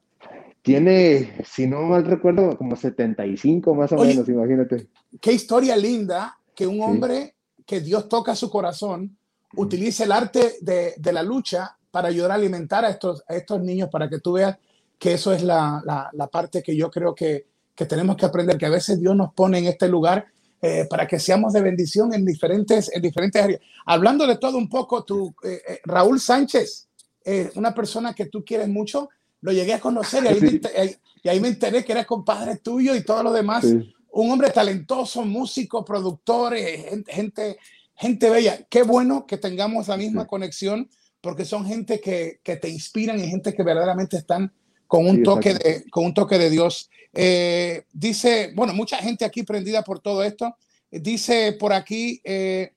Tiene, 0.62 1.38
si 1.46 1.66
no 1.66 1.84
mal 1.84 2.04
recuerdo, 2.04 2.58
como 2.58 2.76
75 2.76 3.74
más 3.74 3.90
o 3.94 4.04
menos, 4.04 4.28
imagínate. 4.28 4.88
Qué 5.22 5.32
historia 5.32 5.78
linda 5.78 6.38
que 6.54 6.68
un 6.68 6.82
hombre 6.82 7.36
que 7.66 7.80
Dios 7.80 8.10
toca 8.10 8.36
su 8.36 8.50
corazón 8.50 9.18
utilice 9.56 10.04
el 10.04 10.12
arte 10.12 10.56
de, 10.60 10.94
de, 10.98 11.14
la 11.14 11.24
lucha 11.24 11.78
para 11.90 12.10
ayudar 12.10 12.32
a 12.32 12.36
alimentar 12.36 12.84
a 12.84 12.90
estos, 12.90 13.24
a 13.30 13.36
estos 13.36 13.62
niños, 13.62 13.90
para 13.90 14.10
que 14.10 14.20
tú 14.20 14.34
veas 14.34 14.58
que 15.00 15.14
eso 15.14 15.32
es 15.32 15.42
la, 15.42 15.82
la, 15.86 16.10
la 16.12 16.28
parte 16.28 16.62
que 16.62 16.76
yo 16.76 16.92
creo 16.92 17.16
que, 17.16 17.46
que, 17.78 17.86
tenemos 17.86 18.18
que 18.18 18.26
aprender, 18.26 18.58
que 18.58 18.66
a 18.66 18.72
veces 18.72 19.00
Dios 19.00 19.16
nos 19.16 19.34
pone 19.34 19.60
en 19.60 19.68
este 19.68 19.88
lugar 19.88 20.26
eh, 20.62 20.86
para 20.90 21.08
que 21.08 21.20
seamos 21.20 21.54
de 21.54 21.62
bendición 21.62 22.14
en 22.14 22.26
diferentes, 22.26 22.92
en 22.94 23.02
diferentes 23.02 23.42
áreas. 23.42 23.62
Hablando 23.86 24.28
de 24.28 24.38
todo 24.38 24.58
un 24.58 24.68
poco, 24.68 25.04
tú, 25.04 25.34
eh, 25.44 25.62
eh, 25.68 25.80
Raúl 25.86 26.20
Sánchez, 26.20 26.86
una 27.56 27.76
persona 27.76 28.14
que 28.14 28.28
tú 28.28 28.46
quieres 28.46 28.70
mucho, 28.70 29.10
lo 29.42 29.52
llegué 29.52 29.74
a 29.74 29.80
conocer 29.80 30.24
y 30.24 31.30
ahí, 31.30 31.40
me, 31.40 31.50
enteré 31.50 31.84
que 31.84 31.92
era 31.92 32.06
compadre 32.06 32.58
tuyo 32.58 32.96
y 32.96 33.04
todo 33.04 33.24
lo 33.24 33.34
demás. 33.34 33.66
Un 33.66 34.32
hombre 34.32 34.50
talentoso, 34.50 35.24
músico, 35.24 35.86
productor, 35.86 36.56
eh, 36.56 37.04
gente, 37.08 37.58
gente 37.96 38.30
bella. 38.30 38.66
Qué 38.70 38.84
bueno 38.84 39.26
que 39.28 39.38
tengamos 39.38 39.88
la 39.90 39.98
misma 39.98 40.26
conexión 40.26 40.90
porque 41.22 41.46
son 41.46 41.66
gente 41.66 42.00
que, 42.00 42.40
que, 42.44 42.56
te 42.56 42.70
inspiran 42.70 43.20
y 43.20 43.28
gente 43.28 43.54
que 43.54 43.64
verdaderamente 43.64 44.18
están 44.18 44.54
con 44.88 45.06
un, 45.06 45.24
toque, 45.24 45.54
de, 45.54 45.84
con 45.90 46.06
un 46.06 46.14
toque 46.14 46.38
de 46.38 46.50
Dios. 46.50 46.90
Eh, 47.20 47.84
dice, 47.92 48.52
bueno, 48.54 48.74
mucha 48.74 48.98
gente 48.98 49.26
aquí 49.26 49.42
prendida 49.42 49.82
por 49.82 50.00
todo 50.00 50.24
esto. 50.24 50.56
Dice 50.92 51.54
por 51.54 51.74
aquí, 51.74 52.22
eh, 52.24 52.72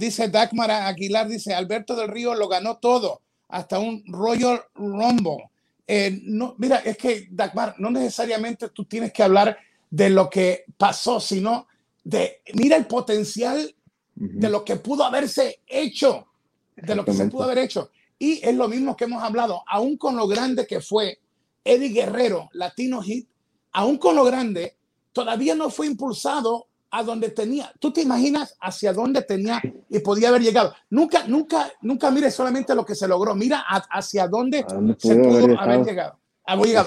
dice 0.00 0.28
Dagmar 0.28 0.72
Aguilar, 0.72 1.28
dice, 1.28 1.54
Alberto 1.54 1.94
del 1.94 2.08
Río 2.08 2.34
lo 2.34 2.48
ganó 2.48 2.78
todo 2.78 3.22
hasta 3.48 3.78
un 3.78 4.02
Royal 4.08 4.60
Rumble. 4.74 5.48
Eh, 5.86 6.22
no, 6.24 6.56
mira, 6.58 6.78
es 6.78 6.96
que, 6.96 7.28
Dagmar, 7.30 7.76
no 7.78 7.88
necesariamente 7.88 8.68
tú 8.70 8.84
tienes 8.84 9.12
que 9.12 9.22
hablar 9.22 9.58
de 9.90 10.10
lo 10.10 10.28
que 10.28 10.64
pasó, 10.76 11.20
sino 11.20 11.68
de, 12.02 12.42
mira 12.54 12.76
el 12.76 12.86
potencial 12.86 13.74
de 14.16 14.48
lo 14.48 14.64
que 14.64 14.74
pudo 14.74 15.04
haberse 15.04 15.60
hecho, 15.68 16.26
de 16.74 16.96
lo 16.96 17.04
que 17.04 17.12
se 17.12 17.26
pudo 17.26 17.44
haber 17.44 17.58
hecho. 17.58 17.90
Y 18.18 18.40
es 18.44 18.56
lo 18.56 18.66
mismo 18.66 18.96
que 18.96 19.04
hemos 19.04 19.22
hablado, 19.22 19.62
aún 19.68 19.96
con 19.96 20.16
lo 20.16 20.26
grande 20.26 20.66
que 20.66 20.80
fue 20.80 21.20
Eddie 21.64 21.88
Guerrero, 21.88 22.50
Latino 22.52 23.02
Hit, 23.02 23.28
aún 23.72 23.98
con 23.98 24.14
lo 24.14 24.24
grande, 24.24 24.76
todavía 25.12 25.54
no 25.54 25.70
fue 25.70 25.86
impulsado 25.86 26.66
a 26.90 27.02
donde 27.02 27.30
tenía. 27.30 27.72
¿Tú 27.80 27.92
te 27.92 28.02
imaginas 28.02 28.56
hacia 28.60 28.92
dónde 28.92 29.22
tenía 29.22 29.60
y 29.88 29.98
podía 29.98 30.28
haber 30.28 30.42
llegado? 30.42 30.74
Nunca, 30.90 31.26
nunca, 31.26 31.72
nunca 31.82 32.10
mires 32.10 32.34
solamente 32.34 32.74
lo 32.74 32.84
que 32.84 32.94
se 32.94 33.08
logró, 33.08 33.34
mira 33.34 33.64
hacia 33.90 34.28
dónde, 34.28 34.64
se 34.98 35.16
pudo 35.16 35.58
haber, 35.58 35.84
llegado. 35.84 36.18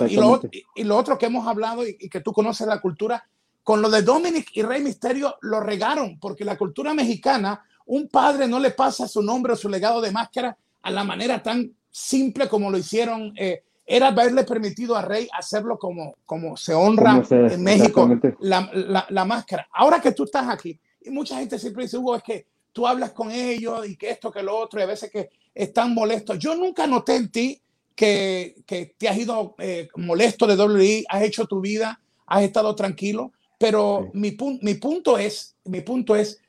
Y, 0.08 0.16
lo, 0.16 0.40
y, 0.76 0.84
lo, 0.84 0.96
otro 0.96 1.18
que 1.18 1.26
hemos 1.26 1.46
hablado 1.46 1.86
y, 1.86 1.98
que 2.10 2.22
tú 2.22 2.32
conoces 2.32 2.68
la 2.68 2.80
cultura, 2.80 3.28
con 3.64 3.82
lo 3.82 3.90
de 3.90 4.02
Dominic 4.04 4.52
y 4.54 4.62
Rey 4.62 4.82
Misterio 4.82 5.36
lo 5.42 5.60
regaron, 5.60 6.20
porque 6.20 6.46
la 6.46 6.58
cultura 6.58 6.94
mexicana, 6.94 7.62
un 7.88 8.08
padre 8.08 8.48
no 8.48 8.60
le 8.60 8.72
pasa 8.72 9.08
su 9.08 9.22
nombre 9.22 9.54
o 9.54 9.58
su 9.58 9.68
legado 9.68 10.00
de 10.00 10.12
máscara 10.12 10.58
a 10.84 10.92
la 10.92 11.04
manera 11.04 11.44
tan 11.44 11.76
simple 11.90 12.48
como 12.48 12.70
lo 12.70 12.78
hicieron 12.78 13.34
eh, 13.36 13.64
era 13.90 14.08
haberle 14.08 14.44
permitido 14.44 14.98
a 14.98 15.02
Rey 15.02 15.30
hacerlo 15.32 15.80
como, 15.80 16.16
como 16.26 16.58
se 16.58 16.74
honra 16.74 17.24
en 17.30 17.64
México, 17.64 18.10
la, 18.42 19.08
la, 19.10 19.26
máscara. 19.26 19.70
Ahora 19.72 20.02
que 20.02 20.12
tú 20.12 20.26
estás 20.26 20.50
aquí, 20.50 20.78
y 21.02 21.10
mucha 21.10 21.38
gente 21.38 21.58
siempre 21.58 21.86
dice, 21.86 21.98
Hugo, 21.98 22.18
es 22.18 22.24
que 22.24 22.46
tú 22.74 22.86
hablas 22.86 23.12
con 23.12 23.32
ellos 23.32 23.88
y 23.88 23.96
que 23.96 24.10
esto, 24.10 24.30
que 24.30 24.44
lo 24.44 24.58
otro, 24.58 24.80
y 24.80 24.84
a 24.84 24.88
veces 24.88 25.10
que 25.10 25.30
están 25.56 25.94
molestos. 25.94 26.38
Yo 26.38 26.54
nunca 26.54 26.86
noté 26.86 27.16
en 27.16 27.32
ti 27.32 27.62
que, 27.96 28.58
que 28.66 28.94
te 28.98 29.08
has 29.08 29.18
ido 29.18 29.56
eh, 29.58 29.88
molesto 29.96 30.46
de 30.46 30.62
WWE, 30.62 31.06
has 31.08 31.24
hecho 31.24 31.46
tu 31.46 31.62
vida, 31.62 32.00
has 32.26 32.44
estado 32.44 32.76
tranquilo, 32.76 33.32
pero 33.58 34.12
mi, 34.14 34.36
mi, 34.62 34.74
punto 34.76 35.18
es, 35.18 35.56
mi 35.64 35.80
punto 35.80 36.14
es, 36.14 36.42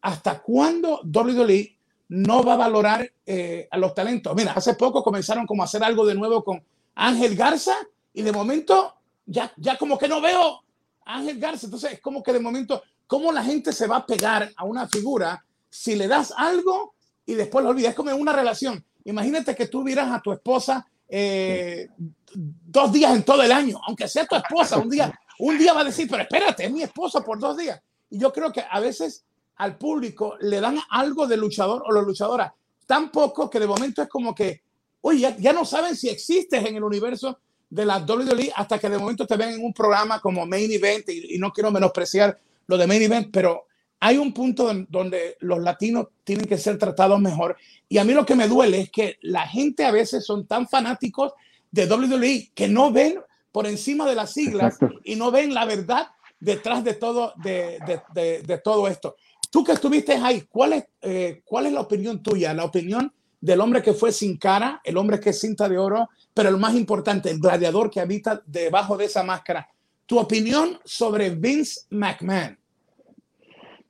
¿hasta 0.00 0.40
cuándo 0.40 1.00
WWE 1.04 1.76
no 2.12 2.42
va 2.42 2.54
a 2.54 2.58
valorar 2.58 3.10
eh, 3.24 3.66
a 3.70 3.78
los 3.78 3.94
talentos. 3.94 4.34
Mira, 4.36 4.52
hace 4.52 4.74
poco 4.74 5.02
comenzaron 5.02 5.46
como 5.46 5.62
a 5.62 5.64
hacer 5.64 5.82
algo 5.82 6.04
de 6.04 6.14
nuevo 6.14 6.44
con 6.44 6.62
Ángel 6.94 7.34
Garza 7.34 7.74
y 8.12 8.20
de 8.20 8.32
momento 8.32 8.96
ya, 9.24 9.50
ya 9.56 9.78
como 9.78 9.96
que 9.96 10.08
no 10.08 10.20
veo 10.20 10.62
a 11.06 11.16
Ángel 11.16 11.38
Garza. 11.38 11.66
Entonces 11.66 11.92
es 11.92 12.00
como 12.02 12.22
que 12.22 12.34
de 12.34 12.40
momento, 12.40 12.82
¿cómo 13.06 13.32
la 13.32 13.42
gente 13.42 13.72
se 13.72 13.86
va 13.86 13.96
a 13.96 14.06
pegar 14.06 14.52
a 14.54 14.64
una 14.64 14.86
figura 14.88 15.42
si 15.70 15.96
le 15.96 16.06
das 16.06 16.34
algo 16.36 16.92
y 17.24 17.32
después 17.32 17.64
lo 17.64 17.70
olvidas? 17.70 17.92
Es 17.92 17.96
como 17.96 18.14
una 18.14 18.34
relación. 18.34 18.84
Imagínate 19.04 19.54
que 19.54 19.68
tú 19.68 19.82
vieras 19.82 20.12
a 20.12 20.20
tu 20.20 20.32
esposa 20.32 20.86
eh, 21.08 21.88
dos 22.34 22.92
días 22.92 23.16
en 23.16 23.22
todo 23.22 23.42
el 23.42 23.52
año, 23.52 23.80
aunque 23.86 24.06
sea 24.06 24.26
tu 24.26 24.36
esposa, 24.36 24.76
un 24.76 24.90
día, 24.90 25.18
un 25.38 25.56
día 25.56 25.72
va 25.72 25.80
a 25.80 25.84
decir, 25.84 26.06
pero 26.10 26.24
espérate, 26.24 26.66
es 26.66 26.70
mi 26.70 26.82
esposa 26.82 27.24
por 27.24 27.38
dos 27.38 27.56
días. 27.56 27.80
Y 28.10 28.18
yo 28.18 28.30
creo 28.30 28.52
que 28.52 28.62
a 28.70 28.80
veces 28.80 29.24
al 29.62 29.78
público 29.78 30.36
le 30.40 30.60
dan 30.60 30.78
algo 30.90 31.26
de 31.26 31.36
luchador 31.36 31.84
o 31.86 31.92
la 31.92 32.02
luchadora 32.02 32.52
tan 32.92 33.10
poco 33.10 33.48
que 33.48 33.60
de 33.60 33.66
momento 33.66 34.02
es 34.02 34.08
como 34.08 34.34
que, 34.34 34.60
oye, 35.02 35.34
ya, 35.38 35.52
no 35.52 35.64
saben 35.64 35.96
si 35.96 36.08
existes 36.08 36.64
en 36.64 36.76
el 36.76 36.84
universo 36.84 37.38
de 37.70 37.86
la 37.86 37.98
WWE 37.98 38.52
hasta 38.54 38.78
que 38.78 38.88
de 38.90 38.98
momento 38.98 39.26
te 39.26 39.36
ven 39.36 39.50
en 39.50 39.64
un 39.64 39.72
programa 39.72 40.20
como 40.20 40.44
Main 40.44 40.70
Event 40.70 41.08
y, 41.08 41.38
no 41.38 41.52
quiero 41.52 41.70
menospreciar 41.70 42.38
lo 42.66 42.76
de 42.76 42.86
Main 42.86 43.02
Event, 43.02 43.28
pero 43.32 43.66
hay 44.00 44.18
un 44.18 44.34
punto 44.34 44.70
donde 44.88 45.36
los 45.40 45.60
latinos 45.60 46.08
tienen 46.24 46.46
que 46.46 46.58
ser 46.58 46.76
tratados 46.76 47.20
mejor. 47.20 47.56
Y 47.88 47.98
a 47.98 48.04
mí 48.04 48.12
lo 48.12 48.26
que 48.26 48.34
me 48.34 48.48
duele 48.48 48.80
es 48.80 48.90
que 48.90 49.16
la 49.22 49.46
gente 49.46 49.84
a 49.84 49.92
veces 49.92 50.26
son 50.26 50.46
tan 50.46 50.68
fanáticos 50.68 51.32
de 51.70 51.86
WWE 51.86 52.50
que 52.54 52.68
no 52.68 52.92
ven 52.92 53.20
por 53.52 53.66
encima 53.66 54.06
de 54.06 54.16
las 54.16 54.32
siglas 54.32 54.76
y 55.04 55.14
no 55.14 55.30
ven 55.30 55.54
la 55.54 55.64
verdad 55.64 56.08
detrás 56.40 56.82
de 56.82 56.94
todo, 56.94 57.32
de, 57.36 57.78
de, 58.12 58.42
de 58.42 58.58
todo 58.58 58.88
esto. 58.88 59.16
Tú 59.52 59.62
que 59.62 59.72
estuviste 59.72 60.14
ahí, 60.14 60.44
¿cuál 60.48 60.72
es, 60.72 60.84
eh, 61.02 61.42
¿cuál 61.44 61.66
es 61.66 61.74
la 61.74 61.82
opinión 61.82 62.22
tuya? 62.22 62.54
La 62.54 62.64
opinión 62.64 63.12
del 63.38 63.60
hombre 63.60 63.82
que 63.82 63.92
fue 63.92 64.10
sin 64.10 64.38
cara, 64.38 64.80
el 64.82 64.96
hombre 64.96 65.20
que 65.20 65.28
es 65.28 65.40
cinta 65.40 65.68
de 65.68 65.76
oro, 65.76 66.08
pero 66.32 66.48
el 66.48 66.56
más 66.56 66.74
importante, 66.74 67.30
el 67.30 67.38
gladiador 67.38 67.90
que 67.90 68.00
habita 68.00 68.42
debajo 68.46 68.96
de 68.96 69.04
esa 69.04 69.22
máscara. 69.22 69.68
Tu 70.06 70.18
opinión 70.18 70.78
sobre 70.86 71.28
Vince 71.28 71.82
McMahon. 71.90 72.56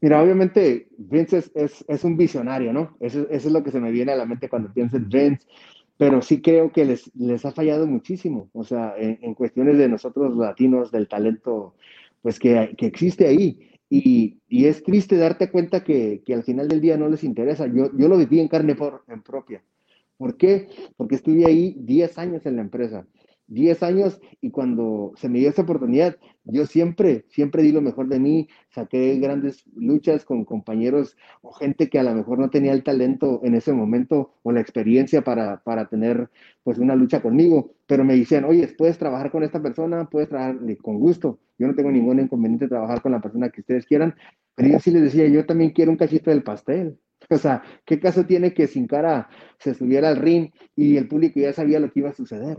Mira, 0.01 0.21
obviamente 0.21 0.89
Vince 0.99 1.45
es, 1.55 1.85
es, 1.87 2.03
un 2.03 2.17
visionario, 2.17 2.73
¿no? 2.73 2.97
Eso, 2.99 3.29
es 3.31 3.45
lo 3.45 3.63
que 3.63 3.71
se 3.71 3.79
me 3.79 3.93
viene 3.93 4.11
a 4.11 4.17
la 4.17 4.27
mente 4.27 4.49
cuando 4.49 4.73
pienso 4.73 4.97
en 4.97 5.09
Vince, 5.09 5.47
pero 5.97 6.23
sí 6.23 6.43
creo 6.43 6.73
que 6.73 6.85
les, 6.85 7.09
les 7.15 7.45
ha 7.45 7.53
fallado 7.53 7.87
muchísimo, 7.87 8.51
o 8.53 8.65
sea, 8.65 8.95
en, 8.99 9.21
en 9.23 9.35
cuestiones 9.35 9.79
de 9.79 9.89
nosotros 9.89 10.37
latinos, 10.37 10.91
del 10.91 11.07
talento, 11.07 11.77
pues 12.21 12.41
que, 12.41 12.75
que 12.77 12.87
existe 12.87 13.29
ahí. 13.29 13.69
Y, 13.95 14.41
es 14.49 14.83
triste 14.83 15.19
darte 15.19 15.51
cuenta 15.51 15.85
que, 15.85 16.23
al 16.33 16.45
final 16.45 16.67
del 16.67 16.81
día 16.81 16.97
no 16.97 17.09
les 17.09 17.25
interesa. 17.25 17.67
Yo, 17.67 17.91
yo 17.95 18.09
lo 18.09 18.17
viví 18.17 18.41
en 18.41 18.49
carne 18.49 18.75
por, 18.75 19.05
en 19.07 19.23
propia. 19.23 19.63
¿Por 20.17 20.39
qué? 20.39 20.69
Porque 20.97 21.17
estuve 21.17 21.45
ahí 21.45 21.77
10 21.79 22.17
años 22.17 22.47
en 22.47 22.57
la 22.57 22.63
empresa. 22.63 23.07
10 23.53 23.83
años 23.83 24.21
y 24.41 24.51
cuando 24.51 25.13
se 25.17 25.29
me 25.29 25.39
dio 25.39 25.51
esa 25.51 25.63
oportunidad, 25.63 26.17
yo 26.45 26.67
siempre, 26.67 27.25
siempre 27.29 27.63
di 27.63 27.73
lo 27.73 27.81
mejor 27.81 28.09
de 28.09 28.19
mí, 28.19 28.49
saqué 28.71 29.17
grandes 29.19 29.65
luchas 29.77 30.25
con 30.25 30.45
compañeros 30.45 31.17
o 31.43 31.53
gente 31.53 31.89
que 31.89 31.99
a 31.99 32.03
lo 32.03 32.15
mejor 32.15 32.39
no 32.39 32.51
tenía 32.51 32.73
el 32.73 32.83
talento 32.83 33.41
en 33.45 33.55
ese 33.55 33.73
momento 33.73 34.35
o 34.43 34.53
la 34.53 34.61
experiencia 34.61 35.23
para, 35.23 35.63
para 35.63 35.89
tener 35.89 36.31
pues 36.65 36.79
una 36.79 36.97
lucha 36.97 37.23
conmigo, 37.23 37.75
pero 37.87 38.05
me 38.05 38.17
decían, 38.17 38.45
oye, 38.45 38.67
puedes 38.77 38.99
trabajar 38.99 39.31
con 39.31 39.43
esta 39.43 39.63
persona, 39.63 40.09
puedes 40.09 40.29
trabajar 40.29 40.59
con 40.83 40.99
gusto, 40.99 41.39
yo 41.59 41.67
no 41.67 41.75
tengo 41.75 41.91
ningún 41.91 42.21
inconveniente 42.21 42.69
trabajar 42.69 43.03
con 43.03 43.13
la 43.13 43.21
persona 43.21 43.51
que 43.51 43.61
ustedes 43.61 43.87
quieran, 43.87 44.15
pero 44.55 44.69
yo 44.69 44.81
sí 44.81 44.91
les 44.91 45.03
decía, 45.03 45.29
yo 45.29 45.47
también 45.47 45.71
quiero 45.71 45.91
un 45.91 45.97
cachito 45.97 46.31
del 46.31 46.43
pastel. 46.43 46.99
O 47.31 47.39
sea, 47.39 47.63
¿qué 47.85 48.01
caso 48.01 48.27
tiene 48.27 48.53
que 48.53 48.67
sin 48.67 48.89
cara 48.89 49.29
se 49.61 49.75
subiera 49.75 50.09
al 50.09 50.17
ring 50.17 50.51
y 50.75 50.97
el 50.97 51.07
público 51.07 51.39
ya 51.39 51.53
sabía 51.53 51.79
lo 51.79 51.91
que 51.93 52.01
iba 52.01 52.11
a 52.11 52.15
suceder? 52.15 52.59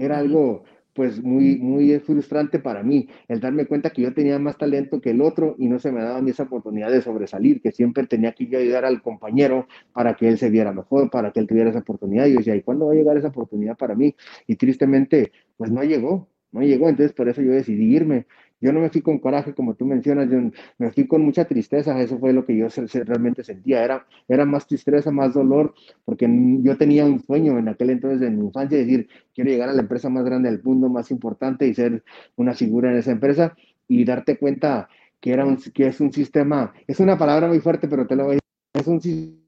Era 0.00 0.18
algo 0.18 0.64
pues 0.94 1.22
muy, 1.22 1.56
muy 1.56 1.98
frustrante 2.00 2.58
para 2.58 2.82
mí, 2.82 3.08
el 3.28 3.40
darme 3.40 3.66
cuenta 3.66 3.90
que 3.90 4.02
yo 4.02 4.12
tenía 4.12 4.38
más 4.38 4.58
talento 4.58 5.00
que 5.00 5.10
el 5.10 5.20
otro 5.22 5.54
y 5.58 5.68
no 5.68 5.78
se 5.78 5.92
me 5.92 6.02
daba 6.02 6.20
ni 6.20 6.30
esa 6.30 6.42
oportunidad 6.44 6.90
de 6.90 7.00
sobresalir, 7.00 7.60
que 7.60 7.70
siempre 7.70 8.06
tenía 8.06 8.32
que 8.32 8.46
yo 8.46 8.58
ayudar 8.58 8.84
al 8.84 9.00
compañero 9.00 9.66
para 9.92 10.14
que 10.14 10.28
él 10.28 10.38
se 10.38 10.50
viera 10.50 10.72
mejor, 10.72 11.10
para 11.10 11.30
que 11.32 11.40
él 11.40 11.46
tuviera 11.46 11.70
esa 11.70 11.80
oportunidad. 11.80 12.26
Y 12.26 12.32
yo 12.32 12.38
decía, 12.38 12.56
¿y 12.56 12.62
cuándo 12.62 12.86
va 12.86 12.92
a 12.92 12.96
llegar 12.96 13.16
esa 13.16 13.28
oportunidad 13.28 13.76
para 13.76 13.94
mí? 13.94 14.14
Y 14.46 14.56
tristemente, 14.56 15.32
pues 15.56 15.70
no 15.70 15.82
llegó, 15.84 16.28
no 16.52 16.62
llegó, 16.62 16.88
entonces 16.88 17.12
por 17.12 17.28
eso 17.28 17.40
yo 17.42 17.52
decidí 17.52 17.94
irme. 17.94 18.26
Yo 18.60 18.72
no 18.72 18.80
me 18.80 18.90
fui 18.90 19.00
con 19.00 19.18
coraje, 19.18 19.54
como 19.54 19.74
tú 19.74 19.86
mencionas, 19.86 20.28
yo 20.30 20.38
me 20.78 20.90
fui 20.92 21.06
con 21.06 21.22
mucha 21.22 21.46
tristeza, 21.46 22.00
eso 22.00 22.18
fue 22.18 22.32
lo 22.32 22.44
que 22.44 22.56
yo 22.56 22.68
realmente 23.04 23.42
sentía, 23.42 23.82
era, 23.82 24.06
era 24.28 24.44
más 24.44 24.66
tristeza, 24.66 25.10
más 25.10 25.34
dolor, 25.34 25.74
porque 26.04 26.28
yo 26.62 26.76
tenía 26.76 27.04
un 27.04 27.20
sueño 27.22 27.58
en 27.58 27.68
aquel 27.68 27.90
entonces 27.90 28.20
de 28.20 28.30
mi 28.30 28.44
infancia, 28.44 28.78
decir, 28.78 29.08
quiero 29.34 29.50
llegar 29.50 29.68
a 29.70 29.72
la 29.72 29.82
empresa 29.82 30.10
más 30.10 30.24
grande 30.24 30.50
del 30.50 30.62
mundo, 30.62 30.88
más 30.88 31.10
importante 31.10 31.66
y 31.66 31.74
ser 31.74 32.04
una 32.36 32.54
figura 32.54 32.90
en 32.90 32.98
esa 32.98 33.12
empresa 33.12 33.56
y 33.88 34.04
darte 34.04 34.38
cuenta 34.38 34.88
que, 35.20 35.32
era 35.32 35.44
un, 35.44 35.56
que 35.56 35.86
es 35.86 36.00
un 36.00 36.12
sistema, 36.12 36.72
es 36.86 37.00
una 37.00 37.18
palabra 37.18 37.48
muy 37.48 37.60
fuerte, 37.60 37.88
pero 37.88 38.06
te 38.06 38.16
lo 38.16 38.24
voy 38.24 38.32
a 38.32 38.34
decir, 38.34 38.40
es 38.74 38.86
un 38.86 39.00
sistema 39.00 39.39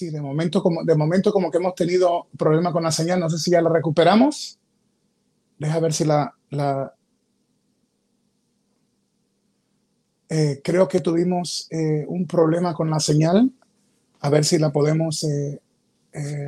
Sí, 0.00 0.08
de 0.08 0.22
momento, 0.22 0.62
como, 0.62 0.82
de 0.82 0.94
momento 0.94 1.30
como 1.30 1.50
que 1.50 1.58
hemos 1.58 1.74
tenido 1.74 2.28
problema 2.38 2.72
con 2.72 2.82
la 2.82 2.90
señal, 2.90 3.20
no 3.20 3.28
sé 3.28 3.36
si 3.36 3.50
ya 3.50 3.60
la 3.60 3.68
recuperamos. 3.68 4.58
Deja 5.58 5.78
ver 5.78 5.92
si 5.92 6.06
la... 6.06 6.34
la 6.48 6.94
eh, 10.30 10.62
creo 10.64 10.88
que 10.88 11.00
tuvimos 11.00 11.68
eh, 11.70 12.06
un 12.08 12.26
problema 12.26 12.72
con 12.72 12.88
la 12.88 12.98
señal. 12.98 13.52
A 14.20 14.30
ver 14.30 14.46
si 14.46 14.58
la 14.58 14.72
podemos 14.72 15.22
eh, 15.24 15.60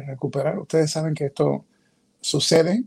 recuperar. 0.07 0.59
Ustedes 0.59 0.91
saben 0.91 1.13
que 1.13 1.27
esto 1.27 1.67
sucede. 2.23 2.85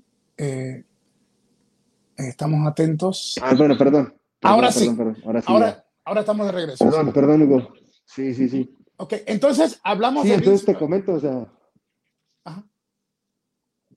estamos 2.17 2.67
atentos. 2.67 3.39
Ah, 3.39 3.53
bueno, 3.55 3.77
perdón. 3.77 4.15
ahora, 4.41 4.71
sí. 4.71 4.87
ahora, 5.23 5.41
sí. 5.41 5.45
Ahora, 5.47 5.85
ahora 6.03 6.21
estamos 6.21 6.47
de 6.47 6.51
regreso. 6.51 6.83
Perdón, 6.83 7.13
perdón, 7.13 7.43
Hugo. 7.43 7.71
Sí, 8.07 8.33
sí, 8.33 8.49
sí. 8.49 8.75
Ok, 8.97 9.13
entonces 9.25 9.79
hablamos 9.83 10.23
sí, 10.23 10.33
entonces 10.33 10.65
te 10.65 10.75
comento, 10.75 11.13
o 11.13 11.19
sea. 11.19 11.51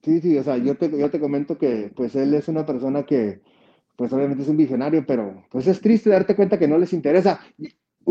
Sí, 0.03 0.21
sí, 0.21 0.37
o 0.37 0.43
sea, 0.43 0.57
yo 0.57 0.75
te, 0.75 0.97
yo 0.97 1.09
te 1.09 1.19
comento 1.19 1.57
que 1.57 1.91
pues 1.95 2.15
él 2.15 2.33
es 2.33 2.47
una 2.47 2.65
persona 2.65 3.05
que, 3.05 3.41
pues 3.97 4.13
obviamente 4.13 4.43
es 4.43 4.49
un 4.49 4.57
visionario, 4.57 5.05
pero 5.05 5.43
pues 5.51 5.67
es 5.67 5.81
triste 5.81 6.09
darte 6.09 6.35
cuenta 6.35 6.57
que 6.57 6.67
no 6.67 6.77
les 6.77 6.93
interesa. 6.93 7.41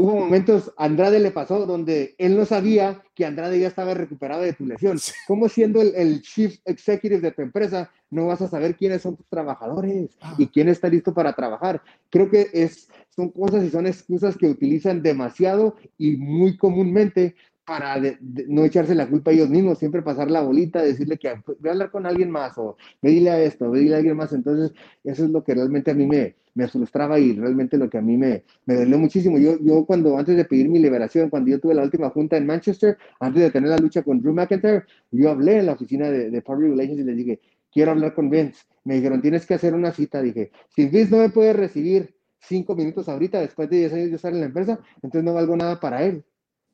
Hubo 0.01 0.15
momentos, 0.15 0.73
Andrade 0.77 1.19
le 1.19 1.33
pasó, 1.33 1.67
donde 1.67 2.15
él 2.19 2.37
no 2.37 2.45
sabía 2.45 3.03
que 3.17 3.27
Andrade 3.27 3.59
ya 3.59 3.67
estaba 3.67 3.95
recuperado 3.95 4.43
de 4.43 4.53
tu 4.53 4.65
lesión. 4.65 4.97
¿Cómo 5.27 5.49
siendo 5.49 5.83
el, 5.83 5.93
el 5.97 6.23
chief 6.23 6.61
executive 6.67 7.19
de 7.19 7.33
tu 7.33 7.43
empresa, 7.43 7.91
no 8.09 8.29
vas 8.29 8.41
a 8.41 8.47
saber 8.47 8.77
quiénes 8.77 9.03
son 9.03 9.17
tus 9.17 9.27
trabajadores 9.27 10.17
ah. 10.21 10.37
y 10.39 10.47
quién 10.47 10.69
está 10.69 10.89
listo 10.89 11.13
para 11.13 11.33
trabajar? 11.33 11.83
Creo 12.11 12.31
que 12.31 12.49
es, 12.53 12.89
son 13.17 13.31
cosas 13.31 13.65
y 13.65 13.71
son 13.71 13.89
excusas 13.89 14.37
que 14.37 14.47
utilizan 14.47 15.03
demasiado 15.03 15.75
y 15.99 16.17
muy 16.17 16.57
comúnmente 16.57 17.35
para 17.69 18.01
no 18.47 18.65
echarse 18.65 18.95
la 18.95 19.07
culpa 19.07 19.31
a 19.31 19.35
ellos 19.35 19.51
mismos, 19.51 19.79
siempre 19.79 20.01
pasar 20.01 20.31
la 20.31 20.41
bolita, 20.41 20.81
decirle 20.83 21.19
que 21.19 21.35
voy 21.47 21.69
a 21.69 21.73
hablar 21.73 21.91
con 21.91 22.07
alguien 22.07 22.31
más 22.31 22.57
o 22.57 22.79
dile 23.03 23.29
a 23.29 23.43
esto, 23.43 23.71
dile 23.73 23.95
a 23.95 23.99
alguien 23.99 24.17
más. 24.17 24.33
Entonces, 24.33 24.73
eso 25.05 25.25
es 25.25 25.31
lo 25.31 25.45
que 25.45 25.55
realmente 25.55 25.91
a 25.91 25.95
mí 25.95 26.07
me, 26.07 26.37
me 26.55 26.67
frustraba 26.67 27.19
y 27.19 27.35
realmente 27.35 27.77
lo 27.77 27.91
que 27.91 27.99
a 27.99 28.01
mí 28.01 28.17
me, 28.17 28.43
me 28.65 28.75
dolió 28.75 28.99
muchísimo. 28.99 29.37
Yo, 29.37 29.59
yo 29.61 29.85
cuando, 29.85 30.17
antes 30.17 30.35
de 30.35 30.47
pedir 30.47 30.71
mi 30.71 30.79
liberación, 30.79 31.29
cuando 31.29 31.51
yo 31.51 31.61
tuve 31.61 31.75
la 31.75 31.83
última 31.83 32.09
junta 32.09 32.39
en 32.39 32.47
Manchester, 32.47 32.97
antes 33.21 33.43
de 33.43 33.51
tener 33.51 33.69
la 33.69 33.77
lucha 33.77 34.03
con 34.03 34.19
Drew 34.23 34.33
McIntyre, 34.33 34.85
yo 35.11 35.29
hablé 35.29 35.59
en 35.59 35.67
la 35.67 35.73
oficina 35.73 36.11
de, 36.11 36.31
de 36.31 36.41
Public 36.41 36.71
Relations 36.71 37.01
y 37.01 37.05
les 37.05 37.17
dije, 37.19 37.41
quiero 37.71 37.91
hablar 37.91 38.15
con 38.15 38.31
Vince. 38.31 38.63
Me 38.85 38.95
dijeron, 38.95 39.21
tienes 39.21 39.45
que 39.45 39.53
hacer 39.53 39.75
una 39.75 39.93
cita. 39.93 40.23
Dije, 40.23 40.53
si 40.75 40.87
Vince 40.87 41.11
no 41.11 41.19
me 41.19 41.29
puede 41.29 41.53
recibir 41.53 42.17
cinco 42.41 42.75
minutos 42.75 43.11
ahorita, 43.11 43.41
después 43.41 43.69
de 43.69 43.77
10 43.77 43.93
años 43.93 44.09
de 44.09 44.17
estar 44.17 44.33
en 44.33 44.41
la 44.41 44.47
empresa, 44.47 44.81
entonces 45.03 45.23
no 45.23 45.35
valgo 45.35 45.55
nada 45.55 45.79
para 45.79 46.03
él. 46.03 46.25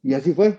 Y 0.05 0.15
así 0.15 0.35
fue. 0.35 0.57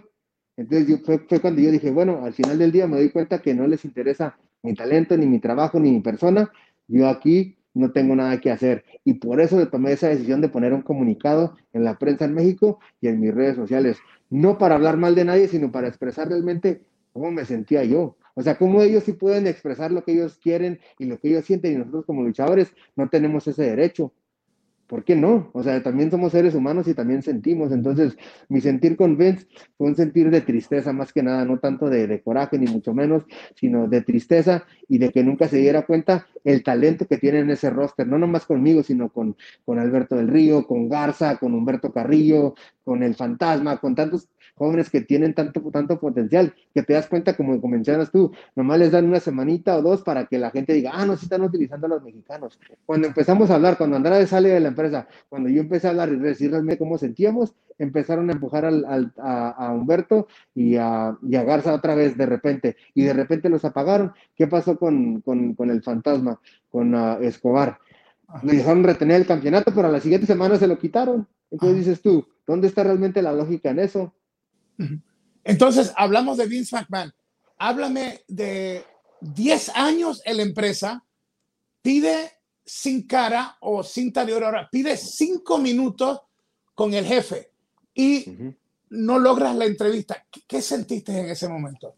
Entonces 0.57 0.87
yo, 0.87 0.97
fue, 0.99 1.19
fue, 1.19 1.39
cuando 1.39 1.61
yo 1.61 1.71
dije, 1.71 1.91
bueno, 1.91 2.23
al 2.23 2.33
final 2.33 2.57
del 2.57 2.71
día 2.71 2.87
me 2.87 2.97
doy 2.97 3.09
cuenta 3.09 3.41
que 3.41 3.53
no 3.53 3.67
les 3.67 3.85
interesa 3.85 4.37
mi 4.63 4.73
talento, 4.73 5.17
ni 5.17 5.25
mi 5.25 5.39
trabajo, 5.39 5.79
ni 5.79 5.91
mi 5.91 6.01
persona. 6.01 6.51
Yo 6.87 7.07
aquí 7.07 7.57
no 7.73 7.91
tengo 7.91 8.15
nada 8.15 8.39
que 8.39 8.51
hacer. 8.51 8.83
Y 9.03 9.15
por 9.15 9.41
eso 9.41 9.67
tomé 9.67 9.91
esa 9.91 10.07
decisión 10.07 10.41
de 10.41 10.49
poner 10.49 10.73
un 10.73 10.81
comunicado 10.81 11.55
en 11.73 11.83
la 11.83 11.99
prensa 11.99 12.25
en 12.25 12.33
México 12.33 12.79
y 13.01 13.07
en 13.07 13.19
mis 13.19 13.33
redes 13.33 13.55
sociales. 13.55 13.97
No 14.29 14.57
para 14.57 14.75
hablar 14.75 14.97
mal 14.97 15.13
de 15.13 15.25
nadie, 15.25 15.47
sino 15.47 15.71
para 15.71 15.87
expresar 15.87 16.29
realmente 16.29 16.81
cómo 17.13 17.31
me 17.31 17.45
sentía 17.45 17.83
yo. 17.83 18.17
O 18.33 18.41
sea, 18.41 18.57
cómo 18.57 18.81
ellos 18.81 19.03
sí 19.03 19.13
pueden 19.13 19.47
expresar 19.47 19.91
lo 19.91 20.03
que 20.03 20.13
ellos 20.13 20.37
quieren 20.41 20.79
y 20.99 21.05
lo 21.05 21.19
que 21.19 21.29
ellos 21.29 21.45
sienten 21.45 21.73
y 21.73 21.75
nosotros 21.77 22.05
como 22.05 22.23
luchadores 22.23 22.73
no 22.95 23.09
tenemos 23.09 23.47
ese 23.47 23.63
derecho. 23.63 24.13
¿Por 24.87 25.03
qué 25.03 25.15
no? 25.15 25.49
O 25.53 25.63
sea, 25.63 25.81
también 25.81 26.11
somos 26.11 26.31
seres 26.31 26.53
humanos 26.55 26.87
y 26.87 26.93
también 26.93 27.21
sentimos. 27.21 27.71
Entonces, 27.71 28.15
mi 28.49 28.61
sentir 28.61 28.95
con 28.95 29.17
Vince 29.17 29.47
fue 29.77 29.87
un 29.87 29.95
sentir 29.95 30.29
de 30.29 30.41
tristeza 30.41 30.93
más 30.93 31.11
que 31.11 31.23
nada, 31.23 31.45
no 31.45 31.59
tanto 31.59 31.89
de, 31.89 32.21
coraje 32.21 32.57
ni 32.57 32.67
mucho 32.71 32.93
menos, 32.93 33.23
sino 33.55 33.87
de 33.87 34.01
tristeza 34.01 34.65
y 34.87 34.97
de 34.97 35.11
que 35.11 35.23
nunca 35.23 35.47
se 35.47 35.57
diera 35.57 35.85
cuenta 35.85 36.27
el 36.43 36.63
talento 36.63 37.07
que 37.07 37.17
tiene 37.17 37.39
en 37.39 37.49
ese 37.49 37.69
roster, 37.69 38.07
no 38.07 38.17
nomás 38.17 38.45
conmigo, 38.45 38.83
sino 38.83 39.09
con, 39.09 39.35
con 39.65 39.79
Alberto 39.79 40.15
del 40.15 40.27
Río, 40.27 40.67
con 40.67 40.87
Garza, 40.89 41.37
con 41.37 41.53
Humberto 41.53 41.91
Carrillo, 41.91 42.53
con 42.83 43.01
el 43.01 43.15
Fantasma, 43.15 43.77
con 43.77 43.95
tantos 43.95 44.29
jóvenes 44.55 44.89
que 44.89 45.01
tienen 45.01 45.33
tanto, 45.33 45.61
tanto 45.71 45.99
potencial, 45.99 46.53
que 46.73 46.83
te 46.83 46.93
das 46.93 47.07
cuenta, 47.07 47.35
como 47.35 47.57
mencionas 47.67 48.11
tú, 48.11 48.31
nomás 48.55 48.79
les 48.79 48.91
dan 48.91 49.05
una 49.05 49.19
semanita 49.19 49.77
o 49.77 49.81
dos 49.81 50.01
para 50.01 50.25
que 50.25 50.39
la 50.39 50.51
gente 50.51 50.73
diga, 50.73 50.91
ah, 50.93 51.05
no, 51.05 51.17
se 51.17 51.25
están 51.25 51.41
utilizando 51.41 51.87
a 51.87 51.89
los 51.89 52.03
mexicanos. 52.03 52.59
Cuando 52.85 53.07
empezamos 53.07 53.49
a 53.49 53.55
hablar, 53.55 53.77
cuando 53.77 53.97
Andrade 53.97 54.27
sale 54.27 54.49
de 54.49 54.59
la 54.59 54.69
empresa, 54.69 55.07
cuando 55.29 55.49
yo 55.49 55.61
empecé 55.61 55.87
a 55.87 55.89
hablar 55.91 56.09
y 56.09 56.17
decirles 56.17 56.77
cómo 56.77 56.97
sentíamos, 56.97 57.53
empezaron 57.77 58.29
a 58.29 58.33
empujar 58.33 58.65
al, 58.65 59.13
a, 59.17 59.73
Humberto 59.73 60.27
y 60.53 60.77
a, 60.77 61.17
y 61.21 61.35
a, 61.35 61.43
Garza 61.43 61.73
otra 61.73 61.95
vez 61.95 62.17
de 62.17 62.25
repente, 62.25 62.77
y 62.93 63.03
de 63.03 63.13
repente 63.13 63.49
los 63.49 63.65
apagaron. 63.65 64.13
¿Qué 64.35 64.47
pasó 64.47 64.77
con, 64.77 65.21
con, 65.21 65.53
con 65.53 65.69
el 65.69 65.83
fantasma, 65.83 66.39
con 66.69 66.95
uh, 66.95 67.21
Escobar? 67.21 67.79
Le 68.43 68.53
dejaron 68.53 68.83
retener 68.83 69.17
el 69.21 69.27
campeonato, 69.27 69.71
pero 69.73 69.87
a 69.87 69.91
la 69.91 69.99
siguiente 69.99 70.27
semana 70.27 70.57
se 70.57 70.67
lo 70.67 70.77
quitaron. 70.77 71.27
Entonces 71.51 71.77
dices 71.77 72.01
tú, 72.01 72.25
¿dónde 72.47 72.67
está 72.67 72.83
realmente 72.83 73.21
la 73.21 73.33
lógica 73.33 73.69
en 73.69 73.79
eso? 73.79 74.13
Entonces, 75.43 75.93
hablamos 75.95 76.37
de 76.37 76.47
Vince 76.47 76.75
McMahon. 76.75 77.13
Háblame 77.57 78.21
de 78.27 78.83
10 79.21 79.69
años 79.75 80.21
en 80.25 80.37
la 80.37 80.43
empresa, 80.43 81.05
pide 81.81 82.31
sin 82.65 83.07
cara 83.07 83.57
o 83.61 83.83
sin 83.83 84.11
talio 84.11 84.35
ahora, 84.43 84.67
pide 84.71 84.97
5 84.97 85.57
minutos 85.59 86.21
con 86.73 86.93
el 86.93 87.05
jefe 87.05 87.51
y 87.93 88.25
no 88.89 89.19
logras 89.19 89.55
la 89.55 89.65
entrevista. 89.65 90.25
¿Qué, 90.47 90.61
sentiste 90.61 91.17
en 91.17 91.29
ese 91.29 91.47
momento? 91.47 91.95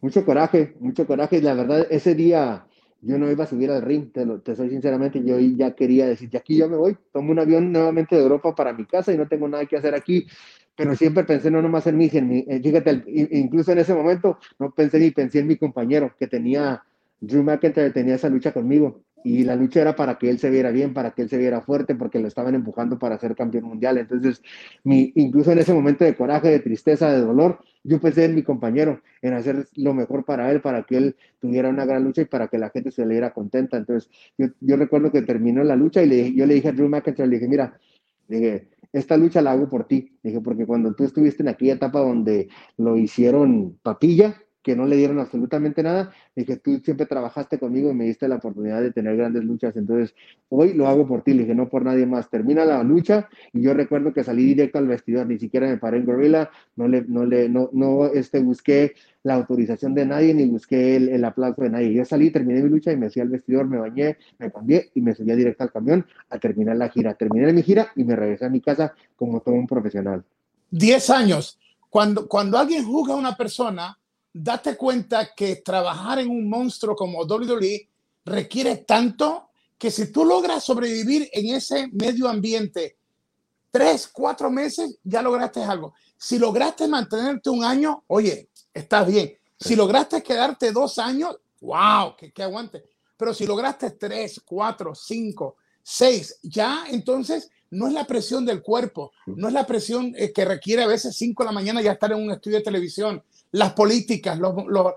Mucho 0.00 0.24
coraje, 0.24 0.76
mucho 0.80 1.06
coraje. 1.06 1.42
La 1.42 1.54
verdad, 1.54 1.86
ese 1.90 2.14
día 2.14 2.66
yo 3.02 3.18
no 3.18 3.30
iba 3.30 3.44
a 3.44 3.46
subir 3.46 3.70
al 3.70 3.82
ring, 3.82 4.12
te, 4.12 4.26
te 4.44 4.56
soy 4.56 4.70
sinceramente, 4.70 5.22
yo 5.24 5.38
ya 5.38 5.74
quería 5.74 6.06
decir, 6.06 6.28
de 6.28 6.36
aquí 6.36 6.56
yo 6.56 6.68
me 6.68 6.76
voy, 6.76 6.98
tomo 7.12 7.32
un 7.32 7.38
avión 7.38 7.72
nuevamente 7.72 8.14
de 8.14 8.22
Europa 8.22 8.54
para 8.54 8.74
mi 8.74 8.84
casa 8.84 9.12
y 9.12 9.16
no 9.16 9.26
tengo 9.26 9.48
nada 9.48 9.64
que 9.64 9.76
hacer 9.76 9.94
aquí 9.94 10.26
pero 10.80 10.96
siempre 10.96 11.24
pensé 11.24 11.50
no 11.50 11.60
nomás 11.60 11.86
en 11.88 11.98
mí, 11.98 12.08
en 12.10 12.26
mi, 12.26 12.42
fíjate, 12.42 13.04
incluso 13.06 13.70
en 13.72 13.80
ese 13.80 13.92
momento 13.92 14.38
no 14.58 14.70
pensé 14.70 14.98
ni 14.98 15.10
pensé 15.10 15.40
en 15.40 15.46
mi 15.46 15.56
compañero 15.56 16.14
que 16.18 16.26
tenía, 16.26 16.82
Drew 17.20 17.42
McIntyre 17.42 17.90
tenía 17.90 18.14
esa 18.14 18.30
lucha 18.30 18.54
conmigo 18.54 19.02
y 19.22 19.44
la 19.44 19.56
lucha 19.56 19.82
era 19.82 19.94
para 19.94 20.16
que 20.16 20.30
él 20.30 20.38
se 20.38 20.48
viera 20.48 20.70
bien, 20.70 20.94
para 20.94 21.10
que 21.10 21.20
él 21.20 21.28
se 21.28 21.36
viera 21.36 21.60
fuerte, 21.60 21.94
porque 21.94 22.18
lo 22.18 22.28
estaban 22.28 22.54
empujando 22.54 22.98
para 22.98 23.18
ser 23.18 23.34
campeón 23.34 23.64
mundial. 23.64 23.98
Entonces, 23.98 24.40
mi, 24.82 25.12
incluso 25.16 25.52
en 25.52 25.58
ese 25.58 25.74
momento 25.74 26.02
de 26.06 26.14
coraje, 26.14 26.48
de 26.48 26.60
tristeza, 26.60 27.12
de 27.12 27.20
dolor, 27.20 27.60
yo 27.84 28.00
pensé 28.00 28.24
en 28.24 28.34
mi 28.34 28.42
compañero, 28.42 29.02
en 29.20 29.34
hacer 29.34 29.68
lo 29.76 29.92
mejor 29.92 30.24
para 30.24 30.50
él, 30.50 30.62
para 30.62 30.84
que 30.84 30.96
él 30.96 31.16
tuviera 31.40 31.68
una 31.68 31.84
gran 31.84 32.04
lucha 32.04 32.22
y 32.22 32.24
para 32.24 32.48
que 32.48 32.56
la 32.56 32.70
gente 32.70 32.90
se 32.90 33.04
le 33.04 33.12
diera 33.12 33.34
contenta. 33.34 33.76
Entonces, 33.76 34.10
yo, 34.38 34.46
yo 34.60 34.76
recuerdo 34.78 35.12
que 35.12 35.20
terminó 35.20 35.62
la 35.62 35.76
lucha 35.76 36.02
y 36.02 36.06
le, 36.06 36.32
yo 36.32 36.46
le 36.46 36.54
dije 36.54 36.68
a 36.68 36.72
Drew 36.72 36.88
McIntyre, 36.88 37.28
le 37.28 37.36
dije, 37.36 37.48
mira, 37.48 37.78
le 38.28 38.36
dije, 38.38 38.68
esta 38.92 39.16
lucha 39.16 39.42
la 39.42 39.52
hago 39.52 39.68
por 39.68 39.84
ti. 39.84 40.18
Dije, 40.22 40.40
porque 40.40 40.66
cuando 40.66 40.94
tú 40.94 41.04
estuviste 41.04 41.42
en 41.42 41.48
aquella 41.48 41.74
etapa 41.74 42.00
donde 42.00 42.48
lo 42.76 42.96
hicieron 42.96 43.78
papilla, 43.82 44.40
que 44.62 44.76
no 44.76 44.86
le 44.86 44.96
dieron 44.96 45.18
absolutamente 45.18 45.82
nada, 45.82 46.12
dije, 46.36 46.56
tú 46.56 46.80
siempre 46.84 47.06
trabajaste 47.06 47.58
conmigo 47.58 47.90
y 47.90 47.94
me 47.94 48.04
diste 48.04 48.28
la 48.28 48.36
oportunidad 48.36 48.82
de 48.82 48.92
tener 48.92 49.16
grandes 49.16 49.44
luchas, 49.44 49.76
entonces 49.76 50.14
hoy 50.48 50.74
lo 50.74 50.86
hago 50.86 51.06
por 51.06 51.22
ti, 51.22 51.32
le 51.32 51.42
dije, 51.42 51.54
no 51.54 51.68
por 51.68 51.84
nadie 51.84 52.06
más. 52.06 52.28
Termina 52.28 52.64
la 52.64 52.82
lucha 52.82 53.28
y 53.52 53.62
yo 53.62 53.74
recuerdo 53.74 54.12
que 54.12 54.24
salí 54.24 54.44
directo 54.44 54.78
al 54.78 54.86
vestidor, 54.86 55.26
ni 55.26 55.38
siquiera 55.38 55.68
me 55.68 55.78
paré 55.78 55.98
en 55.98 56.06
gorila, 56.06 56.50
no 56.76 56.88
le, 56.88 57.02
no 57.06 57.24
le, 57.24 57.48
no, 57.48 57.70
no, 57.72 58.06
este, 58.06 58.40
busqué 58.40 58.94
la 59.22 59.34
autorización 59.34 59.94
de 59.94 60.06
nadie 60.06 60.34
ni 60.34 60.46
busqué 60.46 60.96
el, 60.96 61.08
el 61.08 61.24
aplauso 61.24 61.62
de 61.62 61.70
nadie. 61.70 61.92
Yo 61.92 62.04
salí, 62.04 62.30
terminé 62.30 62.62
mi 62.62 62.68
lucha 62.68 62.92
y 62.92 62.96
me 62.96 63.10
fui 63.10 63.22
al 63.22 63.28
vestidor, 63.28 63.66
me 63.66 63.78
bañé, 63.78 64.16
me 64.38 64.50
cambié 64.50 64.90
y 64.94 65.00
me 65.00 65.14
subí 65.14 65.34
directo 65.34 65.64
al 65.64 65.72
camión 65.72 66.06
a 66.28 66.38
terminar 66.38 66.76
la 66.76 66.88
gira. 66.88 67.14
Terminé 67.14 67.52
mi 67.52 67.62
gira 67.62 67.92
y 67.96 68.04
me 68.04 68.16
regresé 68.16 68.46
a 68.46 68.50
mi 68.50 68.60
casa 68.60 68.94
como 69.16 69.40
todo 69.40 69.54
un 69.54 69.66
profesional. 69.66 70.24
Diez 70.70 71.10
años. 71.10 71.58
Cuando, 71.90 72.28
cuando 72.28 72.56
alguien 72.56 72.84
juzga 72.84 73.14
a 73.14 73.16
una 73.16 73.36
persona, 73.36 73.98
date 74.32 74.76
cuenta 74.76 75.34
que 75.34 75.56
trabajar 75.56 76.18
en 76.18 76.30
un 76.30 76.48
monstruo 76.48 76.94
como 76.94 77.24
WWE 77.24 77.88
requiere 78.24 78.78
tanto 78.78 79.50
que 79.78 79.90
si 79.90 80.12
tú 80.12 80.24
logras 80.24 80.62
sobrevivir 80.62 81.28
en 81.32 81.54
ese 81.54 81.88
medio 81.92 82.28
ambiente 82.28 82.96
tres, 83.70 84.08
cuatro 84.12 84.50
meses, 84.50 84.98
ya 85.02 85.22
lograste 85.22 85.62
algo. 85.62 85.94
Si 86.16 86.38
lograste 86.38 86.86
mantenerte 86.86 87.50
un 87.50 87.64
año, 87.64 88.04
oye, 88.08 88.50
estás 88.74 89.06
bien. 89.06 89.32
Si 89.58 89.76
lograste 89.76 90.22
quedarte 90.22 90.72
dos 90.72 90.98
años, 90.98 91.38
wow, 91.60 92.16
que, 92.16 92.32
que 92.32 92.42
aguante. 92.42 92.84
Pero 93.16 93.32
si 93.32 93.46
lograste 93.46 93.90
tres, 93.92 94.40
cuatro, 94.44 94.94
cinco, 94.94 95.56
seis, 95.82 96.38
ya 96.42 96.84
entonces 96.88 97.50
no 97.70 97.86
es 97.86 97.92
la 97.92 98.06
presión 98.06 98.44
del 98.44 98.62
cuerpo, 98.62 99.12
no 99.26 99.48
es 99.48 99.54
la 99.54 99.66
presión 99.66 100.12
eh, 100.16 100.32
que 100.32 100.44
requiere 100.44 100.82
a 100.82 100.88
veces 100.88 101.16
cinco 101.16 101.42
de 101.42 101.48
la 101.48 101.52
mañana 101.52 101.80
ya 101.80 101.92
estar 101.92 102.10
en 102.12 102.18
un 102.18 102.30
estudio 102.30 102.58
de 102.58 102.64
televisión, 102.64 103.22
las 103.52 103.72
políticas, 103.72 104.38
los, 104.38 104.54
los, 104.68 104.94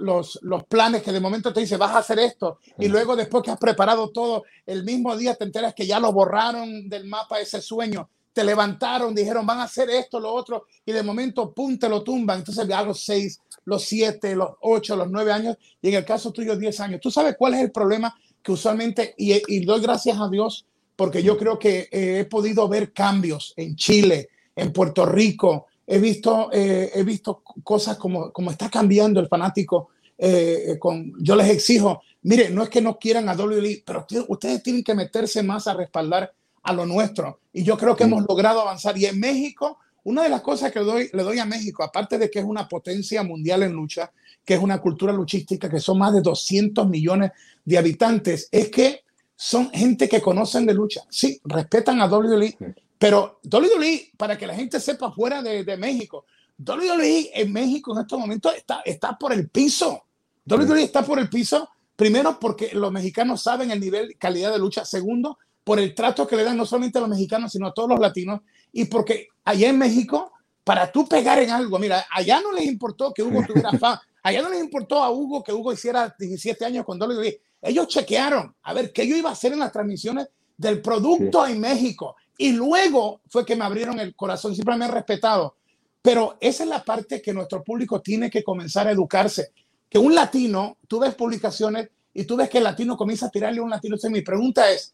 los, 0.00 0.38
los, 0.42 0.64
planes 0.64 1.02
que 1.02 1.12
de 1.12 1.20
momento 1.20 1.52
te 1.52 1.60
dice 1.60 1.76
vas 1.76 1.92
a 1.92 1.98
hacer 1.98 2.18
esto 2.18 2.58
y 2.78 2.88
luego 2.88 3.14
después 3.14 3.44
que 3.44 3.50
has 3.50 3.58
preparado 3.58 4.10
todo, 4.10 4.44
el 4.66 4.84
mismo 4.84 5.16
día 5.16 5.34
te 5.34 5.44
enteras 5.44 5.74
que 5.74 5.86
ya 5.86 6.00
lo 6.00 6.12
borraron 6.12 6.88
del 6.88 7.06
mapa 7.06 7.38
ese 7.38 7.60
sueño, 7.60 8.08
te 8.32 8.42
levantaron, 8.42 9.14
dijeron 9.14 9.46
van 9.46 9.60
a 9.60 9.64
hacer 9.64 9.88
esto, 9.90 10.18
lo 10.18 10.32
otro 10.32 10.66
y 10.84 10.92
de 10.92 11.02
momento 11.02 11.52
pum, 11.52 11.78
te 11.78 11.88
lo 11.88 12.02
tumban. 12.02 12.38
Entonces 12.38 12.66
ya 12.66 12.82
los 12.82 13.04
seis, 13.04 13.40
los 13.64 13.84
siete, 13.84 14.34
los 14.34 14.50
ocho, 14.62 14.96
los 14.96 15.10
nueve 15.10 15.32
años 15.32 15.56
y 15.80 15.88
en 15.88 15.94
el 15.94 16.04
caso 16.04 16.32
tuyo 16.32 16.56
diez 16.56 16.80
años. 16.80 17.00
¿Tú 17.00 17.10
sabes 17.10 17.36
cuál 17.38 17.54
es 17.54 17.60
el 17.60 17.70
problema 17.70 18.16
que 18.42 18.52
usualmente, 18.52 19.14
y, 19.16 19.40
y 19.46 19.64
doy 19.64 19.80
gracias 19.80 20.18
a 20.18 20.28
Dios 20.28 20.66
porque 20.96 21.22
yo 21.22 21.36
creo 21.36 21.58
que 21.58 21.88
eh, 21.90 22.20
he 22.20 22.24
podido 22.24 22.68
ver 22.68 22.92
cambios 22.92 23.54
en 23.56 23.76
Chile, 23.76 24.28
en 24.54 24.72
Puerto 24.72 25.06
Rico, 25.06 25.66
he 25.86 25.98
visto, 25.98 26.50
eh, 26.52 26.90
he 26.94 27.02
visto 27.02 27.42
cosas 27.62 27.96
como, 27.96 28.32
como 28.32 28.50
está 28.50 28.68
cambiando 28.68 29.20
el 29.20 29.28
fanático. 29.28 29.88
Eh, 30.18 30.76
con, 30.78 31.12
yo 31.20 31.34
les 31.34 31.50
exijo, 31.50 32.02
mire, 32.22 32.50
no 32.50 32.62
es 32.62 32.68
que 32.68 32.80
no 32.80 32.98
quieran 32.98 33.28
a 33.28 33.34
WWE, 33.34 33.82
pero 33.84 34.06
ustedes 34.28 34.62
tienen 34.62 34.84
que 34.84 34.94
meterse 34.94 35.42
más 35.42 35.66
a 35.66 35.74
respaldar 35.74 36.32
a 36.62 36.72
lo 36.72 36.86
nuestro. 36.86 37.40
Y 37.52 37.64
yo 37.64 37.76
creo 37.76 37.96
que 37.96 38.04
hemos 38.04 38.24
logrado 38.28 38.60
avanzar. 38.60 38.96
Y 38.96 39.06
en 39.06 39.18
México, 39.18 39.78
una 40.04 40.22
de 40.22 40.28
las 40.28 40.40
cosas 40.40 40.72
que 40.72 40.80
doy, 40.80 41.10
le 41.12 41.22
doy 41.22 41.38
a 41.38 41.44
México, 41.44 41.82
aparte 41.82 42.18
de 42.18 42.30
que 42.30 42.38
es 42.38 42.44
una 42.44 42.68
potencia 42.68 43.22
mundial 43.22 43.62
en 43.62 43.72
lucha, 43.72 44.12
que 44.44 44.54
es 44.54 44.60
una 44.60 44.80
cultura 44.80 45.12
luchística, 45.12 45.68
que 45.68 45.80
son 45.80 45.98
más 45.98 46.12
de 46.12 46.20
200 46.20 46.88
millones 46.88 47.32
de 47.64 47.78
habitantes, 47.78 48.48
es 48.50 48.70
que 48.70 49.02
son 49.36 49.70
gente 49.70 50.08
que 50.08 50.20
conocen 50.20 50.66
de 50.66 50.74
lucha. 50.74 51.02
Sí, 51.08 51.40
respetan 51.44 52.00
a 52.00 52.06
WWE, 52.06 52.56
pero 53.02 53.40
WWE, 53.42 54.12
para 54.16 54.38
que 54.38 54.46
la 54.46 54.54
gente 54.54 54.78
sepa 54.78 55.10
fuera 55.10 55.42
de, 55.42 55.64
de 55.64 55.76
México, 55.76 56.24
WWE 56.56 57.32
en 57.34 57.52
México 57.52 57.92
en 57.92 58.02
estos 58.02 58.16
momentos 58.16 58.54
está, 58.54 58.80
está 58.84 59.18
por 59.18 59.32
el 59.32 59.50
piso. 59.50 60.04
WWE 60.46 60.84
está 60.84 61.02
por 61.04 61.18
el 61.18 61.28
piso, 61.28 61.68
primero 61.96 62.38
porque 62.38 62.70
los 62.74 62.92
mexicanos 62.92 63.42
saben 63.42 63.72
el 63.72 63.80
nivel, 63.80 64.16
calidad 64.18 64.52
de 64.52 64.60
lucha. 64.60 64.84
Segundo, 64.84 65.36
por 65.64 65.80
el 65.80 65.96
trato 65.96 66.28
que 66.28 66.36
le 66.36 66.44
dan 66.44 66.56
no 66.56 66.64
solamente 66.64 66.98
a 66.98 67.00
los 67.00 67.10
mexicanos, 67.10 67.50
sino 67.50 67.66
a 67.66 67.74
todos 67.74 67.88
los 67.88 67.98
latinos. 67.98 68.42
Y 68.70 68.84
porque 68.84 69.26
allá 69.42 69.70
en 69.70 69.78
México, 69.78 70.30
para 70.62 70.92
tú 70.92 71.08
pegar 71.08 71.40
en 71.40 71.50
algo, 71.50 71.80
mira, 71.80 72.06
allá 72.08 72.40
no 72.40 72.52
les 72.52 72.66
importó 72.66 73.12
que 73.12 73.24
Hugo 73.24 73.42
tuviera 73.44 73.72
fan. 73.80 73.98
Allá 74.22 74.42
no 74.42 74.48
les 74.48 74.60
importó 74.60 75.02
a 75.02 75.10
Hugo 75.10 75.42
que 75.42 75.52
Hugo 75.52 75.72
hiciera 75.72 76.14
17 76.16 76.64
años 76.64 76.84
con 76.84 77.02
WWE. 77.02 77.40
Ellos 77.62 77.88
chequearon 77.88 78.54
a 78.62 78.72
ver 78.72 78.92
qué 78.92 79.08
yo 79.08 79.16
iba 79.16 79.30
a 79.30 79.32
hacer 79.32 79.52
en 79.52 79.58
las 79.58 79.72
transmisiones 79.72 80.28
del 80.56 80.80
producto 80.80 81.44
en 81.44 81.60
México. 81.60 82.14
Y 82.42 82.50
luego 82.50 83.20
fue 83.28 83.46
que 83.46 83.54
me 83.54 83.64
abrieron 83.64 84.00
el 84.00 84.16
corazón, 84.16 84.52
siempre 84.52 84.76
me 84.76 84.84
han 84.84 84.90
respetado. 84.90 85.54
Pero 86.02 86.38
esa 86.40 86.64
es 86.64 86.68
la 86.68 86.82
parte 86.82 87.22
que 87.22 87.32
nuestro 87.32 87.62
público 87.62 88.00
tiene 88.00 88.28
que 88.30 88.42
comenzar 88.42 88.88
a 88.88 88.90
educarse. 88.90 89.52
Que 89.88 89.96
un 89.96 90.12
latino, 90.12 90.76
tú 90.88 90.98
ves 90.98 91.14
publicaciones 91.14 91.90
y 92.12 92.24
tú 92.24 92.34
ves 92.34 92.50
que 92.50 92.58
el 92.58 92.64
latino 92.64 92.96
comienza 92.96 93.26
a 93.26 93.30
tirarle 93.30 93.60
a 93.60 93.62
un 93.62 93.70
latino. 93.70 93.94
Entonces 93.94 94.10
mi 94.10 94.22
pregunta 94.22 94.68
es, 94.72 94.92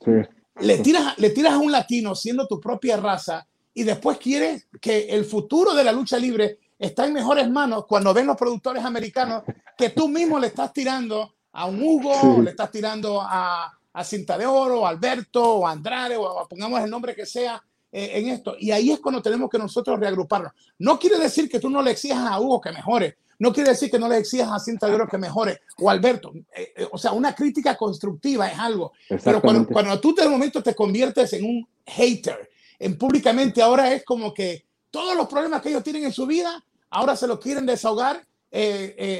¿le, 0.60 0.76
tiras, 0.80 1.16
¿le 1.16 1.30
tiras 1.30 1.54
a 1.54 1.58
un 1.58 1.72
latino 1.72 2.14
siendo 2.14 2.46
tu 2.46 2.60
propia 2.60 2.98
raza 2.98 3.46
y 3.72 3.82
después 3.82 4.18
quieres 4.18 4.68
que 4.78 5.06
el 5.08 5.24
futuro 5.24 5.72
de 5.72 5.84
la 5.84 5.92
lucha 5.92 6.18
libre 6.18 6.58
está 6.78 7.06
en 7.06 7.14
mejores 7.14 7.48
manos 7.48 7.86
cuando 7.86 8.12
ven 8.12 8.26
los 8.26 8.36
productores 8.36 8.84
americanos 8.84 9.42
que 9.74 9.88
tú 9.88 10.10
mismo 10.10 10.38
le 10.38 10.48
estás 10.48 10.70
tirando 10.74 11.32
a 11.52 11.64
un 11.64 11.82
Hugo, 11.82 12.42
le 12.42 12.50
estás 12.50 12.70
tirando 12.70 13.22
a, 13.22 13.72
a 13.92 14.04
Cinta 14.04 14.38
de 14.38 14.46
Oro, 14.46 14.86
Alberto, 14.86 15.56
o 15.56 15.66
Andrade, 15.66 16.16
o, 16.16 16.46
pongamos 16.48 16.80
el 16.80 16.90
nombre 16.90 17.14
que 17.14 17.26
sea 17.26 17.62
eh, 17.90 18.10
en 18.14 18.28
esto. 18.28 18.54
Y 18.58 18.70
ahí 18.70 18.90
es 18.90 19.00
cuando 19.00 19.22
tenemos 19.22 19.48
que 19.48 19.58
nosotros 19.58 19.98
reagruparnos. 19.98 20.52
No 20.78 20.98
quiere 20.98 21.18
decir 21.18 21.48
que 21.48 21.58
tú 21.58 21.70
no 21.70 21.82
le 21.82 21.92
exijas 21.92 22.30
a 22.30 22.38
Hugo 22.38 22.60
que 22.60 22.70
mejore, 22.70 23.16
no 23.38 23.52
quiere 23.52 23.70
decir 23.70 23.90
que 23.90 23.98
no 23.98 24.08
le 24.08 24.18
exijas 24.18 24.50
a 24.50 24.58
Cinta 24.58 24.86
de 24.86 24.94
Oro 24.94 25.06
que 25.06 25.16
mejore, 25.16 25.60
o 25.78 25.88
Alberto. 25.88 26.32
Eh, 26.54 26.72
eh, 26.76 26.88
o 26.90 26.98
sea, 26.98 27.12
una 27.12 27.34
crítica 27.34 27.76
constructiva 27.76 28.48
es 28.48 28.58
algo. 28.58 28.92
Pero 29.08 29.40
cuando, 29.40 29.66
cuando 29.66 29.98
tú 30.00 30.14
de 30.14 30.28
momento 30.28 30.62
te 30.62 30.74
conviertes 30.74 31.32
en 31.32 31.44
un 31.44 31.68
hater, 31.86 32.50
en 32.78 32.98
públicamente 32.98 33.62
ahora 33.62 33.92
es 33.92 34.04
como 34.04 34.34
que 34.34 34.64
todos 34.90 35.16
los 35.16 35.28
problemas 35.28 35.62
que 35.62 35.70
ellos 35.70 35.82
tienen 35.82 36.04
en 36.04 36.12
su 36.12 36.26
vida, 36.26 36.62
ahora 36.90 37.16
se 37.16 37.26
los 37.26 37.38
quieren 37.38 37.64
desahogar 37.64 38.22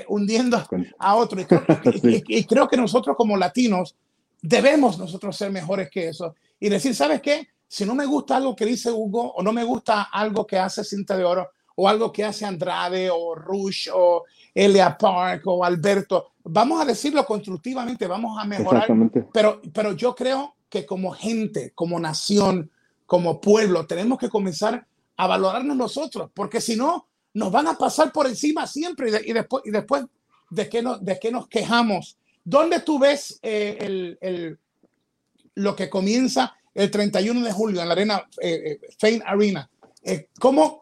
hundiendo 0.08 0.62
a 0.98 1.16
otros. 1.16 1.46
y, 2.02 2.44
creo 2.44 2.66
que 2.66 2.76
nosotros 2.76 3.16
como 3.16 3.36
latinos 3.36 3.94
debemos 4.43 4.99
nosotros 4.99 5.36
ser 5.36 5.51
mejores 5.51 5.91
que 5.91 6.09
eso 6.09 6.34
y 6.61 6.68
decir, 6.68 6.95
¿sabes 6.95 7.20
qué? 7.20 7.49
Si 7.66 7.84
no 7.84 7.95
me 7.95 8.07
gusta 8.07 8.36
algo 8.36 8.57
que 8.57 8.64
dice 8.64 8.91
Hugo 8.91 9.32
o 9.32 9.43
no 9.43 9.53
me 9.53 9.64
gusta 9.64 10.09
algo 10.11 10.47
que 10.47 10.59
hace 10.59 10.84
Cinta 10.84 11.16
de 11.16 11.24
Oro 11.24 11.51
o 11.76 11.89
algo 11.89 12.11
que 12.11 12.24
hace 12.24 12.45
Andrade 12.45 13.11
o 13.11 13.34
Rush 13.34 13.89
o 13.93 14.24
Elia 14.55 14.97
Park 14.97 15.43
o 15.47 15.64
Alberto, 15.64 16.32
vamos 16.45 16.80
a 16.80 16.84
decirlo 16.84 17.24
constructivamente, 17.24 18.07
vamos 18.07 18.39
a 18.39 18.45
mejorar. 18.45 18.89
Pero, 19.32 19.61
pero 19.72 19.93
yo 19.93 20.14
creo 20.14 20.57
que 20.68 20.84
como 20.84 21.12
gente, 21.12 21.72
como 21.74 22.01
nación, 22.01 22.70
como 23.07 23.41
pueblo, 23.41 23.86
tenemos 23.86 24.18
que 24.18 24.28
comenzar 24.28 24.86
a 25.16 25.26
valorarnos 25.26 25.76
nosotros, 25.76 26.30
porque 26.34 26.61
si 26.61 26.76
no, 26.76 27.07
nos 27.34 27.51
van 27.51 27.68
a 27.68 27.74
pasar 27.74 28.12
por 28.12 28.26
encima 28.26 28.66
siempre 28.66 29.11
y, 29.24 29.32
después, 29.32 29.62
y 29.66 29.70
después 29.70 30.05
de 30.51 30.68
que, 30.68 30.82
no, 30.82 30.99
de 30.99 31.18
que 31.18 31.30
nos 31.32 31.49
quejamos 31.49 32.17
¿Dónde 32.49 32.80
tú 32.80 32.99
ves 32.99 33.38
eh, 33.42 34.16
el, 34.22 34.59
lo 35.57 35.76
que 35.76 35.90
comienza 35.90 36.57
el 36.72 36.90
31 36.90 37.44
de 37.44 37.53
julio 37.53 37.82
en 37.82 37.88
la 37.88 37.92
arena 37.92 38.26
eh, 38.40 38.80
eh 39.03 39.20
Arena? 39.26 39.70
Eh, 40.03 40.30
¿Cómo 40.40 40.80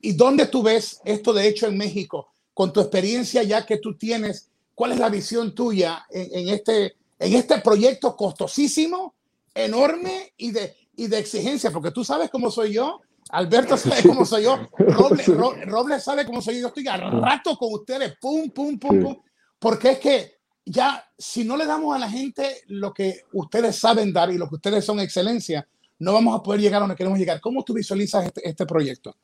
y 0.00 0.12
dónde 0.12 0.46
tú 0.46 0.62
ves 0.62 1.02
esto 1.04 1.34
de 1.34 1.46
hecho 1.46 1.66
en 1.66 1.76
México? 1.76 2.32
Con 2.54 2.72
tu 2.72 2.80
experiencia 2.80 3.42
ya 3.42 3.66
que 3.66 3.76
tú 3.76 3.98
tienes, 3.98 4.48
¿cuál 4.74 4.92
es 4.92 4.98
la 4.98 5.10
visión 5.10 5.54
tuya 5.54 6.06
en, 6.08 6.48
este, 6.48 6.96
en 7.18 7.34
este 7.34 7.58
proyecto 7.58 8.16
costosísimo, 8.16 9.14
enorme 9.52 10.32
y 10.38 10.52
de, 10.52 10.74
y 10.96 11.08
de 11.08 11.18
exigencia? 11.18 11.70
Porque 11.70 11.90
tú 11.90 12.02
sabes 12.02 12.30
cómo 12.30 12.50
soy 12.50 12.72
yo, 12.72 13.02
Alberto 13.28 13.76
sabe 13.76 14.02
cómo 14.04 14.24
soy 14.24 14.44
yo, 14.44 14.56
Robles, 14.78 16.02
sabe 16.02 16.24
cómo 16.24 16.40
soy 16.40 16.54
yo, 16.54 16.60
yo 16.62 16.68
estoy 16.68 16.88
a 16.88 16.96
rato 16.96 17.58
con 17.58 17.74
ustedes, 17.74 18.16
pum, 18.18 18.48
pum, 18.50 18.78
pum, 18.78 19.02
pum, 19.02 19.16
porque 19.58 19.90
es 19.90 19.98
que 19.98 20.33
ya 20.64 21.04
si 21.18 21.44
no 21.44 21.56
le 21.56 21.66
damos 21.66 21.94
a 21.94 21.98
la 21.98 22.08
gente 22.08 22.44
lo 22.68 22.92
que 22.92 23.22
ustedes 23.32 23.76
saben 23.76 24.12
dar 24.12 24.30
y 24.30 24.38
lo 24.38 24.48
que 24.48 24.56
ustedes 24.56 24.84
son 24.84 25.00
excelencia, 25.00 25.66
no 25.98 26.12
vamos 26.12 26.38
a 26.38 26.42
poder 26.42 26.60
llegar 26.60 26.78
a 26.78 26.80
donde 26.80 26.96
queremos 26.96 27.18
llegar. 27.18 27.40
¿Cómo 27.40 27.62
tú 27.62 27.74
visualizas 27.74 28.26
este, 28.26 28.48
este, 28.48 28.66
proyecto? 28.66 29.14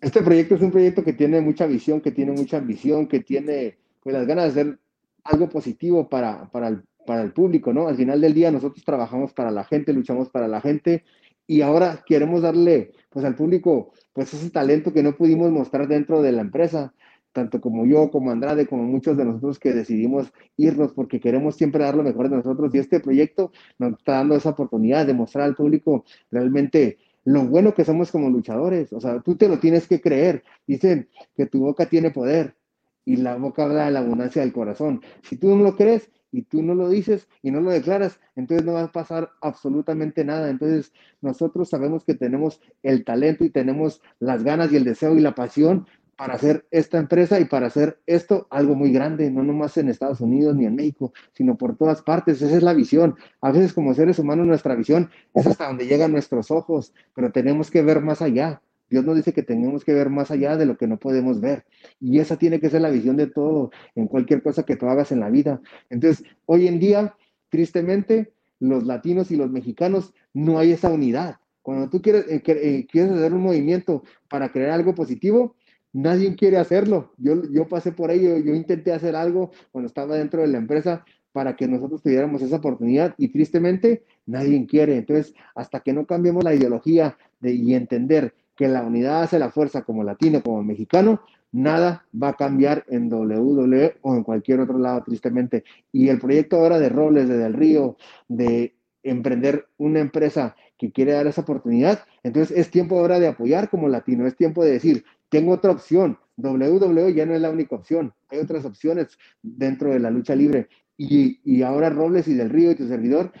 Este 0.00 0.22
proyecto 0.22 0.54
es 0.54 0.62
un 0.62 0.70
proyecto 0.70 1.02
que 1.02 1.12
tiene 1.12 1.40
mucha 1.40 1.66
visión, 1.66 2.00
que 2.00 2.10
tiene 2.10 2.32
mucha 2.32 2.58
ambición, 2.58 3.08
que 3.08 3.20
tiene 3.20 3.78
pues, 4.02 4.14
las 4.14 4.26
ganas 4.26 4.54
de 4.54 4.60
hacer 4.60 4.78
algo 5.24 5.48
positivo 5.48 6.08
para, 6.08 6.48
para, 6.50 6.68
el, 6.68 6.82
para 7.06 7.22
el 7.22 7.32
público, 7.32 7.72
¿no? 7.72 7.88
Al 7.88 7.96
final 7.96 8.20
del 8.20 8.34
día 8.34 8.50
nosotros 8.50 8.84
trabajamos 8.84 9.32
para 9.32 9.50
la 9.50 9.64
gente, 9.64 9.92
luchamos 9.92 10.30
para 10.30 10.48
la 10.48 10.60
gente 10.60 11.04
y 11.46 11.62
ahora 11.62 12.04
queremos 12.06 12.42
darle 12.42 12.92
pues 13.10 13.24
al 13.24 13.34
público 13.34 13.92
pues 14.12 14.32
ese 14.34 14.50
talento 14.50 14.92
que 14.92 15.02
no 15.02 15.16
pudimos 15.16 15.50
mostrar 15.50 15.88
dentro 15.88 16.22
de 16.22 16.32
la 16.32 16.42
empresa 16.42 16.92
tanto 17.38 17.60
como 17.60 17.86
yo, 17.86 18.10
como 18.10 18.30
Andrade, 18.30 18.66
como 18.66 18.82
muchos 18.82 19.16
de 19.16 19.24
nosotros 19.24 19.58
que 19.58 19.72
decidimos 19.72 20.32
irnos 20.56 20.92
porque 20.92 21.20
queremos 21.20 21.54
siempre 21.54 21.84
dar 21.84 21.94
lo 21.94 22.02
mejor 22.02 22.28
de 22.28 22.36
nosotros 22.36 22.74
y 22.74 22.78
este 22.78 23.00
proyecto 23.00 23.52
nos 23.78 23.92
está 23.92 24.14
dando 24.14 24.34
esa 24.34 24.50
oportunidad 24.50 25.06
de 25.06 25.14
mostrar 25.14 25.44
al 25.44 25.54
público 25.54 26.04
realmente 26.30 26.98
lo 27.24 27.44
bueno 27.44 27.74
que 27.74 27.84
somos 27.84 28.10
como 28.10 28.30
luchadores. 28.30 28.92
O 28.92 29.00
sea, 29.00 29.20
tú 29.20 29.36
te 29.36 29.48
lo 29.48 29.58
tienes 29.58 29.86
que 29.86 30.00
creer. 30.00 30.42
Dicen 30.66 31.08
que 31.36 31.46
tu 31.46 31.60
boca 31.60 31.86
tiene 31.86 32.10
poder 32.10 32.56
y 33.04 33.16
la 33.16 33.36
boca 33.36 33.64
habla 33.64 33.84
de 33.84 33.90
la 33.90 34.00
abundancia 34.00 34.42
del 34.42 34.52
corazón. 34.52 35.02
Si 35.22 35.36
tú 35.36 35.54
no 35.54 35.62
lo 35.62 35.76
crees 35.76 36.10
y 36.32 36.42
tú 36.42 36.62
no 36.62 36.74
lo 36.74 36.88
dices 36.88 37.28
y 37.42 37.50
no 37.50 37.60
lo 37.60 37.70
declaras, 37.70 38.18
entonces 38.36 38.64
no 38.66 38.74
va 38.74 38.84
a 38.84 38.92
pasar 38.92 39.30
absolutamente 39.40 40.24
nada. 40.24 40.50
Entonces 40.50 40.92
nosotros 41.20 41.68
sabemos 41.68 42.04
que 42.04 42.14
tenemos 42.14 42.60
el 42.82 43.04
talento 43.04 43.44
y 43.44 43.50
tenemos 43.50 44.00
las 44.20 44.42
ganas 44.42 44.72
y 44.72 44.76
el 44.76 44.84
deseo 44.84 45.16
y 45.16 45.20
la 45.20 45.34
pasión 45.34 45.86
para 46.18 46.34
hacer 46.34 46.66
esta 46.72 46.98
empresa 46.98 47.38
y 47.38 47.44
para 47.44 47.68
hacer 47.68 48.00
esto 48.04 48.48
algo 48.50 48.74
muy 48.74 48.90
grande, 48.90 49.30
no 49.30 49.44
nomás 49.44 49.76
en 49.76 49.88
Estados 49.88 50.20
Unidos 50.20 50.56
ni 50.56 50.66
en 50.66 50.74
México, 50.74 51.12
sino 51.32 51.56
por 51.56 51.76
todas 51.76 52.02
partes. 52.02 52.42
Esa 52.42 52.56
es 52.56 52.62
la 52.64 52.74
visión. 52.74 53.14
A 53.40 53.52
veces 53.52 53.72
como 53.72 53.94
seres 53.94 54.18
humanos 54.18 54.44
nuestra 54.44 54.74
visión 54.74 55.10
es 55.32 55.46
hasta 55.46 55.68
donde 55.68 55.86
llegan 55.86 56.10
nuestros 56.10 56.50
ojos, 56.50 56.92
pero 57.14 57.30
tenemos 57.30 57.70
que 57.70 57.82
ver 57.82 58.00
más 58.00 58.20
allá. 58.20 58.60
Dios 58.90 59.04
nos 59.04 59.14
dice 59.14 59.32
que 59.32 59.44
tenemos 59.44 59.84
que 59.84 59.94
ver 59.94 60.10
más 60.10 60.32
allá 60.32 60.56
de 60.56 60.66
lo 60.66 60.76
que 60.76 60.88
no 60.88 60.98
podemos 60.98 61.40
ver. 61.40 61.64
Y 62.00 62.18
esa 62.18 62.36
tiene 62.36 62.58
que 62.58 62.68
ser 62.68 62.80
la 62.80 62.90
visión 62.90 63.16
de 63.16 63.28
todo, 63.28 63.70
en 63.94 64.08
cualquier 64.08 64.42
cosa 64.42 64.64
que 64.64 64.74
tú 64.74 64.88
hagas 64.88 65.12
en 65.12 65.20
la 65.20 65.30
vida. 65.30 65.60
Entonces, 65.88 66.26
hoy 66.46 66.66
en 66.66 66.80
día, 66.80 67.14
tristemente, 67.48 68.32
los 68.58 68.84
latinos 68.84 69.30
y 69.30 69.36
los 69.36 69.52
mexicanos 69.52 70.12
no 70.34 70.58
hay 70.58 70.72
esa 70.72 70.90
unidad. 70.90 71.36
Cuando 71.62 71.88
tú 71.88 72.02
quieres, 72.02 72.26
eh, 72.28 72.42
eh, 72.44 72.86
quieres 72.90 73.12
hacer 73.12 73.34
un 73.34 73.42
movimiento 73.42 74.02
para 74.28 74.50
crear 74.50 74.70
algo 74.70 74.96
positivo, 74.96 75.54
nadie 75.98 76.34
quiere 76.36 76.58
hacerlo. 76.58 77.12
Yo, 77.18 77.42
yo 77.50 77.68
pasé 77.68 77.92
por 77.92 78.10
ello, 78.10 78.38
yo 78.38 78.54
intenté 78.54 78.92
hacer 78.92 79.16
algo 79.16 79.50
cuando 79.72 79.88
estaba 79.88 80.16
dentro 80.16 80.42
de 80.42 80.48
la 80.48 80.58
empresa 80.58 81.04
para 81.32 81.56
que 81.56 81.66
nosotros 81.68 82.02
tuviéramos 82.02 82.40
esa 82.42 82.56
oportunidad 82.56 83.14
y 83.18 83.28
tristemente 83.28 84.04
nadie 84.26 84.64
quiere. 84.66 84.96
Entonces, 84.96 85.34
hasta 85.54 85.80
que 85.80 85.92
no 85.92 86.06
cambiemos 86.06 86.44
la 86.44 86.54
ideología 86.54 87.18
de, 87.40 87.52
y 87.52 87.74
entender 87.74 88.34
que 88.56 88.68
la 88.68 88.82
unidad 88.82 89.22
hace 89.22 89.38
la 89.38 89.50
fuerza 89.50 89.82
como 89.82 90.04
latino, 90.04 90.42
como 90.42 90.62
mexicano, 90.62 91.20
nada 91.52 92.06
va 92.20 92.30
a 92.30 92.36
cambiar 92.36 92.84
en 92.88 93.12
WWE 93.12 93.98
o 94.02 94.14
en 94.14 94.22
cualquier 94.22 94.60
otro 94.60 94.78
lado, 94.78 95.02
tristemente. 95.04 95.64
Y 95.92 96.08
el 96.08 96.18
proyecto 96.18 96.56
ahora 96.56 96.78
de 96.78 96.88
Robles, 96.88 97.28
de 97.28 97.38
Del 97.38 97.54
Río, 97.54 97.96
de 98.28 98.74
emprender 99.02 99.66
una 99.78 100.00
empresa 100.00 100.56
que 100.76 100.92
quiere 100.92 101.12
dar 101.12 101.26
esa 101.26 101.40
oportunidad, 101.40 102.04
entonces 102.22 102.56
es 102.56 102.70
tiempo 102.70 102.98
ahora 102.98 103.18
de 103.18 103.26
apoyar 103.26 103.68
como 103.68 103.88
latino, 103.88 104.26
es 104.26 104.36
tiempo 104.36 104.64
de 104.64 104.72
decir, 104.72 105.04
tengo 105.28 105.52
otra 105.52 105.72
opción. 105.72 106.18
WWE 106.36 107.14
ya 107.14 107.26
no 107.26 107.34
es 107.34 107.40
la 107.40 107.50
única 107.50 107.76
opción. 107.76 108.12
Hay 108.28 108.38
otras 108.38 108.64
opciones 108.64 109.18
dentro 109.42 109.90
de 109.90 109.98
la 109.98 110.10
lucha 110.10 110.34
libre. 110.34 110.68
Y, 110.96 111.62
ahora 111.62 111.90
Robles 111.90 112.28
y 112.28 112.34
Del 112.34 112.50
Río 112.50 112.72
y 112.72 112.74
tu 112.74 112.88
servidor 112.88 113.32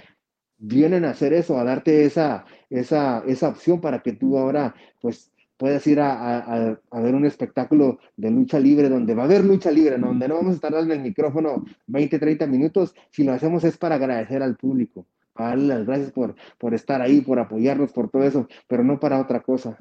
vienen 0.58 1.04
a 1.04 1.10
hacer 1.10 1.32
eso, 1.32 1.58
a 1.58 1.64
darte 1.64 2.04
esa, 2.04 2.44
esa, 2.70 3.22
esa 3.26 3.48
opción 3.48 3.80
para 3.80 4.02
que 4.02 4.12
tú 4.12 4.38
ahora 4.38 4.74
pues 5.00 5.32
puedas 5.56 5.84
ir 5.88 6.00
a, 6.00 6.78
ver 6.92 7.14
un 7.14 7.26
espectáculo 7.26 7.98
de 8.16 8.30
lucha 8.30 8.58
libre, 8.60 8.88
donde 8.88 9.14
va 9.14 9.22
a 9.22 9.26
haber 9.26 9.44
lucha 9.44 9.70
libre, 9.70 9.98
donde 9.98 10.28
no 10.28 10.36
vamos 10.36 10.52
a 10.52 10.54
estar 10.54 10.72
dando 10.72 10.94
el 10.94 11.00
micrófono 11.00 11.64
20, 11.88 12.18
30 12.18 12.46
minutos, 12.46 12.94
si 13.10 13.24
lo 13.24 13.32
hacemos 13.32 13.64
es 13.64 13.76
para 13.76 13.96
agradecer 13.96 14.42
al 14.42 14.56
público, 14.56 15.04
para 15.32 15.50
darle 15.50 15.66
las 15.66 15.84
gracias 15.84 16.12
por, 16.12 16.36
por 16.58 16.74
estar 16.74 17.02
ahí, 17.02 17.20
por 17.20 17.40
apoyarnos, 17.40 17.92
por 17.92 18.08
todo 18.08 18.22
eso, 18.22 18.48
pero 18.68 18.84
no 18.84 19.00
para 19.00 19.20
otra 19.20 19.40
cosa. 19.40 19.76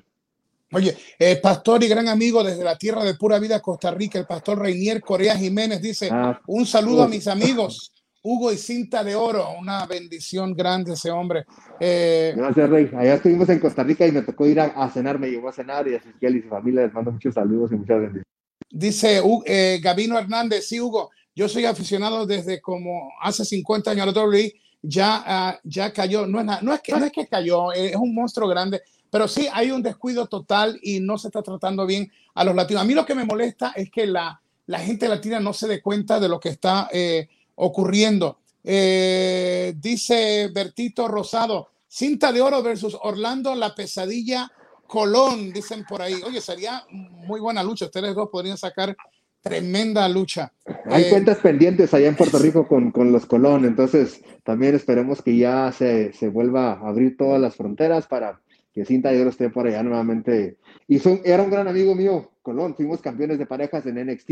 Oye, 0.73 0.97
el 1.17 1.39
pastor 1.39 1.81
y 1.83 1.87
gran 1.87 2.09
amigo 2.09 2.43
desde 2.43 2.63
la 2.63 2.77
tierra 2.77 3.03
de 3.05 3.15
pura 3.15 3.39
vida, 3.39 3.61
Costa 3.61 3.91
Rica, 3.91 4.19
el 4.19 4.25
pastor 4.25 4.59
Reinier 4.59 4.99
Corea 4.99 5.37
Jiménez 5.37 5.81
dice, 5.81 6.09
ah, 6.11 6.41
un 6.45 6.65
saludo 6.65 7.03
a 7.03 7.07
mis 7.07 7.27
amigos, 7.27 7.93
Hugo 8.21 8.51
y 8.51 8.57
Cinta 8.57 9.01
de 9.01 9.15
Oro, 9.15 9.47
una 9.57 9.85
bendición 9.85 10.53
grande 10.53 10.93
ese 10.93 11.09
hombre. 11.09 11.45
Eh, 11.79 12.33
Gracias, 12.35 12.69
Rey. 12.69 12.91
Allá 12.97 13.13
estuvimos 13.13 13.47
en 13.47 13.59
Costa 13.59 13.83
Rica 13.83 14.05
y 14.05 14.11
me 14.11 14.23
tocó 14.23 14.45
ir 14.45 14.59
a, 14.59 14.89
cenar, 14.89 15.17
me 15.17 15.29
llevó 15.29 15.47
a 15.47 15.53
cenar 15.53 15.87
y 15.87 15.93
a 15.93 15.97
Ezequiel 15.97 16.35
y 16.35 16.41
su 16.41 16.49
familia 16.49 16.81
les 16.81 16.93
mando 16.93 17.13
muchos 17.13 17.33
saludos 17.33 17.71
y 17.71 17.75
muchas 17.75 18.01
bendiciones. 18.01 18.25
Dice 18.69 19.21
eh, 19.45 19.79
Gabino 19.81 20.19
Hernández, 20.19 20.67
sí, 20.67 20.81
Hugo, 20.81 21.11
yo 21.33 21.47
soy 21.47 21.63
aficionado 21.63 22.25
desde 22.25 22.59
como 22.59 23.09
hace 23.21 23.45
50 23.45 23.91
años 23.91 24.03
a 24.03 24.11
la 24.11 24.21
WWE, 24.21 24.53
ya, 24.81 25.23
ah, 25.25 25.59
ya 25.63 25.93
cayó, 25.93 26.27
no 26.27 26.41
es, 26.41 26.61
no, 26.61 26.73
es 26.73 26.81
que, 26.81 26.91
no 26.91 27.05
es 27.05 27.11
que 27.13 27.25
cayó, 27.25 27.71
es 27.71 27.95
un 27.95 28.13
monstruo 28.13 28.49
grande 28.49 28.81
pero 29.09 29.27
sí 29.27 29.47
hay 29.51 29.71
un 29.71 29.81
descuido 29.81 30.27
total 30.27 30.79
y 30.81 30.99
no 30.99 31.17
se 31.17 31.27
está 31.27 31.41
tratando 31.41 31.85
bien 31.85 32.11
a 32.33 32.43
los 32.43 32.55
latinos. 32.55 32.83
A 32.83 32.85
mí 32.85 32.93
lo 32.93 33.05
que 33.05 33.15
me 33.15 33.25
molesta 33.25 33.73
es 33.75 33.89
que 33.89 34.07
la, 34.07 34.41
la 34.67 34.79
gente 34.79 35.07
latina 35.07 35.39
no 35.39 35.53
se 35.53 35.67
dé 35.67 35.81
cuenta 35.81 36.19
de 36.19 36.29
lo 36.29 36.39
que 36.39 36.49
está 36.49 36.89
eh, 36.91 37.27
ocurriendo. 37.55 38.39
Eh, 38.63 39.73
dice 39.77 40.49
Bertito 40.53 41.07
Rosado, 41.07 41.69
cinta 41.87 42.31
de 42.31 42.41
oro 42.41 42.61
versus 42.61 42.97
Orlando, 43.01 43.55
la 43.55 43.73
pesadilla 43.73 44.51
Colón, 44.87 45.51
dicen 45.51 45.85
por 45.87 46.01
ahí. 46.01 46.15
Oye, 46.25 46.41
sería 46.41 46.85
muy 46.89 47.39
buena 47.39 47.63
lucha. 47.63 47.85
Ustedes 47.85 48.15
dos 48.15 48.29
podrían 48.29 48.57
sacar 48.57 48.95
tremenda 49.41 50.07
lucha. 50.09 50.51
Hay 50.89 51.03
eh, 51.03 51.09
cuentas 51.09 51.37
pendientes 51.37 51.93
allá 51.93 52.07
en 52.07 52.15
Puerto 52.15 52.39
Rico 52.39 52.67
con, 52.67 52.91
con, 52.91 53.11
los 53.11 53.25
Colón, 53.25 53.65
entonces 53.65 54.21
también 54.43 54.75
esperemos 54.75 55.21
que 55.21 55.37
ya 55.37 55.71
se, 55.71 56.13
se 56.13 56.27
vuelva 56.27 56.73
a 56.73 56.89
abrir 56.89 57.15
todas 57.17 57.39
las 57.39 57.55
fronteras 57.55 58.07
para 58.07 58.41
que 58.77 58.85
Cinta 58.85 59.11
yo 59.11 59.27
esté 59.27 59.49
por 59.49 59.65
allá 59.65 59.81
nuevamente. 59.81 60.57
Y 60.87 61.01
era 61.23 61.41
un 61.41 61.49
gran 61.49 61.67
amigo 61.67 61.95
mío, 61.95 62.29
Colón. 62.43 62.75
Fuimos 62.75 63.01
campeones 63.01 63.39
de 63.39 63.47
parejas 63.47 63.83
en 63.87 63.95
NXT, 63.95 64.29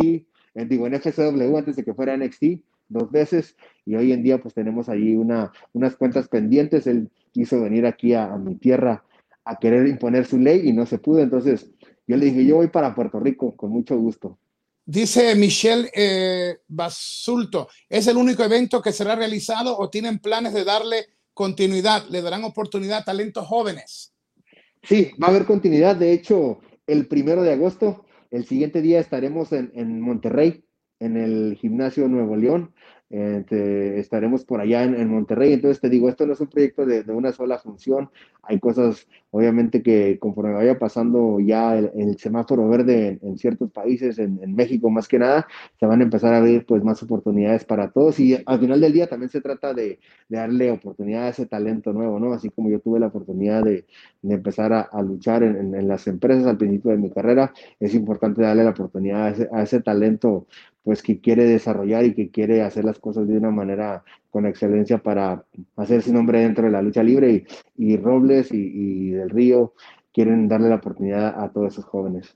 en, 0.53 0.69
digo, 0.69 0.85
en 0.85 0.93
FCW 0.93 1.57
antes 1.57 1.75
de 1.77 1.83
que 1.83 1.95
fuera 1.95 2.15
NXT, 2.15 2.61
dos 2.87 3.09
veces. 3.09 3.55
Y 3.87 3.95
hoy 3.95 4.11
en 4.11 4.21
día, 4.21 4.37
pues 4.37 4.53
tenemos 4.53 4.87
ahí 4.87 5.15
una, 5.15 5.51
unas 5.73 5.95
cuentas 5.95 6.27
pendientes. 6.27 6.85
Él 6.85 7.09
quiso 7.31 7.59
venir 7.59 7.87
aquí 7.87 8.13
a, 8.13 8.27
mi 8.37 8.53
tierra 8.53 9.03
a 9.45 9.57
querer 9.57 9.87
imponer 9.87 10.27
su 10.27 10.37
ley 10.37 10.69
y 10.69 10.73
no 10.73 10.85
se 10.85 10.99
pudo. 10.99 11.21
Entonces, 11.21 11.71
yo 12.05 12.15
le 12.15 12.25
dije, 12.25 12.45
yo 12.45 12.57
voy 12.57 12.67
para 12.67 12.93
Puerto 12.93 13.19
Rico, 13.19 13.55
con 13.55 13.71
mucho 13.71 13.97
gusto. 13.97 14.37
Dice 14.85 15.33
Michelle 15.33 15.89
eh, 15.95 16.59
Basulto, 16.67 17.67
¿es 17.89 18.05
el 18.05 18.17
único 18.17 18.43
evento 18.43 18.79
que 18.79 18.91
será 18.91 19.15
realizado 19.15 19.75
o 19.75 19.89
tienen 19.89 20.19
planes 20.19 20.53
de 20.53 20.63
darle 20.63 21.07
continuidad? 21.33 22.05
¿Le 22.09 22.21
darán 22.21 22.43
oportunidad 22.43 22.99
a 22.99 23.05
talentos 23.05 23.47
jóvenes? 23.47 24.11
Sí, 24.85 25.11
va 25.21 25.27
a 25.27 25.29
haber 25.31 25.45
continuidad. 25.45 25.95
De 25.95 26.11
hecho, 26.11 26.59
el 26.85 27.07
primero 27.07 27.41
de 27.41 27.53
agosto, 27.53 28.05
el 28.29 28.45
siguiente 28.45 28.81
día 28.81 28.99
estaremos 28.99 29.51
en, 29.51 29.71
en 29.73 29.99
Monterrey, 29.99 30.63
en 30.99 31.17
el 31.17 31.55
gimnasio 31.55 32.07
Nuevo 32.07 32.35
León. 32.35 32.73
Este, 33.07 33.99
estaremos 33.99 34.45
por 34.45 34.61
allá 34.61 34.83
en, 34.83 35.09
Monterrey. 35.09 35.53
Entonces 35.53 35.79
te 35.79 35.89
digo, 35.89 36.09
esto 36.09 36.25
no 36.25 36.33
es 36.33 36.41
un 36.41 36.47
proyecto 36.47 36.85
de, 36.85 37.01
una 37.11 37.31
sola 37.31 37.59
función. 37.59 38.09
Hay 38.41 38.59
cosas, 38.59 39.07
obviamente, 39.31 39.83
que 39.83 40.17
conforme 40.19 40.53
vaya 40.53 40.79
pasando 40.79 41.39
ya 41.39 41.77
el, 41.77 42.17
semáforo 42.17 42.67
verde 42.67 43.19
en, 43.21 43.37
ciertos 43.37 43.71
países, 43.71 44.17
en, 44.17 44.55
México 44.55 44.89
más 44.89 45.07
que 45.07 45.19
nada, 45.19 45.47
se 45.79 45.85
van 45.85 46.01
a 46.01 46.03
empezar 46.03 46.33
a 46.33 46.37
abrir 46.37 46.65
pues 46.65 46.83
más 46.83 47.01
oportunidades 47.03 47.63
para 47.63 47.91
todos. 47.91 48.19
Y 48.19 48.37
al 48.45 48.59
final 48.59 48.81
del 48.81 48.93
día 48.93 49.07
también 49.07 49.29
se 49.29 49.41
trata 49.41 49.73
de, 49.73 49.99
darle 50.27 50.71
oportunidad 50.71 51.25
a 51.25 51.29
ese 51.29 51.45
talento 51.45 51.93
nuevo, 51.93 52.19
¿no? 52.19 52.33
Así 52.33 52.49
como 52.49 52.69
yo 52.69 52.79
tuve 52.79 52.99
la 52.99 53.07
oportunidad 53.07 53.63
de, 53.63 53.85
empezar 54.23 54.73
a, 54.73 55.01
luchar 55.03 55.43
en, 55.43 55.87
las 55.87 56.07
empresas 56.07 56.47
al 56.47 56.57
principio 56.57 56.91
de 56.91 56.97
mi 56.97 57.11
carrera, 57.11 57.53
es 57.79 57.93
importante 57.93 58.41
darle 58.41 58.63
la 58.63 58.71
oportunidad 58.71 59.25
a 59.25 59.29
ese, 59.29 59.49
a 59.51 59.61
ese 59.63 59.81
talento 59.81 60.47
pues 60.85 61.01
que 61.01 61.19
quiere 61.19 61.45
desarrollar 61.45 62.05
y 62.05 62.13
que 62.13 62.29
quiere 62.29 62.61
hacer 62.61 62.85
las 62.85 62.99
cosas 62.99 63.27
de 63.27 63.35
una 63.35 63.49
manera 63.49 64.03
con 64.29 64.45
excelencia 64.45 64.99
para 64.99 65.43
hacerse 65.75 66.13
nombre 66.13 66.41
dentro 66.41 66.65
de 66.65 66.71
la 66.71 66.83
lucha 66.83 67.01
libre 67.01 67.47
y, 67.75 67.97
Robles 67.97 68.49
y, 68.51 69.09
Del 69.09 69.31
Río 69.31 69.73
quieren 70.13 70.47
darle 70.47 70.69
la 70.69 70.75
oportunidad 70.75 71.43
a 71.43 71.51
todos 71.51 71.73
esos 71.73 71.85
jóvenes. 71.85 72.35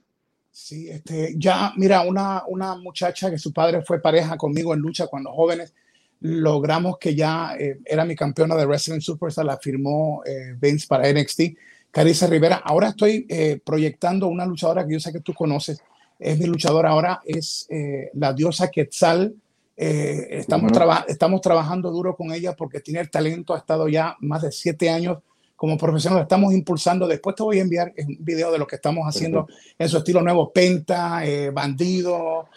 Sí, 0.50 0.90
este, 0.90 1.34
ya, 1.36 1.72
mira, 1.76 2.02
una, 2.02 2.42
una 2.48 2.74
muchacha 2.74 3.30
que 3.30 3.38
su 3.38 3.52
padre 3.52 3.82
fue 3.82 4.02
pareja 4.02 4.36
conmigo 4.36 4.74
en 4.74 4.80
lucha 4.80 5.06
cuando 5.06 5.30
jóvenes, 5.30 5.72
logramos 6.18 6.98
que 6.98 7.14
ya 7.14 7.54
eh, 7.56 7.78
era 7.84 8.04
mi 8.04 8.16
campeona 8.16 8.56
de 8.56 8.66
Wrestling 8.66 9.00
Superstar, 9.00 9.46
la 9.46 9.58
firmó 9.58 10.22
eh, 10.26 10.56
Vince 10.60 10.88
para 10.88 11.10
NXT, 11.10 11.42
Carissa 11.92 12.26
Rivera. 12.26 12.56
Ahora 12.56 12.88
estoy 12.88 13.26
eh, 13.28 13.60
proyectando 13.64 14.26
una 14.26 14.44
luchadora 14.44 14.84
que 14.84 14.94
yo 14.94 15.00
sé 15.00 15.12
que 15.12 15.20
tú 15.20 15.34
conoces, 15.34 15.80
es 16.20 16.38
mi 16.38 16.46
luchadora 16.46 16.90
ahora, 16.90 17.20
es 17.24 17.66
eh, 17.70 18.10
la 18.14 18.32
diosa 18.32 18.70
Quetzal. 18.70 19.34
Eh, 19.76 20.26
estamos, 20.32 20.70
estamos 21.08 21.40
trabajando 21.40 21.90
duro 21.90 22.14
con 22.14 22.32
ella 22.32 22.54
porque 22.54 22.80
tiene 22.80 23.00
el 23.00 23.10
talento, 23.10 23.54
ha 23.54 23.58
estado 23.58 23.88
ya 23.88 24.14
más 24.20 24.42
de 24.42 24.52
siete 24.52 24.90
años 24.90 25.18
como 25.56 25.78
profesional, 25.78 26.22
estamos 26.22 26.52
impulsando. 26.52 27.08
Después 27.08 27.36
te 27.36 27.42
voy 27.42 27.58
a 27.58 27.62
enviar 27.62 27.92
un 27.96 28.18
video 28.20 28.52
de 28.52 28.58
lo 28.58 28.66
que 28.66 28.76
estamos 28.76 29.04
haciendo 29.06 29.46
en 29.78 29.88
su 29.88 29.96
estilo 29.96 30.20
nuevo, 30.20 30.52
Penta, 30.52 31.24
eh, 31.24 31.50
Bandido, 31.50 32.48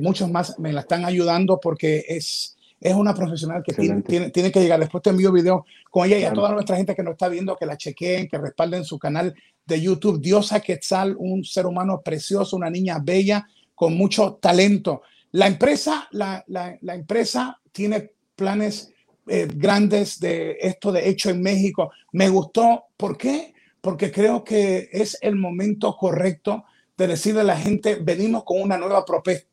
muchos 0.00 0.30
más 0.30 0.58
me 0.58 0.72
la 0.72 0.80
están 0.80 1.04
ayudando 1.04 1.58
porque 1.60 2.04
es, 2.08 2.56
es 2.80 2.94
una 2.94 3.14
profesional 3.14 3.62
que 3.64 3.72
tiene, 3.72 4.02
tiene, 4.02 4.52
que 4.52 4.60
llegar. 4.60 4.80
Después 4.80 5.02
te 5.02 5.10
envío 5.10 5.32
video 5.32 5.64
con 5.90 6.06
ella 6.06 6.18
y 6.18 6.24
a 6.24 6.32
toda 6.32 6.52
nuestra 6.52 6.76
gente 6.76 6.94
que 6.94 7.02
nos 7.02 7.12
está 7.12 7.28
viendo, 7.28 7.56
que 7.56 7.66
la 7.66 7.76
chequeen, 7.76 8.28
que 8.28 8.38
respalden 8.38 8.84
su 8.84 8.98
canal 8.98 9.34
de 9.64 9.80
YouTube. 9.80 10.20
Diosa 10.20 10.60
Quetzal, 10.60 11.16
un 11.18 11.44
ser 11.44 11.66
humano 11.66 12.00
precioso, 12.02 12.56
una 12.56 12.70
niña 12.70 12.98
bella, 13.02 13.46
con 13.74 13.96
mucho 13.96 14.34
talento. 14.34 15.02
La 15.32 15.46
empresa, 15.46 16.08
la, 16.12 16.44
la, 16.48 16.94
empresa 16.94 17.60
tiene 17.72 18.12
planes 18.36 18.92
eh, 19.26 19.48
grandes 19.54 20.20
de 20.20 20.58
esto 20.60 20.92
de 20.92 21.08
hecho 21.08 21.30
en 21.30 21.42
México. 21.42 21.90
Me 22.12 22.28
gustó. 22.28 22.84
¿Por 22.96 23.16
qué? 23.16 23.52
porque 23.82 24.12
creo 24.12 24.44
que 24.44 24.88
es 24.92 25.18
el 25.20 25.34
momento 25.34 25.94
correcto 25.96 26.64
de 26.96 27.08
decirle 27.08 27.40
a 27.40 27.44
la 27.44 27.58
gente, 27.58 27.96
venimos 27.96 28.44
con 28.44 28.62
una 28.62 28.78
nueva 28.78 29.04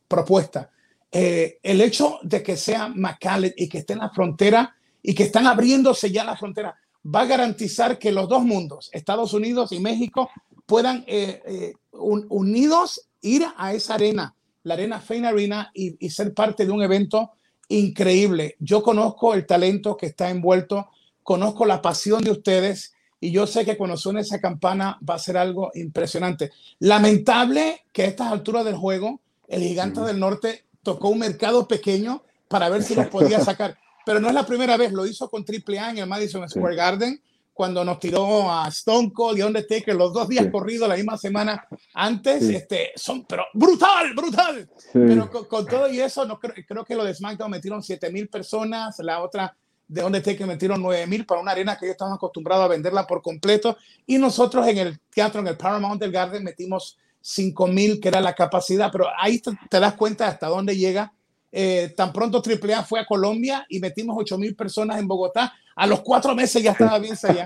propuesta. 0.08 0.70
Eh, 1.12 1.58
el 1.64 1.82
hecho 1.82 2.20
de 2.22 2.44
que 2.44 2.56
sea 2.56 2.88
McAllen 2.88 3.54
y 3.58 3.68
que 3.68 3.80
esté 3.80 3.94
en 3.94 4.00
la 4.00 4.12
frontera 4.12 4.76
y 5.02 5.16
que 5.16 5.24
están 5.24 5.48
abriéndose 5.48 6.12
ya 6.12 6.24
la 6.24 6.38
frontera, 6.38 6.76
va 7.04 7.22
a 7.22 7.26
garantizar 7.26 7.98
que 7.98 8.12
los 8.12 8.28
dos 8.28 8.44
mundos, 8.44 8.90
Estados 8.94 9.34
Unidos 9.34 9.72
y 9.72 9.80
México, 9.80 10.30
puedan 10.66 11.04
eh, 11.08 11.42
eh, 11.46 11.74
unidos 11.92 13.10
ir 13.22 13.46
a 13.58 13.74
esa 13.74 13.96
arena, 13.96 14.36
la 14.64 14.76
Arena 14.76 15.00
Fein 15.00 15.26
Arena, 15.26 15.72
y, 15.74 15.96
y, 16.06 16.10
ser 16.10 16.34
parte 16.34 16.66
de 16.66 16.72
un 16.72 16.82
evento 16.82 17.32
increíble. 17.70 18.56
Yo 18.60 18.84
conozco 18.84 19.34
el 19.34 19.46
talento 19.46 19.98
que 19.98 20.08
está 20.08 20.30
envuelto, 20.30 20.90
conozco 21.24 21.66
la 21.66 21.82
pasión 21.82 22.24
de 22.24 22.32
ustedes 22.32 22.94
y 23.20 23.32
yo 23.32 23.48
sé 23.48 23.66
que 23.66 23.78
cuando 23.78 23.98
suene 23.98 24.22
esa 24.22 24.40
campana 24.40 24.98
va 25.08 25.16
a 25.16 25.20
ser 25.20 25.38
algo 25.38 25.72
impresionante. 25.76 26.52
Lamentable 26.80 27.84
que 27.92 28.04
a 28.04 28.06
estas 28.06 28.32
alturas 28.32 28.64
del 28.66 28.76
juego 28.76 29.22
el 29.48 29.62
gigante 29.62 30.02
del 30.02 30.20
norte 30.20 30.66
tocó 30.84 31.10
un 31.10 31.20
mercado 31.20 31.68
pequeño 31.68 32.24
para 32.48 32.70
ver 32.70 32.84
si 32.84 32.96
lo 32.96 33.10
podía 33.10 33.40
sacar. 33.44 33.78
Pero 34.06 34.20
no 34.20 34.28
es 34.28 34.34
la 34.34 34.46
primera 34.46 34.78
vez, 34.78 34.92
lo 34.92 35.06
hizo 35.06 35.30
con 35.30 35.44
AAA 35.44 35.92
en 35.92 35.98
el 36.00 36.08
Madison 36.08 36.48
Square 36.50 36.76
Garden 36.76 37.22
cuando 37.60 37.84
nos 37.84 38.00
tiró 38.00 38.50
a 38.50 38.70
Stone 38.70 39.12
Cold 39.12 39.38
y 39.38 39.42
Undertaker 39.42 39.94
los 39.94 40.14
dos 40.14 40.30
días 40.30 40.48
corridos 40.50 40.88
la 40.88 40.96
misma 40.96 41.18
semana 41.18 41.68
antes, 41.94 42.44
este, 42.44 42.94
son, 42.96 43.26
pero 43.26 43.44
brutal, 43.54 44.14
brutal. 44.16 44.70
Pero 44.94 45.30
con, 45.30 45.66
todo 45.66 45.92
y 45.92 46.00
eso, 46.00 46.24
no 46.24 46.40
creo, 46.40 46.54
creo 46.66 46.86
que 46.86 46.96
lo 46.96 47.04
de 47.04 47.14
SmackDown 47.14 47.52
metieron 47.52 47.84
7 47.84 48.10
mil 48.12 48.30
personas, 48.30 48.98
la 49.00 49.22
otra 49.22 49.58
de 49.90 50.02
Undertaker 50.02 50.48
metieron 50.48 50.82
9 50.82 51.06
mil 51.08 51.26
para 51.26 51.42
una 51.42 51.52
arena 51.52 51.78
que 51.78 51.86
ellos 51.86 51.96
estaban 51.96 52.14
acostumbrados 52.14 52.64
a 52.64 52.70
venderla 52.70 53.06
por 53.06 53.22
completo. 53.22 53.76
Y 54.06 54.18
nosotros 54.18 54.66
en 54.66 54.78
el 54.78 55.00
teatro, 55.14 55.42
en 55.42 55.48
el 55.48 55.58
Paramount 55.58 56.00
del 56.00 56.14
Garden, 56.14 56.46
metimos 56.46 56.98
5 57.20 57.68
mil, 57.68 58.00
que 58.00 58.08
era 58.08 58.22
la 58.22 58.36
capacidad, 58.36 58.90
pero 58.90 59.08
ahí 59.20 59.40
te, 59.40 59.52
te 59.70 59.82
das 59.82 59.96
cuenta 59.96 60.30
hasta 60.30 60.48
dónde 60.48 60.78
llega 60.78 61.12
eh, 61.52 61.94
tan 61.96 62.14
pronto 62.14 62.42
AAA 62.44 62.84
fue 62.84 63.00
a 63.00 63.06
Colombia 63.06 63.66
y 63.70 63.80
metimos 63.80 64.16
8 64.20 64.38
mil 64.38 64.56
personas 64.56 65.00
en 65.00 65.08
Bogotá. 65.08 65.54
A 65.76 65.88
los 65.88 66.02
cuatro 66.02 66.36
meses 66.36 66.62
ya 66.62 66.72
estaba 66.72 67.00
bien 67.00 67.16
allá. 67.24 67.46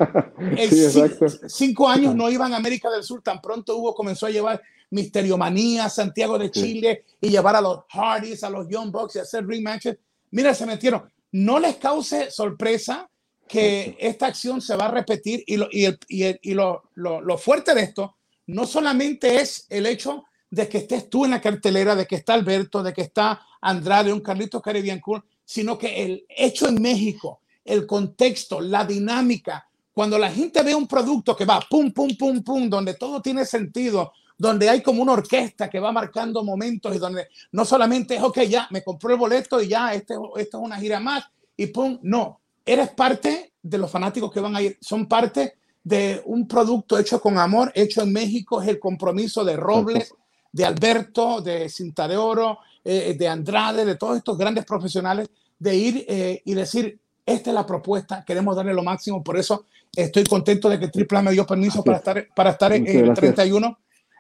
cinco, 1.47 1.87
años 1.87 2.15
no 2.15 2.29
iban 2.29 2.53
a 2.53 2.57
América 2.57 2.89
del 2.89 3.03
Sur. 3.03 3.21
Tan 3.21 3.39
pronto 3.39 3.77
Hugo 3.77 3.93
comenzó 3.93 4.25
a 4.25 4.31
llevar 4.31 4.61
Misterio 4.89 5.37
Manía, 5.37 5.87
Santiago 5.87 6.37
de 6.39 6.49
Chile 6.49 7.05
y 7.21 7.29
llevar 7.29 7.55
a 7.55 7.61
los 7.61 7.81
Hardys, 7.89 8.43
a 8.43 8.49
los 8.49 8.67
Young 8.67 8.91
Bucks 8.91 9.15
y 9.15 9.19
hacer 9.19 9.45
rematches. 9.45 9.97
Mira, 10.31 10.53
se 10.53 10.65
metieron. 10.65 11.03
No 11.31 11.59
les 11.59 11.75
cause 11.75 12.31
sorpresa 12.31 13.07
que 13.47 13.95
esta 13.99 14.27
acción 14.27 14.61
se 14.61 14.75
va 14.75 14.85
a 14.85 14.91
repetir 14.91 15.43
y 15.45 15.57
lo, 15.57 15.67
y, 15.71 15.87
y, 16.07 16.53
lo, 16.53 16.83
lo, 16.95 17.21
lo 17.21 17.37
fuerte 17.37 17.75
de 17.75 17.83
esto 17.83 18.15
no 18.47 18.65
solamente 18.65 19.41
es 19.41 19.65
el 19.69 19.85
hecho 19.85 20.25
de 20.53 20.69
que 20.69 20.77
estés 20.77 21.09
tú 21.09 21.25
en 21.25 21.31
la 21.31 21.41
cartelera, 21.41 21.95
de 21.95 22.05
que 22.05 22.15
está 22.15 22.35
Alberto, 22.35 22.83
de 22.83 22.93
que 22.93 23.01
está 23.01 23.41
Andrade, 23.59 24.13
un 24.13 24.19
Carlitos 24.19 24.61
Caribbean 24.61 24.99
Cool, 24.99 25.23
sino 25.43 25.79
que 25.79 26.03
el 26.03 26.25
hecho 26.29 26.67
en 26.67 26.79
México, 26.79 27.41
el 27.65 27.87
contexto, 27.87 28.61
la 28.61 28.85
dinámica, 28.85 29.67
cuando 29.91 30.19
la 30.19 30.29
gente 30.29 30.61
ve 30.61 30.75
un 30.75 30.87
producto 30.87 31.35
que 31.35 31.45
va 31.45 31.59
pum, 31.67 31.91
pum, 31.91 32.15
pum, 32.15 32.43
pum, 32.43 32.69
donde 32.69 32.93
todo 32.93 33.19
tiene 33.19 33.45
sentido, 33.45 34.13
donde 34.37 34.69
hay 34.69 34.83
como 34.83 35.01
una 35.01 35.13
orquesta 35.13 35.71
que 35.71 35.79
va 35.79 35.91
marcando 35.91 36.43
momentos 36.43 36.95
y 36.95 36.99
donde 36.99 37.29
no 37.51 37.65
solamente 37.65 38.15
es, 38.15 38.21
ok, 38.21 38.41
ya 38.41 38.67
me 38.69 38.83
compró 38.83 39.11
el 39.11 39.19
boleto 39.19 39.59
y 39.59 39.69
ya, 39.69 39.91
este, 39.95 40.13
esto 40.37 40.57
es 40.59 40.63
una 40.63 40.77
gira 40.77 40.99
más 40.99 41.23
y 41.57 41.65
pum, 41.67 41.97
no, 42.03 42.41
eres 42.63 42.89
parte 42.89 43.53
de 43.59 43.77
los 43.79 43.89
fanáticos 43.89 44.31
que 44.31 44.39
van 44.39 44.55
a 44.55 44.61
ir, 44.61 44.77
son 44.79 45.07
parte 45.07 45.55
de 45.83 46.21
un 46.25 46.47
producto 46.47 46.99
hecho 46.99 47.19
con 47.19 47.39
amor, 47.39 47.71
hecho 47.73 48.03
en 48.03 48.13
México, 48.13 48.61
es 48.61 48.67
el 48.67 48.79
compromiso 48.79 49.43
de 49.43 49.57
Robles, 49.57 50.13
de 50.53 50.63
Alberto, 50.63 51.41
de 51.41 51.67
Cinta 51.67 52.07
de 52.07 52.15
Oro, 52.15 52.59
eh, 52.85 53.15
de 53.17 53.27
Andrade, 53.27 53.83
de 53.83 53.95
todos 53.95 54.17
estos 54.17 54.37
grandes 54.37 54.63
profesionales, 54.63 55.29
de 55.57 55.75
ir 55.75 56.05
eh, 56.07 56.41
y 56.45 56.53
decir, 56.53 56.99
esta 57.25 57.49
es 57.49 57.53
la 57.53 57.65
propuesta, 57.65 58.23
queremos 58.23 58.55
darle 58.55 58.73
lo 58.73 58.83
máximo, 58.83 59.23
por 59.23 59.37
eso 59.37 59.65
estoy 59.95 60.23
contento 60.25 60.69
de 60.69 60.79
que 60.79 60.89
Triple 60.89 61.21
me 61.21 61.31
dio 61.31 61.45
permiso 61.45 61.83
para 61.83 61.97
estar, 61.97 62.27
para 62.35 62.51
estar 62.51 62.71
en, 62.71 62.87
el 62.87 63.13
31. 63.13 63.79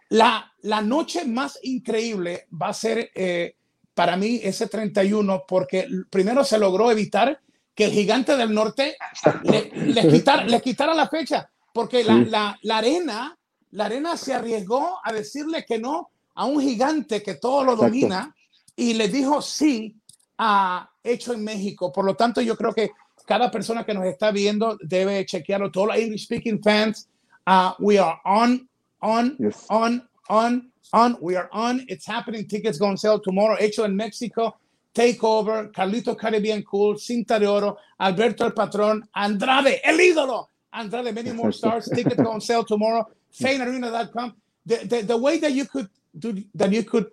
La, 0.09 0.51
la 0.61 0.81
noche 0.81 1.25
más 1.25 1.59
increíble 1.63 2.47
va 2.59 2.69
a 2.69 2.73
ser 2.73 3.11
eh, 3.13 3.55
para 3.93 4.17
mí 4.17 4.39
ese 4.41 4.67
31, 4.67 5.43
porque 5.47 5.87
primero 6.09 6.43
se 6.43 6.57
logró 6.57 6.89
evitar 6.89 7.39
que 7.75 7.85
el 7.85 7.91
gigante 7.91 8.35
del 8.37 8.53
norte 8.53 8.95
le, 9.43 9.71
le, 9.71 10.07
quitara, 10.11 10.45
le 10.45 10.61
quitara 10.61 10.95
la 10.95 11.07
fecha, 11.07 11.49
porque 11.73 12.03
la, 12.03 12.15
la, 12.15 12.59
la, 12.63 12.77
arena, 12.77 13.37
la 13.71 13.85
arena 13.85 14.17
se 14.17 14.33
arriesgó 14.33 14.99
a 15.03 15.11
decirle 15.11 15.65
que 15.65 15.77
no 15.77 16.09
a 16.35 16.45
un 16.45 16.61
gigante 16.61 17.21
que 17.21 17.35
todo 17.35 17.63
lo 17.63 17.75
domina 17.75 18.35
y 18.75 18.93
le 18.93 19.07
dijo 19.07 19.41
sí 19.41 19.95
a 20.37 20.89
hecho 21.03 21.33
en 21.33 21.43
México. 21.43 21.91
Por 21.91 22.05
lo 22.05 22.15
tanto, 22.15 22.41
yo 22.41 22.55
creo 22.55 22.73
que 22.73 22.91
cada 23.25 23.51
persona 23.51 23.85
que 23.85 23.93
nos 23.93 24.05
está 24.05 24.31
viendo 24.31 24.77
debe 24.81 25.25
chequearlo. 25.25 25.71
Todos 25.71 25.87
los 25.87 25.97
English 25.97 26.25
speaking 26.25 26.61
fans, 26.61 27.07
uh, 27.47 27.71
we 27.79 27.97
are 27.97 28.19
on, 28.25 28.67
on, 29.01 29.37
on, 29.69 30.07
on, 30.29 30.71
on. 30.91 31.17
We 31.21 31.35
are 31.35 31.49
on. 31.51 31.85
It's 31.87 32.05
happening. 32.05 32.47
Tickets 32.47 32.77
going 32.77 32.95
to 32.95 32.99
sell 32.99 33.19
tomorrow. 33.19 33.57
Hecho 33.59 33.85
en 33.85 33.95
México. 33.95 34.55
Takeover, 34.93 35.71
Carlito 35.71 36.15
Caribbean 36.15 36.61
Cool, 36.61 36.99
Cinta 36.99 37.39
de 37.39 37.47
Oro, 37.47 37.77
Alberto 37.97 38.45
el 38.45 38.53
Patrón, 38.53 39.01
Andrade, 39.15 39.81
el 39.83 39.99
ídolo. 39.99 40.49
Andrade, 40.71 41.11
many 41.11 41.31
more 41.31 41.51
stars. 41.51 41.89
Tickets 41.89 42.21
going 42.21 42.39
to 42.39 42.45
sell 42.45 42.63
tomorrow. 42.63 43.03
FaneArena.com. 43.33 44.35
The, 44.67 44.75
the, 44.85 45.01
the 45.01 45.17
way 45.17 45.39
that 45.39 45.51
you 45.51 45.65
could 45.65 45.89
do 46.17 46.43
that 46.55 46.71
you 46.71 46.83
could 46.83 47.11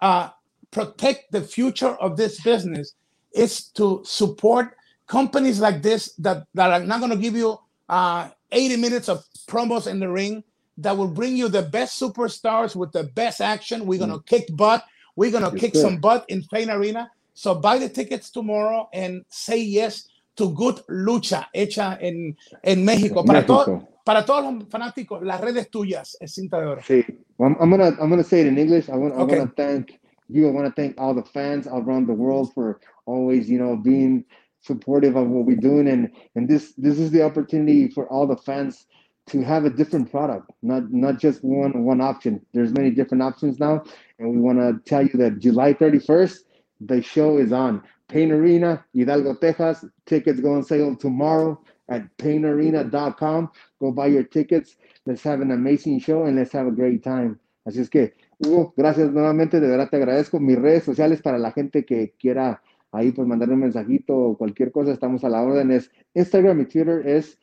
uh, 0.00 0.30
protect 0.70 1.30
the 1.32 1.40
future 1.40 1.94
of 2.00 2.16
this 2.16 2.40
business 2.40 2.94
is 3.32 3.68
to 3.68 4.02
support 4.04 4.76
companies 5.06 5.60
like 5.60 5.82
this 5.82 6.14
that, 6.14 6.46
that 6.54 6.70
are 6.70 6.84
not 6.84 6.98
going 7.00 7.10
to 7.10 7.16
give 7.16 7.36
you 7.36 7.58
uh, 7.88 8.28
80 8.50 8.76
minutes 8.76 9.08
of 9.08 9.24
promos 9.46 9.86
in 9.86 10.00
the 10.00 10.08
ring 10.08 10.42
that 10.78 10.96
will 10.96 11.08
bring 11.08 11.36
you 11.36 11.48
the 11.48 11.62
best 11.62 12.00
superstars 12.00 12.74
with 12.74 12.92
the 12.92 13.04
best 13.04 13.40
action. 13.40 13.86
We're 13.86 13.98
going 13.98 14.10
to 14.10 14.18
mm. 14.18 14.26
kick 14.26 14.48
butt. 14.56 14.84
We're 15.16 15.30
going 15.30 15.44
to 15.44 15.56
kick 15.58 15.74
some 15.74 15.98
butt 15.98 16.24
in 16.28 16.42
Fein 16.44 16.70
Arena. 16.70 17.10
So 17.34 17.54
buy 17.54 17.78
the 17.78 17.88
tickets 17.88 18.30
tomorrow 18.30 18.88
and 18.92 19.24
say 19.28 19.60
yes 19.60 20.08
to 20.36 20.50
good 20.54 20.76
lucha 20.88 21.46
hecha 21.54 21.98
en, 22.00 22.36
en 22.64 22.84
México. 22.84 23.24
Para, 23.24 23.42
México. 23.42 23.88
Para 24.04 24.24
todos 24.24 24.44
los 24.44 24.68
fanáticos, 24.68 25.22
las 25.22 25.40
redes 25.40 25.70
tuyas 25.70 26.16
es 26.20 26.34
cinta 26.34 26.60
de 26.60 26.66
oro. 26.66 26.82
Sí, 26.82 27.04
I'm, 27.38 27.56
I'm, 27.60 27.70
gonna 27.70 27.88
I'm 28.00 28.10
gonna 28.10 28.24
say 28.24 28.40
it 28.40 28.46
in 28.46 28.58
English. 28.58 28.88
I 28.88 28.96
want 28.96 29.14
okay. 29.14 29.36
I 29.36 29.38
want 29.40 29.56
to 29.56 29.62
thank 29.62 30.00
you. 30.28 30.48
I 30.48 30.50
want 30.50 30.66
to 30.66 30.72
thank 30.72 31.00
all 31.00 31.14
the 31.14 31.24
fans 31.24 31.66
around 31.66 32.06
the 32.06 32.14
world 32.14 32.52
for 32.54 32.80
always, 33.06 33.48
you 33.48 33.58
know, 33.58 33.76
being 33.76 34.24
supportive 34.60 35.16
of 35.16 35.28
what 35.28 35.46
we're 35.46 35.56
doing, 35.56 35.88
and 35.88 36.10
and 36.34 36.48
this 36.48 36.74
this 36.76 36.98
is 36.98 37.10
the 37.10 37.22
opportunity 37.22 37.88
for 37.88 38.06
all 38.08 38.26
the 38.26 38.36
fans 38.36 38.86
to 39.26 39.42
have 39.42 39.64
a 39.64 39.70
different 39.70 40.10
product, 40.10 40.50
not 40.62 40.90
not 40.92 41.18
just 41.18 41.44
one 41.44 41.84
one 41.84 42.00
option. 42.00 42.44
There's 42.52 42.72
many 42.72 42.90
different 42.90 43.22
options 43.22 43.58
now, 43.58 43.84
and 44.18 44.30
we 44.30 44.38
want 44.38 44.58
to 44.58 44.80
tell 44.88 45.02
you 45.02 45.12
that 45.18 45.38
July 45.38 45.74
31st, 45.74 46.38
the 46.80 47.02
show 47.02 47.38
is 47.38 47.52
on 47.52 47.82
Pain 48.08 48.32
Arena, 48.32 48.84
Hidalgo, 48.94 49.34
Texas. 49.36 49.84
Tickets 50.06 50.40
go 50.40 50.54
on 50.54 50.64
sale 50.64 50.96
tomorrow 50.96 51.62
at 51.88 52.02
painarena.com. 52.16 53.50
Go 53.78 53.92
buy 53.92 54.08
your 54.08 54.24
tickets. 54.24 54.76
Let's 55.04 55.24
have 55.24 55.42
an 55.42 55.50
amazing 55.50 56.00
show 56.00 56.24
and 56.24 56.36
let's 56.36 56.54
have 56.54 56.68
a 56.68 56.72
great 56.74 57.02
time. 57.02 57.38
Así 57.64 57.80
es 57.80 57.88
que, 57.88 58.14
Hugo, 58.38 58.74
gracias 58.76 59.12
nuevamente. 59.12 59.60
De 59.60 59.68
verdad 59.68 59.88
te 59.88 59.96
agradezco. 59.96 60.40
Mis 60.40 60.58
redes 60.58 60.84
sociales 60.84 61.22
para 61.22 61.38
la 61.38 61.52
gente 61.52 61.84
que 61.84 62.14
quiera 62.18 62.62
ahí 62.92 63.10
pues 63.10 63.26
mandarme 63.26 63.54
un 63.54 63.60
mensajito 63.60 64.16
o 64.16 64.36
cualquier 64.36 64.70
cosa, 64.70 64.92
estamos 64.92 65.24
a 65.24 65.28
la 65.28 65.42
orden. 65.42 65.70
Es 65.70 65.90
Instagram 66.14 66.60
y 66.60 66.64
Twitter 66.66 67.06
es 67.06 67.38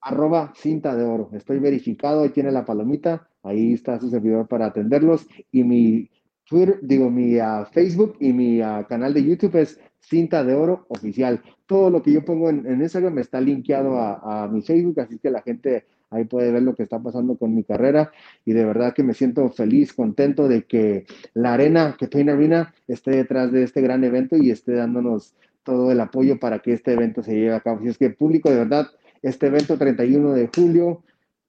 arroba 0.00 0.52
cinta 0.56 0.94
de 0.96 1.04
oro. 1.04 1.30
Estoy 1.32 1.58
verificado, 1.58 2.22
ahí 2.22 2.30
tiene 2.30 2.50
la 2.50 2.64
palomita, 2.64 3.28
ahí 3.42 3.74
está 3.74 3.98
su 4.00 4.10
servidor 4.10 4.48
para 4.48 4.66
atenderlos. 4.66 5.26
Y 5.50 5.64
mi 5.64 6.10
Twitter, 6.48 6.78
digo, 6.82 7.10
mi 7.10 7.36
uh, 7.38 7.64
Facebook 7.72 8.16
y 8.20 8.32
mi 8.32 8.60
uh, 8.60 8.84
canal 8.88 9.14
de 9.14 9.24
YouTube 9.24 9.56
es 9.56 9.80
Cinta 10.00 10.44
de 10.44 10.54
Oro 10.54 10.84
Oficial. 10.88 11.42
Todo 11.66 11.90
lo 11.90 12.02
que 12.02 12.12
yo 12.12 12.24
pongo 12.24 12.50
en, 12.50 12.66
en 12.66 12.82
Instagram 12.82 13.18
está 13.18 13.40
linkeado 13.40 13.98
a, 13.98 14.44
a, 14.44 14.48
mi 14.48 14.60
Facebook, 14.60 15.00
así 15.00 15.18
que 15.18 15.30
la 15.30 15.42
gente 15.42 15.86
ahí 16.10 16.24
puede 16.24 16.52
ver 16.52 16.62
lo 16.62 16.74
que 16.74 16.82
está 16.82 16.98
pasando 16.98 17.36
con 17.36 17.54
mi 17.54 17.64
carrera. 17.64 18.12
Y 18.44 18.52
de 18.52 18.64
verdad 18.64 18.92
que 18.92 19.02
me 19.02 19.14
siento 19.14 19.48
feliz, 19.48 19.94
contento 19.94 20.46
de 20.46 20.64
que 20.64 21.06
la 21.32 21.54
arena, 21.54 21.96
que 21.98 22.08
Pain 22.08 22.28
Arena, 22.28 22.74
esté 22.86 23.12
detrás 23.12 23.50
de 23.50 23.62
este 23.62 23.80
gran 23.80 24.04
evento 24.04 24.36
y 24.36 24.50
esté 24.50 24.72
dándonos 24.74 25.34
todo 25.62 25.90
el 25.90 26.00
apoyo 26.00 26.38
para 26.38 26.58
que 26.58 26.74
este 26.74 26.92
evento 26.92 27.22
se 27.22 27.34
lleve 27.34 27.54
a 27.54 27.60
cabo. 27.60 27.78
Así 27.78 27.88
es 27.88 27.98
que, 27.98 28.10
público, 28.10 28.50
de 28.50 28.56
verdad, 28.56 28.88
este 29.22 29.46
evento 29.46 29.78
31 29.78 30.34
de 30.34 30.50
julio, 30.54 31.02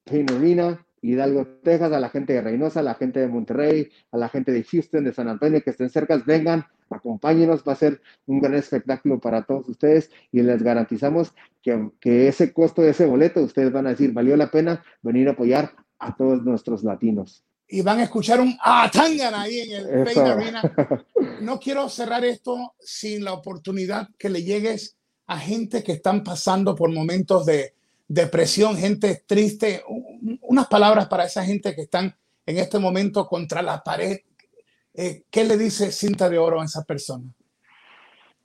Pain 0.04 0.26
Arena, 0.30 0.85
Hidalgo, 1.02 1.46
Texas, 1.62 1.92
a 1.92 2.00
la 2.00 2.08
gente 2.08 2.32
de 2.32 2.40
Reynosa, 2.40 2.80
a 2.80 2.82
la 2.82 2.94
gente 2.94 3.20
de 3.20 3.28
Monterrey, 3.28 3.90
a 4.12 4.18
la 4.18 4.28
gente 4.28 4.52
de 4.52 4.64
Houston, 4.64 5.04
de 5.04 5.12
San 5.12 5.28
Antonio, 5.28 5.62
que 5.62 5.70
estén 5.70 5.90
cerca, 5.90 6.22
vengan, 6.24 6.66
acompáñenos, 6.90 7.62
va 7.66 7.72
a 7.72 7.76
ser 7.76 8.00
un 8.26 8.40
gran 8.40 8.54
espectáculo 8.54 9.20
para 9.20 9.42
todos 9.42 9.68
ustedes 9.68 10.10
y 10.32 10.42
les 10.42 10.62
garantizamos 10.62 11.32
que, 11.62 11.90
que 12.00 12.28
ese 12.28 12.52
costo 12.52 12.82
de 12.82 12.90
ese 12.90 13.06
boleto, 13.06 13.40
ustedes 13.42 13.72
van 13.72 13.86
a 13.86 13.90
decir, 13.90 14.12
valió 14.12 14.36
la 14.36 14.50
pena 14.50 14.82
venir 15.02 15.28
a 15.28 15.32
apoyar 15.32 15.72
a 15.98 16.14
todos 16.16 16.42
nuestros 16.44 16.84
latinos. 16.84 17.44
Y 17.68 17.82
van 17.82 17.98
a 17.98 18.04
escuchar 18.04 18.40
un 18.40 18.56
Atangana 18.62 19.42
ahí 19.42 19.60
en 19.60 19.72
el 19.72 20.04
Pain 20.04 20.18
Arena. 20.18 20.62
No 21.40 21.60
quiero 21.60 21.88
cerrar 21.90 22.24
esto 22.24 22.74
sin 22.80 23.22
la 23.22 23.34
oportunidad 23.34 24.08
que 24.18 24.30
le 24.30 24.42
llegues 24.42 24.96
a 25.26 25.38
gente 25.38 25.82
que 25.82 25.92
están 25.92 26.24
pasando 26.24 26.74
por 26.74 26.90
momentos 26.90 27.44
de 27.44 27.75
depresión, 28.08 28.76
gente 28.76 29.22
triste. 29.26 29.82
Unas 30.42 30.66
palabras 30.68 31.06
para 31.06 31.24
esa 31.24 31.44
gente 31.44 31.74
que 31.74 31.82
están 31.82 32.14
en 32.44 32.58
este 32.58 32.78
momento 32.78 33.26
contra 33.26 33.62
la 33.62 33.82
pared. 33.82 34.18
Eh, 34.94 35.24
¿Qué 35.30 35.44
le 35.44 35.58
dice 35.58 35.92
cinta 35.92 36.28
de 36.28 36.38
oro 36.38 36.60
a 36.60 36.64
esa 36.64 36.84
persona? 36.84 37.24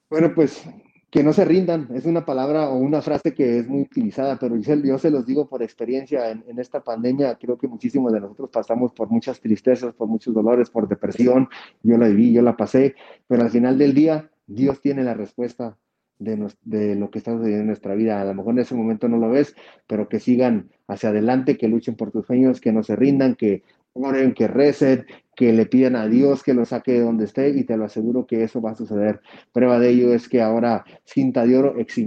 Bueno, 0.09 0.33
pues 0.35 0.63
que 1.11 1.23
no 1.23 1.33
se 1.33 1.43
rindan, 1.43 1.89
es 1.93 2.05
una 2.05 2.25
palabra 2.25 2.69
o 2.69 2.77
una 2.77 3.01
frase 3.01 3.33
que 3.33 3.59
es 3.59 3.67
muy 3.67 3.81
utilizada, 3.81 4.39
pero 4.39 4.55
yo 4.55 4.97
se, 4.97 5.11
los 5.11 5.25
digo 5.25 5.47
por 5.47 5.61
experiencia 5.61 6.31
en, 6.31 6.57
esta 6.57 6.81
pandemia, 6.81 7.35
creo 7.35 7.57
que 7.57 7.67
muchísimos 7.67 8.13
de 8.13 8.21
nosotros 8.21 8.49
pasamos 8.49 8.93
por 8.93 9.09
muchas 9.09 9.41
tristezas, 9.41 9.93
por 9.93 10.07
muchos 10.07 10.33
dolores, 10.33 10.69
por 10.69 10.87
depresión, 10.87 11.49
yo 11.83 11.97
la 11.97 12.07
viví, 12.07 12.31
yo 12.31 12.41
la 12.41 12.55
pasé, 12.55 12.95
pero 13.27 13.43
al 13.43 13.49
final 13.49 13.77
del 13.77 13.93
día 13.93 14.31
Dios 14.47 14.79
tiene 14.79 15.03
la 15.03 15.13
respuesta 15.13 15.77
de, 16.21 16.47
de 16.63 16.95
lo 16.95 17.09
que 17.09 17.17
está 17.17 17.31
sucediendo 17.31 17.61
en 17.61 17.67
nuestra 17.67 17.95
vida. 17.95 18.21
A 18.21 18.25
lo 18.25 18.33
mejor 18.33 18.53
en 18.53 18.59
ese 18.59 18.75
momento 18.75 19.09
no 19.09 19.17
lo 19.17 19.29
ves, 19.29 19.55
pero 19.87 20.07
que 20.07 20.19
sigan 20.19 20.69
hacia 20.87 21.09
adelante, 21.09 21.57
que 21.57 21.67
luchen 21.67 21.95
por 21.95 22.11
tus 22.11 22.25
sueños, 22.25 22.61
que 22.61 22.71
no 22.71 22.83
se 22.83 22.95
rindan, 22.95 23.35
que 23.35 23.63
oren, 23.93 24.33
que 24.33 24.47
recen, 24.47 25.05
que 25.35 25.51
le 25.53 25.65
pidan 25.65 25.95
a 25.95 26.07
Dios 26.07 26.43
que 26.43 26.53
lo 26.53 26.65
saque 26.65 26.93
de 26.93 27.01
donde 27.01 27.25
esté 27.25 27.49
y 27.49 27.63
te 27.63 27.77
lo 27.77 27.85
aseguro 27.85 28.25
que 28.27 28.43
eso 28.43 28.61
va 28.61 28.71
a 28.71 28.75
suceder. 28.75 29.21
Prueba 29.51 29.79
de 29.79 29.89
ello 29.89 30.13
es 30.13 30.29
que 30.29 30.41
ahora 30.41 30.85
Cinta 31.05 31.45
de 31.45 31.57
Oro, 31.57 31.79
ex 31.79 31.97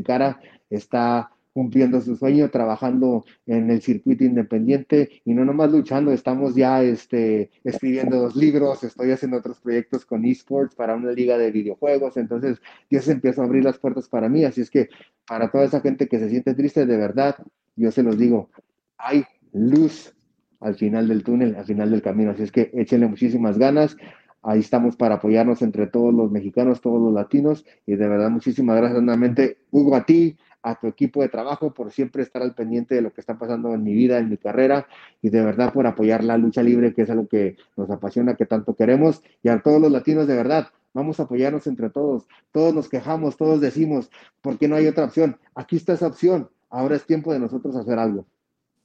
está 0.71 1.31
cumpliendo 1.55 2.01
su 2.03 2.17
sueño, 2.17 2.51
trabajando 2.51 3.25
en 3.47 3.71
el 3.71 3.81
circuito 3.81 4.25
independiente 4.25 5.23
y 5.25 5.33
no 5.33 5.47
nomás 5.47 5.73
luchando, 5.73 6.13
estamos 6.13 6.55
ya 6.55 6.83
este, 6.83 7.51
escribiendo 7.65 8.19
dos 8.19 8.37
libros, 8.37 8.85
estoy 8.85 9.13
haciendo 9.13 9.39
otros 9.39 9.61
proyectos 9.61 10.05
con 10.05 10.27
esports 10.27 10.75
para 10.75 10.95
una 10.95 11.13
liga 11.13 11.39
de 11.39 11.51
videojuegos, 11.51 12.19
entonces 12.19 12.61
Dios 12.91 13.09
empieza 13.09 13.41
a 13.41 13.45
abrir 13.47 13.65
las 13.65 13.79
puertas 13.79 14.09
para 14.09 14.29
mí, 14.29 14.45
así 14.45 14.61
es 14.61 14.69
que 14.69 14.89
para 15.27 15.51
toda 15.51 15.65
esa 15.65 15.81
gente 15.81 16.09
que 16.09 16.19
se 16.19 16.29
siente 16.29 16.55
triste, 16.55 16.85
de 16.85 16.97
verdad, 16.97 17.37
yo 17.77 17.91
se 17.91 18.03
los 18.03 18.19
digo, 18.19 18.51
hay 18.99 19.25
luz 19.53 20.15
al 20.61 20.75
final 20.75 21.09
del 21.09 21.23
túnel, 21.23 21.57
al 21.57 21.65
final 21.65 21.91
del 21.91 22.03
camino. 22.03 22.31
Así 22.31 22.43
es 22.43 22.53
que 22.53 22.71
échenle 22.73 23.07
muchísimas 23.07 23.59
ganas. 23.59 23.97
Ahí 24.43 24.61
estamos 24.61 24.97
para 24.97 25.17
apoyarnos 25.17 25.63
entre 25.63 25.87
todos 25.87 26.13
los 26.13 26.31
mexicanos, 26.31 26.81
todos 26.81 27.01
los 27.01 27.13
latinos. 27.13 27.65
Y 27.87 27.97
de 27.97 28.09
verdad, 28.09 28.31
muchísimas 28.31 28.77
gracias 28.77 29.03
nuevamente, 29.03 29.59
Hugo, 29.71 29.97
a 29.97 30.05
ti, 30.05 30.37
a 30.65 30.75
tu 30.81 30.87
equipo 30.87 31.21
de 31.21 31.29
trabajo, 31.29 31.75
por 31.75 31.93
siempre 31.93 32.23
estar 32.23 32.41
al 32.41 32.55
pendiente 32.55 32.95
de 32.95 33.03
lo 33.03 33.13
que 33.13 33.21
está 33.21 33.39
pasando 33.39 33.75
en 33.75 33.85
mi 33.85 33.93
vida, 33.93 34.19
en 34.19 34.31
mi 34.31 34.39
carrera. 34.39 34.89
Y 35.21 35.29
de 35.29 35.43
verdad, 35.43 35.73
por 35.73 35.87
apoyar 35.87 36.25
la 36.25 36.39
lucha 36.39 36.63
libre, 36.63 36.95
que 36.95 37.03
es 37.03 37.11
algo 37.11 37.29
que 37.29 37.57
nos 37.77 37.91
apasiona, 37.91 38.35
que 38.35 38.47
tanto 38.47 38.75
queremos. 38.75 39.23
Y 39.43 39.51
a 39.51 39.61
todos 39.61 39.81
los 39.81 39.93
latinos, 39.93 40.27
de 40.27 40.35
verdad, 40.35 40.69
vamos 40.95 41.21
a 41.21 41.25
apoyarnos 41.25 41.67
entre 41.67 41.91
todos. 41.91 42.27
Todos 42.51 42.75
nos 42.75 42.89
quejamos, 42.89 43.37
todos 43.37 43.61
decimos, 43.61 44.11
¿por 44.41 44.59
qué 44.59 44.67
no 44.67 44.77
hay 44.77 44.87
otra 44.87 45.05
opción? 45.05 45.39
Aquí 45.55 45.77
está 45.77 45.93
esa 45.93 46.07
opción. 46.07 46.49
Ahora 46.71 46.97
es 46.97 47.05
tiempo 47.05 47.33
de 47.33 47.41
nosotros 47.41 47.77
hacer 47.77 47.99
algo. 47.99 48.25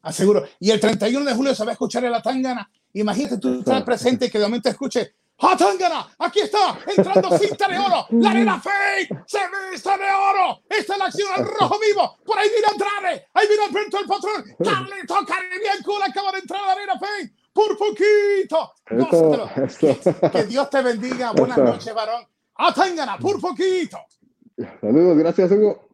Aseguro. 0.02 0.44
Y 0.60 0.72
el 0.72 0.82
31 0.82 1.26
de 1.26 1.34
julio 1.34 1.56
se 1.56 1.64
va 1.64 1.72
a 1.72 1.74
escuchar 1.74 2.04
en 2.04 2.12
la 2.12 2.22
tangana. 2.22 2.70
Imagínate 2.94 3.38
tú 3.38 3.60
estar 3.60 3.86
presente 3.86 4.26
y 4.26 4.30
que 4.30 4.38
de 4.38 4.46
momento 4.46 4.68
escuche 4.68 5.14
¡Ah, 5.42 5.56
Tangana! 5.56 6.06
¡Aquí 6.20 6.42
está! 6.42 6.78
¡Entrando 6.86 7.38
cinta 7.38 7.68
de 7.68 7.80
oro! 7.80 8.06
¡La 8.10 8.32
arena 8.32 8.60
fake! 8.60 9.24
¡Se 9.26 9.40
viste 9.72 9.90
de 9.90 10.12
oro! 10.12 10.62
¡Esta 10.70 10.94
es 10.94 11.00
la 11.00 11.06
acción 11.06 11.30
al 11.34 11.46
rojo 11.46 11.80
vivo! 11.80 12.18
¡Por 12.26 12.38
ahí 12.38 12.50
viene 12.50 12.68
Andrade! 12.70 13.28
¡Ahí 13.34 13.48
viene 13.48 13.66
el 13.66 13.72
Brento 13.72 14.00
el 14.00 14.06
patrón! 14.06 14.44
¡Carlito 14.62 15.16
Caribianco! 15.26 16.04
acaba 16.04 16.32
de 16.34 16.40
entrar 16.40 16.62
a 16.62 16.66
la 16.68 16.72
arena 16.74 17.00
fake! 17.00 17.34
¡Por 17.54 17.78
poquito! 17.78 18.74
Que, 19.80 19.98
que, 20.30 20.44
Dios 20.44 20.70
te 20.70 20.82
bendiga. 20.82 21.32
Buenas 21.32 21.58
noches, 21.58 21.94
varón. 21.94 22.26
¡A 22.56 22.74
Tangana! 22.74 23.18
¡Por 23.18 23.40
poquito! 23.40 23.98
Saludos, 24.82 25.18
gracias, 25.18 25.52
Hugo. 25.52 25.89